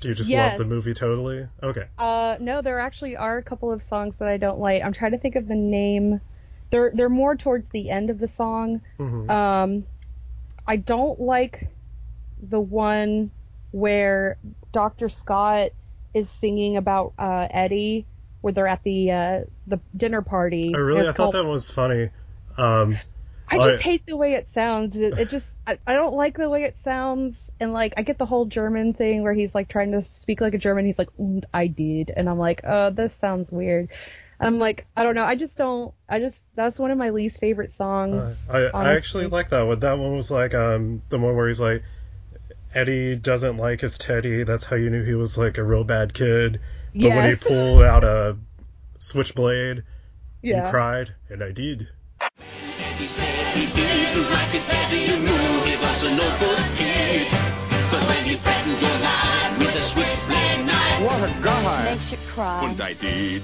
do 0.00 0.08
you 0.08 0.14
just 0.14 0.28
Yes. 0.30 0.52
love 0.52 0.58
the 0.58 0.64
movie 0.64 0.94
totally? 0.94 1.46
Okay. 1.62 1.84
Uh, 1.98 2.36
no, 2.40 2.62
there 2.62 2.78
actually 2.80 3.16
are 3.16 3.38
a 3.38 3.42
couple 3.42 3.72
of 3.72 3.82
songs 3.88 4.14
that 4.18 4.28
I 4.28 4.36
don't 4.36 4.58
like. 4.58 4.82
I'm 4.82 4.92
trying 4.92 5.12
to 5.12 5.18
think 5.18 5.36
of 5.36 5.48
the 5.48 5.54
name. 5.54 6.20
They're 6.70 6.90
they're 6.94 7.08
more 7.08 7.36
towards 7.36 7.66
the 7.72 7.90
end 7.90 8.10
of 8.10 8.18
the 8.18 8.28
song. 8.36 8.80
hmm 8.98 9.30
Um, 9.30 9.86
I 10.66 10.76
don't 10.76 11.20
like 11.20 11.68
the 12.42 12.60
one 12.60 13.30
where 13.70 14.36
Dr. 14.72 15.08
Scott 15.08 15.70
is 16.12 16.26
singing 16.40 16.76
about 16.76 17.12
uh, 17.18 17.46
Eddie, 17.50 18.06
where 18.40 18.52
they're 18.52 18.66
at 18.66 18.82
the 18.82 19.10
uh, 19.10 19.40
the 19.66 19.80
dinner 19.96 20.22
party. 20.22 20.72
I 20.74 20.78
really, 20.78 21.06
I 21.08 21.12
thought 21.12 21.32
that 21.32 21.44
was 21.44 21.70
funny. 21.70 22.10
Um, 22.56 22.98
I 23.48 23.58
just 23.58 23.68
I- 23.80 23.82
hate 23.82 24.04
the 24.06 24.16
way 24.16 24.32
it 24.34 24.48
sounds. 24.54 24.96
It, 24.96 25.18
it 25.18 25.30
just 25.30 25.46
I, 25.66 25.78
I 25.86 25.92
don't 25.92 26.14
like 26.14 26.36
the 26.36 26.48
way 26.48 26.64
it 26.64 26.76
sounds. 26.84 27.36
And 27.58 27.72
like 27.72 27.94
I 27.96 28.02
get 28.02 28.18
the 28.18 28.26
whole 28.26 28.46
German 28.46 28.92
thing 28.92 29.22
where 29.22 29.32
he's 29.32 29.54
like 29.54 29.68
trying 29.68 29.92
to 29.92 30.04
speak 30.20 30.40
like 30.40 30.54
a 30.54 30.58
German. 30.58 30.86
He's 30.86 30.98
like, 30.98 31.08
"Und 31.18 31.46
I 31.54 31.66
did, 31.66 32.12
and 32.14 32.28
I'm 32.28 32.38
like, 32.38 32.60
oh, 32.64 32.90
this 32.90 33.12
sounds 33.20 33.50
weird. 33.50 33.88
I'm 34.38 34.58
like, 34.58 34.86
I 34.96 35.02
don't 35.02 35.14
know. 35.14 35.24
I 35.24 35.34
just 35.34 35.56
don't. 35.56 35.94
I 36.08 36.20
just 36.20 36.36
that's 36.54 36.78
one 36.78 36.90
of 36.90 36.98
my 36.98 37.10
least 37.10 37.38
favorite 37.38 37.72
songs. 37.78 38.36
Uh, 38.50 38.52
I, 38.52 38.58
I 38.78 38.96
actually 38.96 39.28
like 39.28 39.50
that 39.50 39.62
one. 39.62 39.78
That 39.78 39.98
one 39.98 40.14
was 40.14 40.30
like 40.30 40.54
um 40.54 41.02
the 41.08 41.18
one 41.18 41.34
where 41.34 41.48
he's 41.48 41.60
like 41.60 41.82
Eddie 42.74 43.16
doesn't 43.16 43.56
like 43.56 43.80
his 43.80 43.96
Teddy. 43.96 44.44
That's 44.44 44.64
how 44.64 44.76
you 44.76 44.90
knew 44.90 45.02
he 45.04 45.14
was 45.14 45.38
like 45.38 45.56
a 45.56 45.64
real 45.64 45.84
bad 45.84 46.12
kid. 46.12 46.60
But 46.94 47.08
when 47.08 47.30
he 47.30 47.36
pulled 47.36 47.82
out 47.82 48.04
a 48.04 48.36
switchblade, 48.98 49.82
yeah. 50.42 50.64
you 50.64 50.70
cried, 50.70 51.14
and 51.30 51.42
I 51.42 51.52
did. 51.52 51.88
He 52.98 53.06
said 53.06 53.56
he 53.56 53.66
didn't 53.66 54.30
like 54.30 54.50
his 54.50 54.66
daddy, 54.66 54.96
you 54.96 55.18
knew 55.20 55.64
he 55.64 55.76
was 55.76 56.02
a 56.02 56.16
no 56.16 56.36
good 56.38 56.76
kid. 56.76 57.35
What 61.06 61.22
a 61.22 61.40
guy. 61.40 61.84
Makes 61.84 62.10
you 62.10 62.18
cry. 62.34 62.64
and 62.64 62.82
I 62.82 62.94
did. 62.94 63.42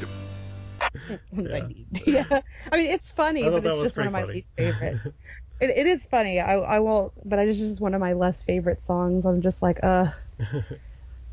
Yeah. 1.38 1.68
yeah. 2.06 2.24
I 2.72 2.76
mean, 2.76 2.90
it's 2.90 3.06
funny, 3.16 3.44
I 3.44 3.50
but 3.50 3.62
that 3.62 3.68
it's 3.68 3.78
was 3.78 3.86
just 3.86 3.96
one 3.96 4.08
of 4.08 4.12
my 4.12 4.24
pretty 4.24 4.38
least 4.38 4.48
favorite. 4.56 5.00
it, 5.60 5.70
it 5.70 5.86
is 5.86 6.00
funny. 6.10 6.40
I 6.40 6.54
I 6.54 6.80
won't, 6.80 7.12
but 7.24 7.38
it's 7.38 7.56
just 7.56 7.80
one 7.80 7.94
of 7.94 8.00
my 8.00 8.14
less 8.14 8.34
favorite 8.48 8.82
songs. 8.88 9.24
I'm 9.24 9.42
just 9.42 9.62
like, 9.62 9.78
uh. 9.84 10.06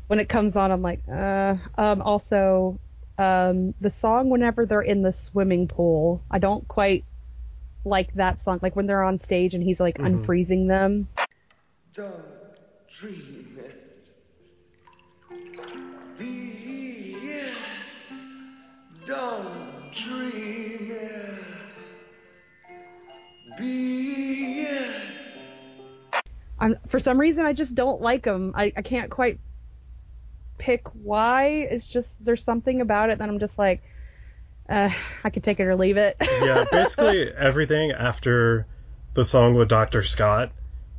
when 0.06 0.20
it 0.20 0.28
comes 0.28 0.54
on, 0.54 0.70
I'm 0.70 0.82
like, 0.82 1.00
uh. 1.12 1.56
Um. 1.76 2.00
Also, 2.00 2.78
um, 3.18 3.74
the 3.80 3.92
song 4.00 4.30
whenever 4.30 4.66
they're 4.66 4.82
in 4.82 5.02
the 5.02 5.14
swimming 5.32 5.66
pool, 5.66 6.22
I 6.30 6.38
don't 6.38 6.66
quite 6.68 7.04
like 7.84 8.14
that 8.14 8.38
song. 8.44 8.60
Like 8.62 8.76
when 8.76 8.86
they're 8.86 9.02
on 9.02 9.20
stage 9.24 9.54
and 9.54 9.64
he's 9.64 9.80
like 9.80 9.98
Mhm. 9.98 10.24
unfreezing 10.24 10.68
them. 10.68 11.08
Don't 11.92 12.22
dream 13.00 13.58
it. 13.58 13.90
Don't 19.10 19.90
dream 19.90 20.92
it. 20.92 21.74
Be 23.58 24.60
it. 24.60 24.92
I'm 26.60 26.76
for 26.90 27.00
some 27.00 27.18
reason 27.18 27.44
I 27.44 27.52
just 27.52 27.74
don't 27.74 28.00
like 28.00 28.24
them. 28.24 28.52
I 28.54 28.72
I 28.76 28.82
can't 28.82 29.10
quite 29.10 29.40
pick 30.58 30.86
why. 30.92 31.46
It's 31.46 31.86
just 31.86 32.06
there's 32.20 32.44
something 32.44 32.80
about 32.80 33.10
it 33.10 33.18
that 33.18 33.28
I'm 33.28 33.40
just 33.40 33.58
like, 33.58 33.82
uh, 34.68 34.90
I 35.24 35.30
could 35.30 35.42
take 35.42 35.58
it 35.58 35.64
or 35.64 35.74
leave 35.74 35.96
it. 35.96 36.16
yeah, 36.20 36.64
basically 36.70 37.32
everything 37.32 37.90
after 37.90 38.64
the 39.14 39.24
song 39.24 39.56
with 39.56 39.68
Dr. 39.68 40.04
Scott 40.04 40.52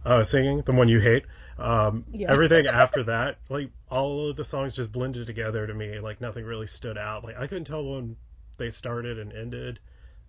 uh, 0.05 0.25
singing, 0.25 0.63
the 0.65 0.73
one 0.73 0.89
you 0.89 0.99
hate. 0.99 1.23
Um, 1.61 2.05
Yeah. 2.11 2.31
Everything 2.31 2.67
after 2.67 3.03
that, 3.03 3.37
like 3.49 3.69
all 3.89 4.29
of 4.29 4.35
the 4.37 4.43
songs 4.45 4.75
just 4.75 4.91
blended 4.91 5.27
together 5.27 5.67
to 5.67 5.73
me. 5.73 5.99
Like 5.99 6.21
nothing 6.21 6.45
really 6.45 6.67
stood 6.67 6.97
out. 6.97 7.23
Like 7.23 7.37
I 7.37 7.47
couldn't 7.47 7.65
tell 7.65 7.83
when 7.85 8.17
they 8.57 8.71
started 8.71 9.19
and 9.19 9.33
ended. 9.33 9.79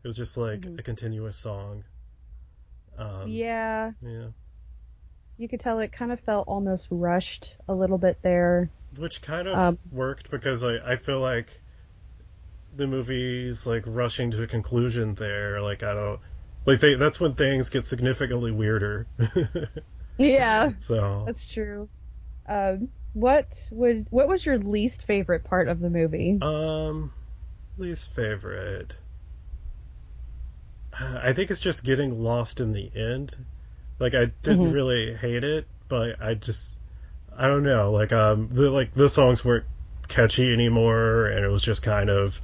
It 0.05 0.09
was 0.09 0.16
just 0.16 0.37
like 0.37 0.61
Mhm. 0.62 0.78
a 0.78 0.83
continuous 0.83 1.37
song. 1.37 1.85
Um, 2.99 3.28
yeah, 3.30 3.93
Yeah. 4.03 4.28
you 5.37 5.49
could 5.49 5.61
tell 5.61 5.78
it 5.80 5.93
kind 5.93 6.12
of 6.12 6.20
felt 6.20 6.47
almost 6.49 6.87
rushed 6.91 7.55
a 7.68 7.74
little 7.74 7.99
bit 7.99 8.18
there. 8.22 8.70
Which 8.97 9.20
kind 9.22 9.49
of 9.49 9.59
Um, 9.59 9.78
worked 9.91 10.30
because 10.30 10.62
I, 10.62 10.76
I 10.93 10.97
feel 10.97 11.20
like 11.20 11.61
the 12.76 12.87
movie's 12.87 13.66
like 13.66 13.83
rushing 13.87 14.30
to 14.30 14.43
a 14.43 14.47
conclusion 14.47 15.14
there. 15.14 15.61
Like 15.61 15.83
I 15.83 15.95
don't 15.95 16.20
like 16.66 16.80
they 16.80 16.95
that's 16.95 17.20
when 17.20 17.35
things 17.35 17.70
get 17.70 17.85
significantly 17.87 18.51
weirder. 18.51 19.07
Yeah, 20.23 20.73
so 20.79 21.27
that's 21.27 21.47
true. 21.47 21.89
Um, 22.49 22.91
what 23.14 23.49
would 23.70 24.07
what 24.11 24.29
was 24.29 24.45
your 24.47 24.59
least 24.59 25.03
favorite 25.07 25.45
part 25.45 25.68
of 25.68 25.81
the 25.81 25.91
movie? 25.91 26.43
um 26.43 27.11
least 27.79 28.09
favorite. 28.14 28.97
I 30.99 31.33
think 31.33 31.51
it's 31.51 31.61
just 31.61 31.85
getting 31.85 32.23
lost 32.23 32.61
in 32.61 32.73
the 32.73 32.91
end. 32.95 33.37
Like 33.99 34.14
I 34.14 34.27
didn't 34.43 34.70
Mhm. 34.70 34.73
really 34.73 35.14
hate 35.14 35.45
it, 35.45 35.66
but 35.89 36.20
I 36.23 36.35
just 36.35 36.77
I 37.37 37.47
don't 37.49 37.62
know. 37.64 37.93
Like 37.93 38.12
um 38.12 38.49
the 38.53 38.70
like 38.70 38.95
the 38.95 39.09
songs 39.09 39.45
weren't 39.45 39.66
catchy 40.09 40.53
anymore, 40.53 41.27
and 41.27 41.45
it 41.45 41.49
was 41.49 41.62
just 41.62 41.83
kind 41.83 42.11
of 42.11 42.41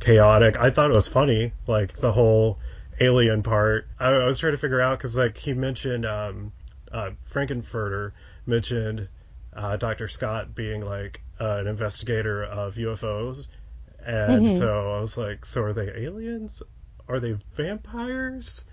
chaotic. 0.00 0.56
I 0.58 0.70
thought 0.70 0.90
it 0.90 0.94
was 0.96 1.08
funny, 1.08 1.52
like 1.66 1.98
the 2.00 2.12
whole 2.12 2.58
alien 3.00 3.42
part. 3.42 3.88
I, 3.98 4.08
I 4.10 4.26
was 4.26 4.38
trying 4.38 4.52
to 4.52 4.58
figure 4.58 4.80
out 4.80 4.98
because 4.98 5.16
like 5.16 5.36
he 5.38 5.52
mentioned 5.54 6.06
um 6.06 6.52
uh 6.92 7.10
Frank-N-Furter 7.24 8.12
mentioned 8.46 9.08
uh, 9.54 9.76
Dr. 9.76 10.08
Scott 10.08 10.54
being 10.54 10.80
like 10.82 11.22
uh, 11.40 11.56
an 11.56 11.66
investigator 11.66 12.44
of 12.44 12.74
UFOs, 12.76 13.48
and 14.04 14.46
Mhm. 14.46 14.58
so 14.58 14.92
I 14.96 15.00
was 15.00 15.16
like, 15.16 15.44
so 15.44 15.62
are 15.62 15.72
they 15.72 15.88
aliens? 16.04 16.62
Are 17.08 17.18
they 17.20 17.36
vampires? 17.56 18.64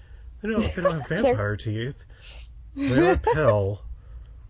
They 0.41 0.49
don't, 0.49 0.75
they 0.75 0.81
don't 0.83 0.99
have 0.99 1.07
vampire 1.09 1.55
teeth. 1.57 1.95
They 2.75 2.83
repel, 3.01 3.81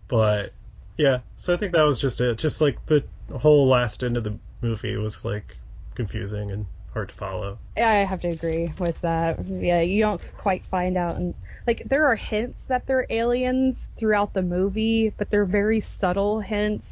but 0.06 0.52
yeah. 0.98 1.20
So 1.38 1.54
I 1.54 1.56
think 1.56 1.72
that 1.72 1.82
was 1.82 1.98
just 1.98 2.20
it. 2.20 2.36
Just 2.36 2.60
like 2.60 2.84
the 2.86 3.02
whole 3.34 3.66
last 3.68 4.04
end 4.04 4.16
of 4.18 4.24
the 4.24 4.38
movie 4.60 4.96
was 4.96 5.24
like 5.24 5.56
confusing 5.94 6.50
and 6.50 6.66
hard 6.98 7.08
to 7.10 7.14
follow. 7.14 7.58
I 7.76 8.04
have 8.04 8.20
to 8.22 8.28
agree 8.28 8.72
with 8.80 8.96
that. 9.02 9.38
Yeah, 9.46 9.82
you 9.82 10.02
don't 10.02 10.20
quite 10.36 10.64
find 10.68 10.96
out, 10.96 11.14
and 11.16 11.32
like 11.64 11.84
there 11.88 12.06
are 12.06 12.16
hints 12.16 12.58
that 12.66 12.86
they're 12.88 13.06
aliens 13.08 13.76
throughout 13.98 14.34
the 14.34 14.42
movie, 14.42 15.12
but 15.16 15.30
they're 15.30 15.44
very 15.44 15.84
subtle 16.00 16.40
hints. 16.40 16.84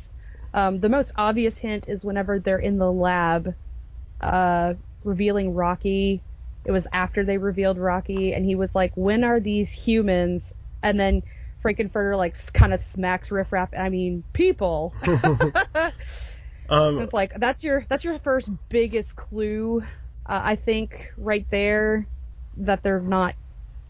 Um, 0.54 0.78
the 0.78 0.88
most 0.88 1.11
obvious 1.16 1.54
hint 1.59 1.84
is 1.88 2.04
whenever 2.04 2.38
they're 2.38 2.59
in 2.59 2.78
the 2.78 2.90
lab, 2.90 3.54
uh, 4.20 4.74
revealing 5.02 5.54
Rocky. 5.54 6.22
It 6.64 6.70
was 6.70 6.84
after 6.92 7.24
they 7.24 7.38
revealed 7.38 7.76
Rocky, 7.76 8.32
and 8.32 8.44
he 8.44 8.54
was 8.54 8.70
like, 8.74 8.92
"When 8.94 9.24
are 9.24 9.40
these 9.40 9.68
humans?" 9.70 10.42
And 10.84 11.00
then 11.00 11.22
Frank-N-Furter 11.62 12.16
like 12.16 12.34
kind 12.52 12.72
of 12.72 12.80
smacks 12.94 13.32
Riff 13.32 13.50
Raff. 13.50 13.70
I 13.76 13.88
mean, 13.88 14.22
people. 14.34 14.94
Um, 16.71 16.99
It's 17.01 17.12
like 17.12 17.33
that's 17.39 17.62
your 17.62 17.85
that's 17.89 18.05
your 18.05 18.19
first 18.21 18.49
biggest 18.69 19.14
clue, 19.17 19.83
uh, 20.27 20.41
I 20.43 20.57
think, 20.57 21.12
right 21.17 21.47
there, 21.51 22.07
that 22.59 22.83
they're 22.83 23.01
not 23.01 23.35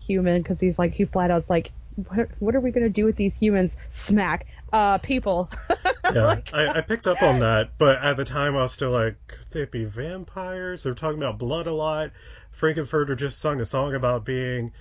human 0.07 0.43
because 0.43 0.61
he's 0.61 0.79
like 0.79 0.93
he 0.95 1.05
flat 1.05 1.31
out's 1.31 1.49
like, 1.51 1.71
what 2.09 2.29
what 2.39 2.55
are 2.55 2.61
we 2.61 2.71
gonna 2.71 2.89
do 2.89 3.05
with 3.05 3.17
these 3.17 3.33
humans? 3.41 3.71
Smack, 4.07 4.47
uh, 4.73 4.99
people. 4.99 5.51
yeah, 6.15 6.25
Like- 6.27 6.51
I, 6.53 6.79
I 6.79 6.81
picked 6.83 7.07
up 7.07 7.23
on 7.23 7.41
that, 7.41 7.71
but 7.79 7.97
at 8.03 8.17
the 8.17 8.25
time 8.25 8.57
I 8.57 8.63
was 8.63 8.73
still 8.73 8.91
like, 8.91 9.17
could 9.27 9.47
they 9.51 9.65
be 9.65 9.85
vampires? 9.85 10.83
They're 10.83 10.95
talking 10.95 11.19
about 11.19 11.39
blood 11.39 11.67
a 11.67 11.73
lot. 11.73 12.11
Frank-N-Furter 12.53 13.17
just 13.17 13.39
sung 13.41 13.61
a 13.61 13.67
song 13.67 13.95
about 13.95 14.25
being 14.25 14.73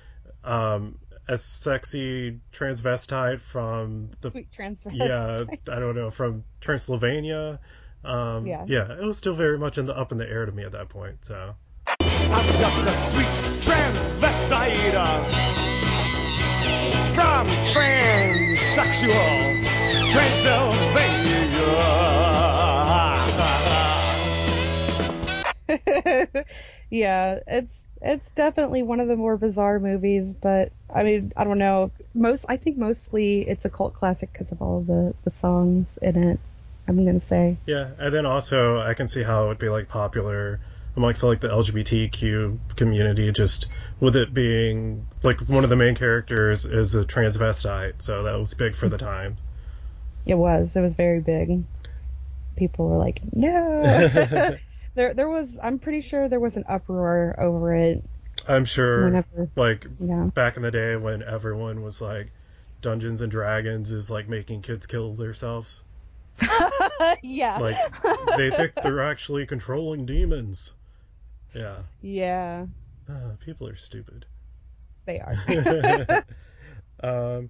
um, 0.46 0.98
a 1.28 1.38
sexy 1.38 2.40
transvestite 2.54 3.42
from 3.42 4.12
the 4.22 4.32
Sweet 4.32 4.52
transfer. 4.54 4.92
yeah, 4.92 5.44
I 5.70 5.80
don't 5.80 5.96
know, 5.96 6.10
from 6.12 6.44
Transylvania. 6.62 7.60
Um, 8.06 8.46
Yeah. 8.46 8.92
it 8.92 9.04
was 9.04 9.18
still 9.18 9.34
very 9.34 9.58
much 9.58 9.78
in 9.78 9.86
the 9.86 9.98
up 9.98 10.12
in 10.12 10.18
the 10.18 10.30
air 10.30 10.46
to 10.46 10.52
me 10.52 10.64
at 10.64 10.74
that 10.74 10.90
point. 10.90 11.18
So 11.24 11.56
I'm 12.00 12.48
just 12.58 12.78
a 12.80 12.94
sweet 12.94 13.28
transvestite 13.66 14.94
uh, 14.94 15.28
from 17.14 17.48
transsexual 17.48 19.62
Transylvania. 20.12 21.36
yeah, 26.90 27.40
it's 27.48 27.72
it's 28.02 28.26
definitely 28.36 28.84
one 28.84 29.00
of 29.00 29.08
the 29.08 29.16
more 29.16 29.38
bizarre 29.38 29.80
movies, 29.80 30.26
but 30.42 30.72
I 30.94 31.04
mean, 31.04 31.34
I 31.36 31.44
don't 31.44 31.58
know. 31.58 31.92
Most 32.14 32.46
I 32.48 32.58
think 32.58 32.78
mostly 32.78 33.42
it's 33.48 33.66
a 33.66 33.70
cult 33.70 33.94
classic 33.94 34.32
because 34.32 34.52
of 34.52 34.62
all 34.62 34.82
the 34.82 35.14
the 35.24 35.32
songs 35.42 35.88
in 36.02 36.22
it. 36.22 36.40
I'm 36.88 37.04
gonna 37.06 37.22
say. 37.30 37.58
yeah, 37.66 37.90
and 37.98 38.14
then 38.14 38.26
also 38.26 38.80
I 38.80 38.94
can 38.94 39.08
see 39.08 39.24
how 39.24 39.46
it 39.46 39.48
would 39.50 39.60
be 39.60 39.70
like 39.70 39.88
popular 39.88 40.60
amongst 40.96 41.24
like 41.24 41.42
the 41.42 41.48
LGBTQ 41.48 42.76
community, 42.76 43.32
just 43.32 43.68
with 44.00 44.16
it 44.16 44.34
being 44.34 45.06
like 45.24 45.40
one 45.42 45.64
of 45.64 45.70
the 45.70 45.76
main 45.76 45.96
characters 45.96 46.66
is 46.66 46.96
a 46.96 47.04
transvestite, 47.04 48.02
so 48.02 48.24
that 48.24 48.40
was 48.40 48.54
big 48.54 48.76
for 48.76 48.90
the 48.90 48.98
mm-hmm. 48.98 49.06
time. 49.06 49.38
It 50.26 50.36
was. 50.36 50.70
It 50.74 50.80
was 50.80 50.94
very 50.94 51.20
big. 51.20 51.64
People 52.56 52.90
were 52.90 52.98
like, 52.98 53.20
"No." 53.34 53.84
there, 54.96 55.14
there 55.14 55.30
was. 55.30 55.48
I'm 55.62 55.80
pretty 55.80 56.08
sure 56.08 56.30
there 56.30 56.40
was 56.40 56.56
an 56.56 56.66
uproar 56.68 57.36
over 57.40 57.76
it. 57.76 58.04
I'm 58.48 58.66
sure, 58.66 59.06
Whenever, 59.06 59.50
like 59.56 59.86
yeah, 60.00 60.30
back 60.34 60.58
in 60.58 60.64
the 60.64 60.72
day 60.72 60.96
when 60.96 61.24
everyone 61.24 61.82
was 61.84 62.02
like, 62.02 62.32
Dungeons 62.82 63.22
and 63.22 63.32
Dragons 63.32 63.92
is 63.92 64.10
like 64.10 64.30
making 64.30 64.62
kids 64.62 64.86
kill 64.86 65.14
themselves. 65.14 65.82
yeah, 67.24 67.58
Like 67.60 67.78
they 68.38 68.52
think 68.52 68.74
they're 68.82 69.04
actually 69.04 69.46
controlling 69.46 70.06
demons. 70.06 70.74
Yeah, 71.54 71.84
yeah, 72.02 72.66
uh, 73.10 73.36
people 73.44 73.68
are 73.68 73.76
stupid. 73.78 74.26
they 75.06 75.20
are. 75.20 76.26
um, 77.04 77.50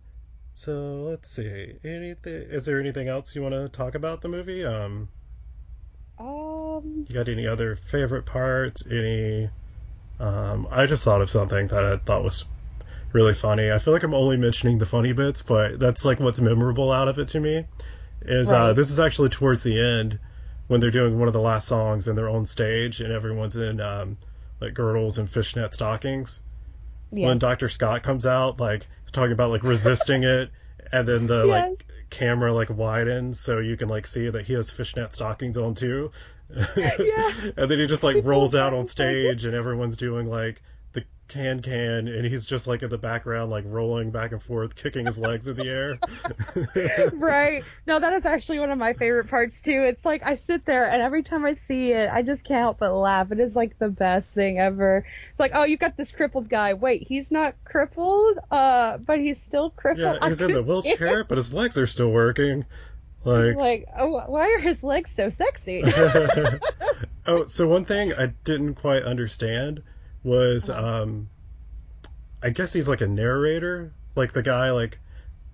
so 0.54 1.08
let's 1.10 1.30
see. 1.30 1.74
Anything? 1.84 2.34
Is 2.50 2.66
there 2.66 2.80
anything 2.80 3.08
else 3.08 3.36
you 3.36 3.42
want 3.42 3.54
to 3.54 3.70
talk 3.70 3.96
about 3.96 4.22
the 4.22 4.28
movie? 4.28 4.64
Um, 4.64 5.10
um, 6.18 7.06
you 7.08 7.16
got 7.16 7.28
any 7.28 7.48
other 7.48 7.78
favorite 7.90 8.26
parts? 8.26 8.84
Any? 8.90 9.50
Um, 10.20 10.68
I 10.72 10.86
just 10.86 11.04
thought 11.04 11.22
of 11.22 11.30
something 11.30 11.68
that 11.68 11.84
I 11.84 11.98
thought 11.98 12.24
was 12.24 12.46
really 13.12 13.34
funny. 13.34 13.72
I 13.72 13.80
feel 13.80 13.94
like 13.94 14.04
I'm 14.04 14.14
only 14.14 14.38
mentioning 14.38 14.78
the 14.78 14.86
funny 14.86 15.14
bits, 15.14 15.42
but 15.42 15.80
that's 15.80 16.06
like 16.06 16.20
what's 16.20 16.40
memorable 16.40 16.92
out 16.92 17.08
of 17.08 17.20
it 17.20 17.30
to 17.30 17.40
me. 17.40 17.66
Is 18.28 18.52
uh, 18.52 18.74
this 18.74 18.90
is 18.92 19.00
actually 19.00 19.30
towards 19.30 19.64
the 19.64 19.80
end 19.80 20.20
when 20.68 20.80
they're 20.80 20.92
doing 20.92 21.20
one 21.20 21.28
of 21.28 21.34
the 21.34 21.42
last 21.42 21.68
songs 21.68 22.08
and 22.08 22.18
they're 22.18 22.30
on 22.30 22.46
stage 22.46 23.00
and 23.02 23.12
everyone's 23.14 23.56
in 23.56 23.80
um, 23.80 24.18
like 24.60 24.74
girdles 24.74 25.18
and 25.18 25.30
fishnet 25.30 25.74
stockings. 25.74 26.40
yeah, 27.12 27.28
when 27.28 27.38
Dr. 27.38 27.70
Scott 27.70 28.02
comes 28.04 28.26
out, 28.26 28.60
like 28.60 28.88
he's 29.04 29.12
talking 29.12 29.32
about 29.34 29.52
like 29.52 29.64
resisting 29.64 30.24
it, 30.36 30.50
and 30.92 31.08
then 31.08 31.28
the 31.28 31.46
Yes. 31.46 31.70
like 31.70 31.86
camera 32.10 32.54
like 32.54 32.70
widens 32.70 33.40
so 33.40 33.58
you 33.60 33.76
can 33.78 33.90
like 33.90 34.06
see 34.08 34.30
that 34.30 34.46
he 34.46 34.54
has 34.54 34.70
fishnet 34.72 35.14
stockings 35.14 35.58
on 35.58 35.76
too. 35.76 36.12
Yeah. 36.78 37.32
and 37.58 37.70
then 37.70 37.80
he 37.80 37.86
just 37.88 38.04
like 38.04 38.18
rolls 38.24 38.56
out 38.56 38.74
on 38.74 38.88
stage, 38.88 39.46
and 39.46 39.54
everyone's 39.56 39.98
doing 39.98 40.28
like 40.28 40.62
can 41.28 41.62
can, 41.62 42.08
and 42.08 42.26
he's 42.26 42.46
just 42.46 42.68
like 42.68 42.84
in 42.84 42.90
the 42.90 42.98
background 42.98 43.50
like 43.50 43.64
rolling 43.68 44.12
back 44.12 44.32
and 44.32 44.42
forth, 44.42 44.76
kicking 44.76 45.06
his 45.06 45.18
legs 45.18 45.48
in 45.48 45.56
the 45.58 45.68
air. 45.68 47.10
right. 47.14 47.64
No, 47.88 48.00
that 48.00 48.14
is 48.14 48.26
actually 48.26 48.60
one 48.60 48.72
of 48.72 48.78
my 48.78 48.94
favorite 48.94 49.30
parts 49.30 49.54
too. 49.64 49.84
It's 49.84 50.04
like 50.06 50.24
I 50.24 50.40
sit 50.48 50.66
there 50.66 50.90
and 50.90 51.02
every 51.02 51.24
time 51.24 51.46
I 51.46 51.58
see 51.68 51.92
it, 51.92 52.10
I 52.12 52.22
just 52.22 52.44
can't 52.44 52.60
help 52.60 52.80
but 52.80 52.94
laugh. 52.94 53.32
It 53.32 53.40
is 53.40 53.56
like 53.56 53.78
the 53.80 53.90
best 53.90 54.28
thing 54.36 54.60
ever. 54.60 55.06
It's 55.32 55.40
like, 55.40 55.52
oh, 55.56 55.64
you 55.64 55.78
got 55.78 55.98
this 55.98 56.12
crippled 56.12 56.50
guy. 56.50 56.74
Wait, 56.74 57.08
he's 57.08 57.26
not 57.30 57.56
crippled, 57.66 58.38
uh, 58.52 58.98
but 58.98 59.20
he's 59.20 59.38
still 59.48 59.72
crippled. 59.72 60.18
yeah, 60.22 60.28
he's 60.28 60.42
in 60.42 60.54
the 60.54 60.62
wheelchair, 60.62 61.24
but 61.24 61.38
his 61.38 61.54
legs 61.54 61.78
are 61.78 61.88
still 61.88 62.10
working. 62.10 62.66
Like, 63.24 63.56
Like, 63.56 63.88
oh, 63.98 64.22
why 64.28 64.54
are 64.54 64.60
his 64.60 64.82
legs 64.84 65.10
so 65.16 65.32
sexy? 65.36 65.84
oh, 67.26 67.48
so 67.48 67.68
one 67.68 67.86
thing 67.86 68.14
I 68.14 68.28
didn't 68.44 68.76
quite 68.76 69.02
understand 69.02 69.82
was, 70.26 70.70
Uh-huh. 70.70 71.04
um, 71.04 71.30
I 72.42 72.50
guess 72.50 72.74
he's 72.74 72.90
like 72.90 73.02
a 73.02 73.08
narrator, 73.08 73.94
like 74.16 74.34
the 74.34 74.42
guy 74.44 74.72
like 74.72 75.00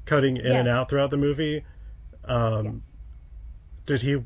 cutting 0.05 0.38
in 0.38 0.55
and 0.55 0.67
out 0.67 0.89
throughout 0.89 1.11
the 1.11 1.17
movie. 1.17 1.63
Um, 2.26 2.82
did 3.86 4.01
he? 4.01 4.17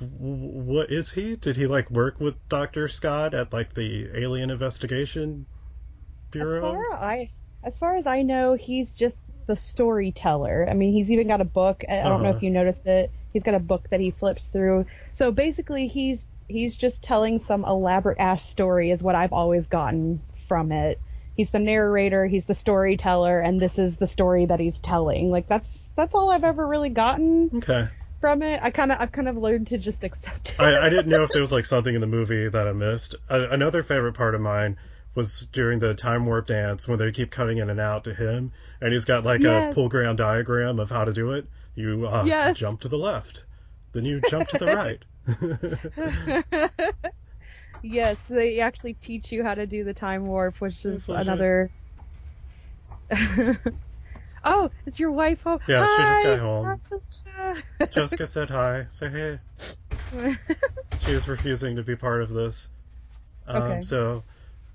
What 0.00 0.92
is 0.92 1.12
he? 1.12 1.36
Did 1.36 1.56
he 1.56 1.66
like 1.66 1.90
work 1.90 2.20
with 2.20 2.34
Doctor 2.48 2.88
Scott 2.88 3.34
at 3.34 3.52
like 3.52 3.74
the 3.74 4.08
Alien 4.14 4.50
Investigation 4.50 5.46
As 5.50 6.30
Bureau? 6.32 6.60
far 6.60 6.92
I, 6.94 7.30
as 7.64 7.76
far 7.78 7.96
as 7.96 8.06
I 8.06 8.22
know, 8.22 8.54
he's 8.54 8.92
just 8.92 9.16
the 9.46 9.56
storyteller. 9.56 10.68
I 10.70 10.74
mean, 10.74 10.92
he's 10.92 11.10
even 11.10 11.26
got 11.28 11.40
a 11.40 11.44
book. 11.44 11.84
I 11.88 11.96
don't 11.96 12.22
know 12.22 12.28
Uh-huh. 12.28 12.36
if 12.36 12.42
you 12.42 12.50
noticed 12.50 12.86
it. 12.86 13.10
He's 13.32 13.42
got 13.42 13.54
a 13.54 13.58
book 13.60 13.88
that 13.90 14.00
he 14.00 14.10
flips 14.10 14.44
through. 14.52 14.86
So 15.16 15.32
basically, 15.32 15.88
he's 15.88 16.26
he's 16.48 16.74
just 16.76 17.00
telling 17.02 17.42
some 17.46 17.64
elaborate 17.64 18.18
ass 18.18 18.42
story, 18.50 18.90
is 18.90 19.02
what 19.02 19.14
I've 19.14 19.32
always 19.32 19.66
gotten 19.66 20.22
from 20.48 20.72
it. 20.72 21.00
He's 21.34 21.50
the 21.52 21.58
narrator, 21.60 22.26
he's 22.26 22.44
the 22.46 22.54
storyteller, 22.54 23.38
and 23.40 23.60
this 23.60 23.78
is 23.78 23.94
the 23.96 24.08
story 24.08 24.46
that 24.46 24.58
he's 24.58 24.78
telling. 24.82 25.30
Like 25.30 25.48
that's 25.48 25.68
that's 25.96 26.14
all 26.14 26.30
I've 26.30 26.44
ever 26.44 26.66
really 26.66 26.90
gotten 26.90 27.50
Okay. 27.56 27.88
from 28.20 28.42
it. 28.42 28.60
I 28.62 28.70
kind 28.70 28.90
of 28.90 28.98
I've 29.00 29.12
kind 29.12 29.28
of 29.28 29.36
learned 29.36 29.68
to 29.68 29.78
just 29.78 30.02
accept 30.02 30.48
it. 30.48 30.60
I, 30.60 30.86
I 30.86 30.88
didn't 30.88 31.08
know 31.08 31.22
if 31.22 31.30
there 31.32 31.40
was 31.42 31.52
like 31.52 31.66
something 31.66 31.94
in 31.94 32.00
the 32.00 32.06
movie 32.08 32.48
that 32.48 32.66
I 32.66 32.72
missed. 32.72 33.14
A 33.28 33.50
another 33.50 33.82
favorite 33.84 34.14
part 34.14 34.34
of 34.34 34.40
mine 34.40 34.76
was 35.14 35.46
during 35.52 35.78
the 35.80 35.94
time 35.94 36.26
warp 36.26 36.46
dance 36.46 36.86
when 36.86 36.98
they 36.98 37.10
keep 37.12 37.30
cutting 37.30 37.58
in 37.58 37.70
and 37.70 37.80
out 37.80 38.04
to 38.04 38.14
him, 38.14 38.52
and 38.80 38.92
he's 38.92 39.04
got 39.04 39.24
like 39.24 39.40
a 39.40 39.44
Yes. 39.44 39.74
pull 39.74 39.88
ground 39.88 40.18
diagram 40.18 40.78
of 40.80 40.90
how 40.90 41.04
to 41.04 41.12
do 41.12 41.32
it. 41.32 41.46
You 41.74 42.06
uh, 42.06 42.24
Yes. 42.24 42.56
jump 42.56 42.80
to 42.80 42.88
the 42.88 42.96
left, 42.98 43.44
then 43.92 44.04
you 44.04 44.20
jump 44.28 44.48
to 44.48 44.58
the 44.58 44.66
right. 44.66 45.04
yes, 47.82 48.16
they 48.28 48.60
actually 48.60 48.94
teach 48.94 49.32
you 49.32 49.42
how 49.44 49.54
to 49.54 49.66
do 49.66 49.84
the 49.84 49.94
time 49.94 50.26
warp, 50.26 50.56
which 50.60 50.84
is 50.84 51.02
Flash 51.04 51.26
another. 51.26 51.70
oh, 54.44 54.70
it's 54.86 54.98
your 54.98 55.12
wife 55.12 55.40
home. 55.42 55.58
Yeah, 55.66 55.86
she 55.86 56.04
just 56.04 56.22
got 56.22 56.36
Hi, 56.36 56.38
home. 56.38 56.80
Jessica 57.90 58.26
said 58.26 58.50
hi. 58.50 58.86
Say 58.90 59.08
hey. 59.10 59.38
She 60.98 61.12
is 61.12 61.28
refusing 61.28 61.76
to 61.76 61.82
be 61.82 61.96
part 61.96 62.22
of 62.22 62.30
this. 62.30 62.68
Um, 63.46 63.56
Okay. 63.60 63.82
So, 63.82 64.24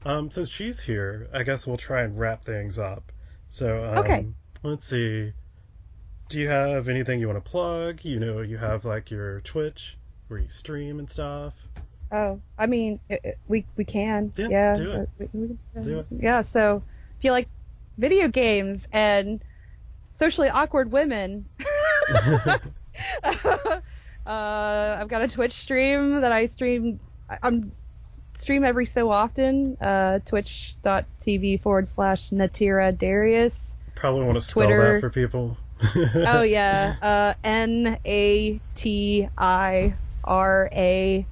um, 0.05 0.31
since 0.31 0.49
she's 0.49 0.79
here, 0.81 1.29
I 1.33 1.43
guess 1.43 1.67
we'll 1.67 1.77
try 1.77 2.03
and 2.03 2.19
wrap 2.19 2.45
things 2.45 2.79
up. 2.79 3.11
So, 3.51 3.85
um, 3.85 3.99
Okay. 3.99 4.27
let's 4.63 4.87
see. 4.87 5.33
Do 6.29 6.39
you 6.39 6.49
have 6.49 6.89
anything 6.89 7.19
you 7.21 7.27
want 7.27 7.43
to 7.43 7.51
plug? 7.51 8.03
You 8.05 8.19
know, 8.19 8.41
you 8.41 8.57
have 8.57 8.85
like 8.85 9.11
your 9.11 9.41
Twitch 9.41 9.97
where 10.33 10.41
you 10.41 10.49
stream 10.49 10.97
and 10.99 11.07
stuff. 11.09 11.53
oh, 12.11 12.39
I 12.57 12.65
mean, 12.65 12.99
it, 13.09 13.21
it- 13.23 13.37
we 13.47 13.65
we 13.77 13.85
can. 13.85 14.33
Yeah, 14.35 14.47
Yeah. 14.49 14.73
do 14.73 14.91
it. 14.91 15.09
we- 15.19 15.57
we 15.75 15.83
Do 15.83 15.99
it. 15.99 16.05
Yeah. 16.11 16.43
So 16.53 16.81
if 17.17 17.23
you 17.23 17.31
like 17.31 17.47
video 17.97 18.27
games 18.27 18.81
and 18.91 19.39
socially 20.19 20.49
awkward 20.49 20.91
women. 20.91 21.45
uh, 23.23 23.79
I've 24.25 25.07
got 25.07 25.21
a 25.21 25.27
Twitch 25.27 25.53
stream 25.63 26.21
that 26.21 26.31
I 26.31 26.47
stream. 26.47 26.99
I- 27.29 27.37
I'm 27.43 27.71
stream 28.39 28.63
every 28.63 28.85
so 28.87 29.09
often. 29.11 29.77
Uh, 29.81 30.19
Twitch.tv 30.25 31.61
forward 31.61 31.87
slash 31.95 32.29
Natira 32.31 32.97
Darius. 32.97 33.53
Probably 33.95 34.25
want 34.25 34.35
to 34.37 34.41
spell 34.41 34.63
Twitter. 34.63 34.93
that 34.93 35.01
for 35.01 35.09
people. 35.09 35.57
Oh 36.25 36.41
yeah, 36.43 36.95
uh, 37.01 37.33
N 37.43 37.97
A 38.05 38.59
T 38.75 39.27
I 39.37 39.93
R 40.23 40.69
A, 40.73 41.27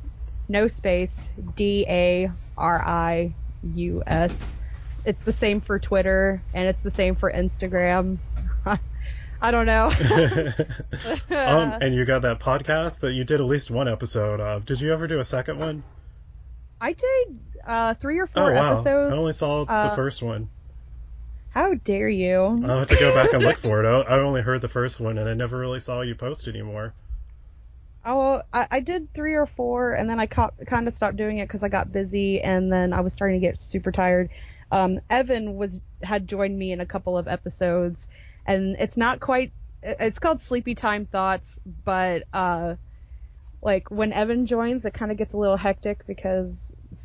no 0.47 0.67
space 0.67 1.11
D 1.55 1.85
A 1.87 2.31
R 2.57 2.81
I 2.87 3.35
U 3.61 4.03
S. 4.05 4.31
It's 5.05 5.23
the 5.25 5.33
same 5.33 5.61
for 5.61 5.79
Twitter 5.79 6.43
and 6.53 6.67
it's 6.67 6.81
the 6.83 6.91
same 6.91 7.15
for 7.15 7.31
Instagram. 7.31 8.19
I 9.43 9.49
don't 9.49 9.65
know. 9.65 9.87
um, 11.35 11.73
and 11.81 11.95
you 11.95 12.05
got 12.05 12.21
that 12.21 12.39
podcast 12.39 12.99
that 12.99 13.13
you 13.13 13.23
did 13.23 13.39
at 13.39 13.45
least 13.47 13.71
one 13.71 13.87
episode 13.87 14.39
of. 14.39 14.65
Did 14.65 14.79
you 14.79 14.93
ever 14.93 15.07
do 15.07 15.19
a 15.19 15.23
second 15.23 15.57
one? 15.57 15.83
I 16.79 16.93
did 16.93 17.39
uh, 17.67 17.93
three 17.95 18.19
or 18.19 18.25
Oh 18.35 18.41
four 18.41 18.53
wow! 18.53 18.73
episodes. 18.73 19.13
I 19.13 19.17
only 19.17 19.33
saw 19.33 19.65
the 19.65 19.71
Uh, 19.71 19.95
first 19.95 20.21
one. 20.21 20.49
How 21.49 21.73
dare 21.73 22.07
you? 22.09 22.59
I'll 22.63 22.79
have 22.79 22.87
to 22.87 22.95
go 22.97 23.13
back 23.13 23.33
and 23.33 23.43
look 23.43 23.57
for 23.57 23.83
it. 23.83 23.87
I, 23.87 24.15
I 24.15 24.19
only 24.19 24.41
heard 24.41 24.61
the 24.61 24.67
first 24.69 24.99
one, 24.99 25.17
and 25.17 25.27
I 25.27 25.33
never 25.33 25.57
really 25.57 25.79
saw 25.79 26.01
you 26.01 26.15
post 26.15 26.47
anymore. 26.47 26.93
Oh, 28.03 28.41
I, 28.51 28.67
I 28.71 28.79
did 28.79 29.13
three 29.13 29.35
or 29.35 29.45
four, 29.45 29.93
and 29.93 30.09
then 30.09 30.19
I 30.19 30.25
kind 30.25 30.87
of 30.87 30.95
stopped 30.95 31.17
doing 31.17 31.37
it 31.37 31.47
because 31.47 31.61
I 31.63 31.69
got 31.69 31.91
busy, 31.91 32.41
and 32.41 32.71
then 32.71 32.93
I 32.93 33.01
was 33.01 33.13
starting 33.13 33.39
to 33.39 33.47
get 33.47 33.59
super 33.59 33.91
tired. 33.91 34.29
Um, 34.71 35.01
Evan 35.09 35.55
was 35.55 35.69
had 36.01 36.27
joined 36.27 36.57
me 36.57 36.71
in 36.71 36.81
a 36.81 36.85
couple 36.85 37.17
of 37.17 37.27
episodes, 37.27 37.97
and 38.47 38.75
it's 38.79 38.97
not 38.97 39.19
quite. 39.19 39.51
It's 39.83 40.17
called 40.17 40.41
Sleepy 40.47 40.73
Time 40.73 41.05
Thoughts, 41.11 41.45
but 41.85 42.23
uh, 42.33 42.75
like 43.61 43.91
when 43.91 44.13
Evan 44.13 44.47
joins, 44.47 44.83
it 44.85 44.93
kind 44.95 45.11
of 45.11 45.17
gets 45.17 45.33
a 45.33 45.37
little 45.37 45.57
hectic 45.57 46.05
because 46.07 46.49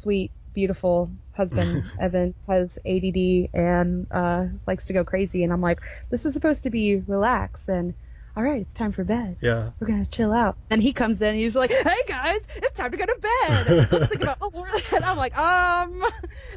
sweet, 0.01 0.31
beautiful 0.55 1.11
husband 1.37 1.85
Evan 2.01 2.35
has 2.49 2.71
ADD 2.87 3.51
and 3.53 4.07
uh, 4.11 4.47
likes 4.67 4.87
to 4.87 4.95
go 4.95 5.05
crazy, 5.05 5.45
and 5.45 5.53
I'm 5.53 5.61
like, 5.61 5.81
this 6.11 6.25
is 6.25 6.33
supposed 6.33 6.63
to 6.63 6.71
be 6.71 6.97
relax 6.97 7.61
and. 7.67 7.93
All 8.37 8.43
right, 8.43 8.61
it's 8.69 8.79
time 8.79 8.93
for 8.93 9.03
bed 9.03 9.39
Yeah. 9.41 9.71
we're 9.81 9.87
gonna 9.87 10.05
chill 10.07 10.31
out. 10.33 10.59
And 10.69 10.83
he 10.83 10.93
comes 10.93 11.23
in, 11.23 11.29
and 11.29 11.39
he's 11.39 11.55
like, 11.55 11.71
"Hey 11.71 12.03
guys, 12.07 12.41
it's 12.57 12.77
time 12.77 12.91
to 12.91 12.97
go 12.99 13.07
to 13.07 13.17
bed." 13.19 14.13
About, 14.23 14.37
oh, 14.43 14.67
and 14.95 15.05
I'm 15.05 15.17
like, 15.17 15.35
um, 15.39 16.03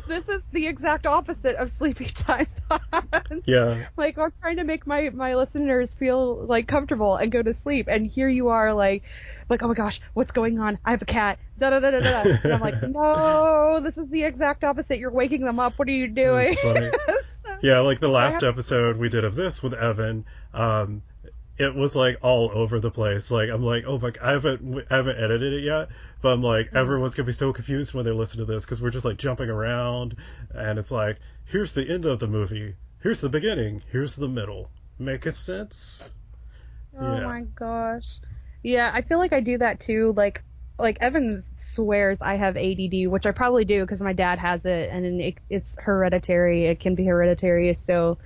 this 0.07 0.25
is 0.27 0.41
the 0.51 0.67
exact 0.67 1.05
opposite 1.05 1.55
of 1.55 1.71
sleepy 1.77 2.11
time 2.27 2.47
thoughts. 2.67 3.31
Yeah. 3.45 3.85
like 3.95 4.17
I'm 4.17 4.33
trying 4.41 4.57
to 4.57 4.65
make 4.65 4.85
my 4.85 5.09
my 5.11 5.35
listeners 5.35 5.89
feel 5.97 6.45
like 6.45 6.67
comfortable 6.67 7.15
and 7.15 7.31
go 7.31 7.41
to 7.41 7.55
sleep, 7.63 7.87
and 7.89 8.05
here 8.05 8.27
you 8.27 8.49
are 8.49 8.73
like, 8.73 9.03
like, 9.49 9.63
oh 9.63 9.69
my 9.69 9.73
gosh, 9.73 10.01
what's 10.13 10.31
going 10.31 10.59
on? 10.59 10.79
I 10.83 10.91
have 10.91 11.01
a 11.01 11.05
cat. 11.05 11.39
Da 11.59 11.69
da 11.69 11.79
da 11.79 11.91
da 11.91 11.99
da. 12.01 12.37
And 12.43 12.53
I'm 12.53 12.59
like, 12.61 12.81
no, 12.89 13.79
this 13.81 13.95
is 13.97 14.09
the 14.11 14.23
exact 14.23 14.65
opposite. 14.65 14.99
You're 14.99 15.11
waking 15.11 15.45
them 15.45 15.59
up. 15.61 15.73
What 15.79 15.87
are 15.87 15.91
you 15.91 16.07
doing? 16.07 16.49
That's 16.49 16.61
funny. 16.61 16.91
Yeah, 17.61 17.79
like 17.79 17.99
the 17.99 18.07
last 18.07 18.41
episode 18.43 18.95
we 18.97 19.09
did 19.09 19.25
of 19.25 19.35
this 19.35 19.61
with 19.61 19.73
Evan, 19.73 20.23
um, 20.53 21.01
it 21.59 21.75
was 21.75 21.93
like 21.93 22.17
all 22.21 22.49
over 22.53 22.79
the 22.79 22.89
place. 22.89 23.29
Like 23.29 23.49
I'm 23.49 23.61
like, 23.61 23.83
oh 23.85 23.99
my, 23.99 24.13
I 24.21 24.31
haven't, 24.31 24.85
I 24.89 24.95
haven't 24.95 25.17
edited 25.17 25.53
it 25.53 25.63
yet, 25.63 25.89
but 26.21 26.29
I'm 26.29 26.41
like, 26.41 26.67
mm-hmm. 26.67 26.77
everyone's 26.77 27.15
gonna 27.15 27.27
be 27.27 27.33
so 27.33 27.51
confused 27.51 27.93
when 27.93 28.05
they 28.05 28.11
listen 28.11 28.39
to 28.39 28.45
this 28.45 28.63
because 28.63 28.81
we're 28.81 28.89
just 28.91 29.05
like 29.05 29.17
jumping 29.17 29.49
around, 29.49 30.15
and 30.51 30.79
it's 30.79 30.89
like, 30.89 31.17
here's 31.45 31.73
the 31.73 31.87
end 31.87 32.05
of 32.05 32.19
the 32.19 32.27
movie, 32.27 32.75
here's 33.03 33.19
the 33.19 33.29
beginning, 33.29 33.83
here's 33.91 34.15
the 34.15 34.27
middle. 34.29 34.71
Make 34.97 35.25
a 35.25 35.31
sense? 35.33 36.01
Oh 36.97 37.15
Yeah. 37.15 37.25
my 37.25 37.41
gosh. 37.41 38.05
Yeah, 38.63 38.89
I 38.93 39.01
feel 39.01 39.17
like 39.17 39.33
I 39.33 39.41
do 39.41 39.57
that 39.57 39.81
too. 39.81 40.13
Like, 40.15 40.43
like 40.77 40.97
Evan 41.01 41.43
swears 41.73 42.17
I 42.21 42.35
have 42.35 42.55
ADD, 42.55 43.07
which 43.07 43.25
I 43.25 43.31
probably 43.31 43.65
do 43.65 43.81
because 43.81 43.99
my 43.99 44.13
dad 44.13 44.39
has 44.39 44.63
it, 44.63 44.89
and 44.91 45.21
it, 45.21 45.35
it's 45.49 45.67
hereditary. 45.77 46.67
It 46.67 46.79
can 46.79 46.95
be 46.95 47.05
hereditary. 47.05 47.77
So, 47.85 48.17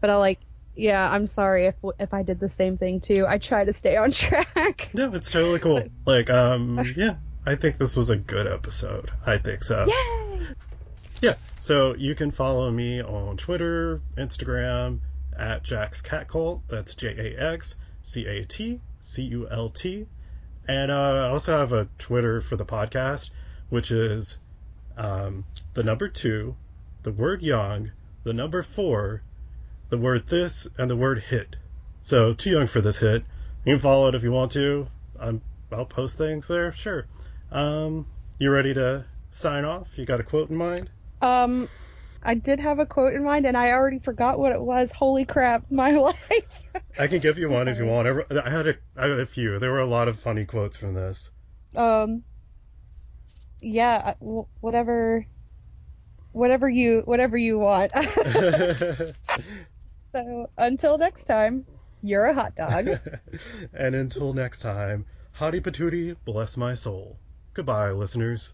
but 0.00 0.10
I 0.10 0.16
like, 0.16 0.38
yeah, 0.78 1.10
I'm 1.10 1.26
sorry 1.26 1.66
if 1.66 1.74
if 1.98 2.14
I 2.14 2.22
did 2.22 2.38
the 2.40 2.50
same 2.56 2.78
thing 2.78 3.00
too. 3.00 3.26
I 3.28 3.38
try 3.38 3.64
to 3.64 3.74
stay 3.80 3.96
on 3.96 4.12
track. 4.12 4.90
No, 4.94 5.12
it's 5.12 5.30
totally 5.30 5.58
cool. 5.58 5.82
Like, 6.06 6.30
um, 6.30 6.94
yeah, 6.96 7.16
I 7.44 7.56
think 7.56 7.78
this 7.78 7.96
was 7.96 8.08
a 8.10 8.16
good 8.16 8.46
episode. 8.46 9.10
I 9.26 9.38
think 9.38 9.64
so. 9.64 9.86
Yay! 9.86 10.46
Yeah, 11.20 11.34
so 11.60 11.94
you 11.94 12.14
can 12.14 12.30
follow 12.30 12.70
me 12.70 13.02
on 13.02 13.36
Twitter, 13.36 14.00
Instagram 14.16 15.00
at 15.36 15.64
Jack's 15.64 16.00
Cat 16.00 16.28
Cult. 16.28 16.62
That's 16.68 16.94
J 16.94 17.08
A 17.36 17.52
X 17.54 17.74
C 18.02 18.26
A 18.26 18.44
T 18.44 18.80
C 19.00 19.22
U 19.24 19.48
L 19.50 19.70
T. 19.70 20.06
And 20.68 20.90
uh, 20.90 20.94
I 20.94 21.28
also 21.28 21.58
have 21.58 21.72
a 21.72 21.88
Twitter 21.98 22.40
for 22.40 22.56
the 22.56 22.64
podcast, 22.64 23.30
which 23.68 23.90
is 23.90 24.38
um, 24.96 25.44
the 25.74 25.82
number 25.82 26.08
two, 26.08 26.54
the 27.02 27.12
word 27.12 27.42
young, 27.42 27.90
the 28.24 28.32
number 28.32 28.62
four, 28.62 29.22
the 29.90 29.98
word 29.98 30.26
this, 30.28 30.66
and 30.76 30.90
the 30.90 30.96
word 30.96 31.22
hit. 31.22 31.56
So 32.02 32.34
too 32.34 32.50
young 32.50 32.66
for 32.66 32.80
this 32.80 32.98
hit. 32.98 33.24
You 33.64 33.74
can 33.74 33.80
follow 33.80 34.08
it 34.08 34.14
if 34.14 34.22
you 34.22 34.32
want 34.32 34.52
to. 34.52 34.88
I'm, 35.20 35.42
I'll 35.72 35.84
post 35.84 36.16
things 36.18 36.46
there. 36.48 36.72
Sure. 36.72 37.06
Um, 37.50 38.06
you 38.38 38.50
ready 38.50 38.74
to 38.74 39.04
sign 39.32 39.64
off? 39.64 39.88
You 39.96 40.06
got 40.06 40.20
a 40.20 40.22
quote 40.24 40.50
in 40.50 40.56
mind? 40.56 40.90
Um, 41.20 41.68
I 42.22 42.34
did 42.34 42.60
have 42.60 42.78
a 42.78 42.86
quote 42.86 43.14
in 43.14 43.24
mind, 43.24 43.46
and 43.46 43.56
I 43.56 43.72
already 43.72 43.98
forgot 43.98 44.38
what 44.38 44.52
it 44.52 44.60
was. 44.60 44.88
Holy 44.94 45.24
crap, 45.24 45.64
my 45.70 45.92
life. 45.92 46.16
I 46.98 47.06
can 47.06 47.20
give 47.20 47.38
you 47.38 47.48
one 47.48 47.68
if 47.68 47.78
you 47.78 47.86
want. 47.86 48.08
I 48.08 48.50
had 48.50 48.66
a, 48.66 48.74
I 48.96 49.08
had 49.08 49.20
a 49.20 49.26
few. 49.26 49.58
There 49.58 49.70
were 49.70 49.80
a 49.80 49.88
lot 49.88 50.08
of 50.08 50.20
funny 50.20 50.44
quotes 50.44 50.76
from 50.76 50.94
this. 50.94 51.30
um 51.76 52.22
yeah 53.60 54.14
whatever 54.60 55.26
whatever 56.32 56.68
you 56.68 57.02
whatever 57.04 57.36
you 57.36 57.58
want 57.58 57.90
so 60.12 60.50
until 60.56 60.98
next 60.98 61.24
time 61.24 61.64
you're 62.02 62.26
a 62.26 62.34
hot 62.34 62.54
dog 62.56 62.88
and 63.72 63.94
until 63.94 64.32
next 64.32 64.60
time, 64.60 65.04
Hottie 65.38 65.60
Patootie, 65.60 66.16
bless 66.24 66.56
my 66.56 66.74
soul. 66.74 67.18
Goodbye, 67.54 67.90
listeners. 67.92 68.52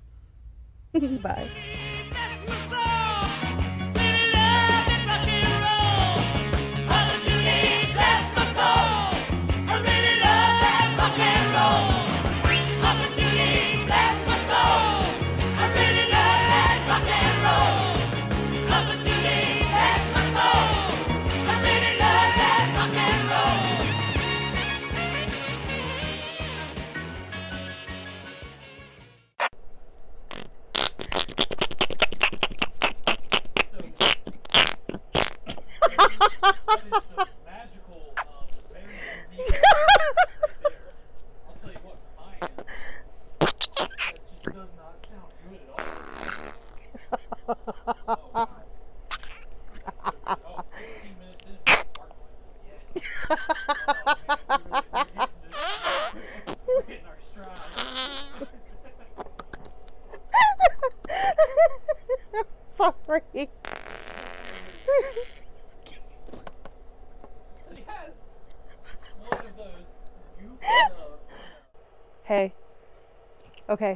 bye 1.23 1.49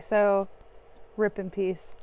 so 0.09 0.49
rip 1.17 1.39
in 1.39 1.51
peace. 1.51 1.95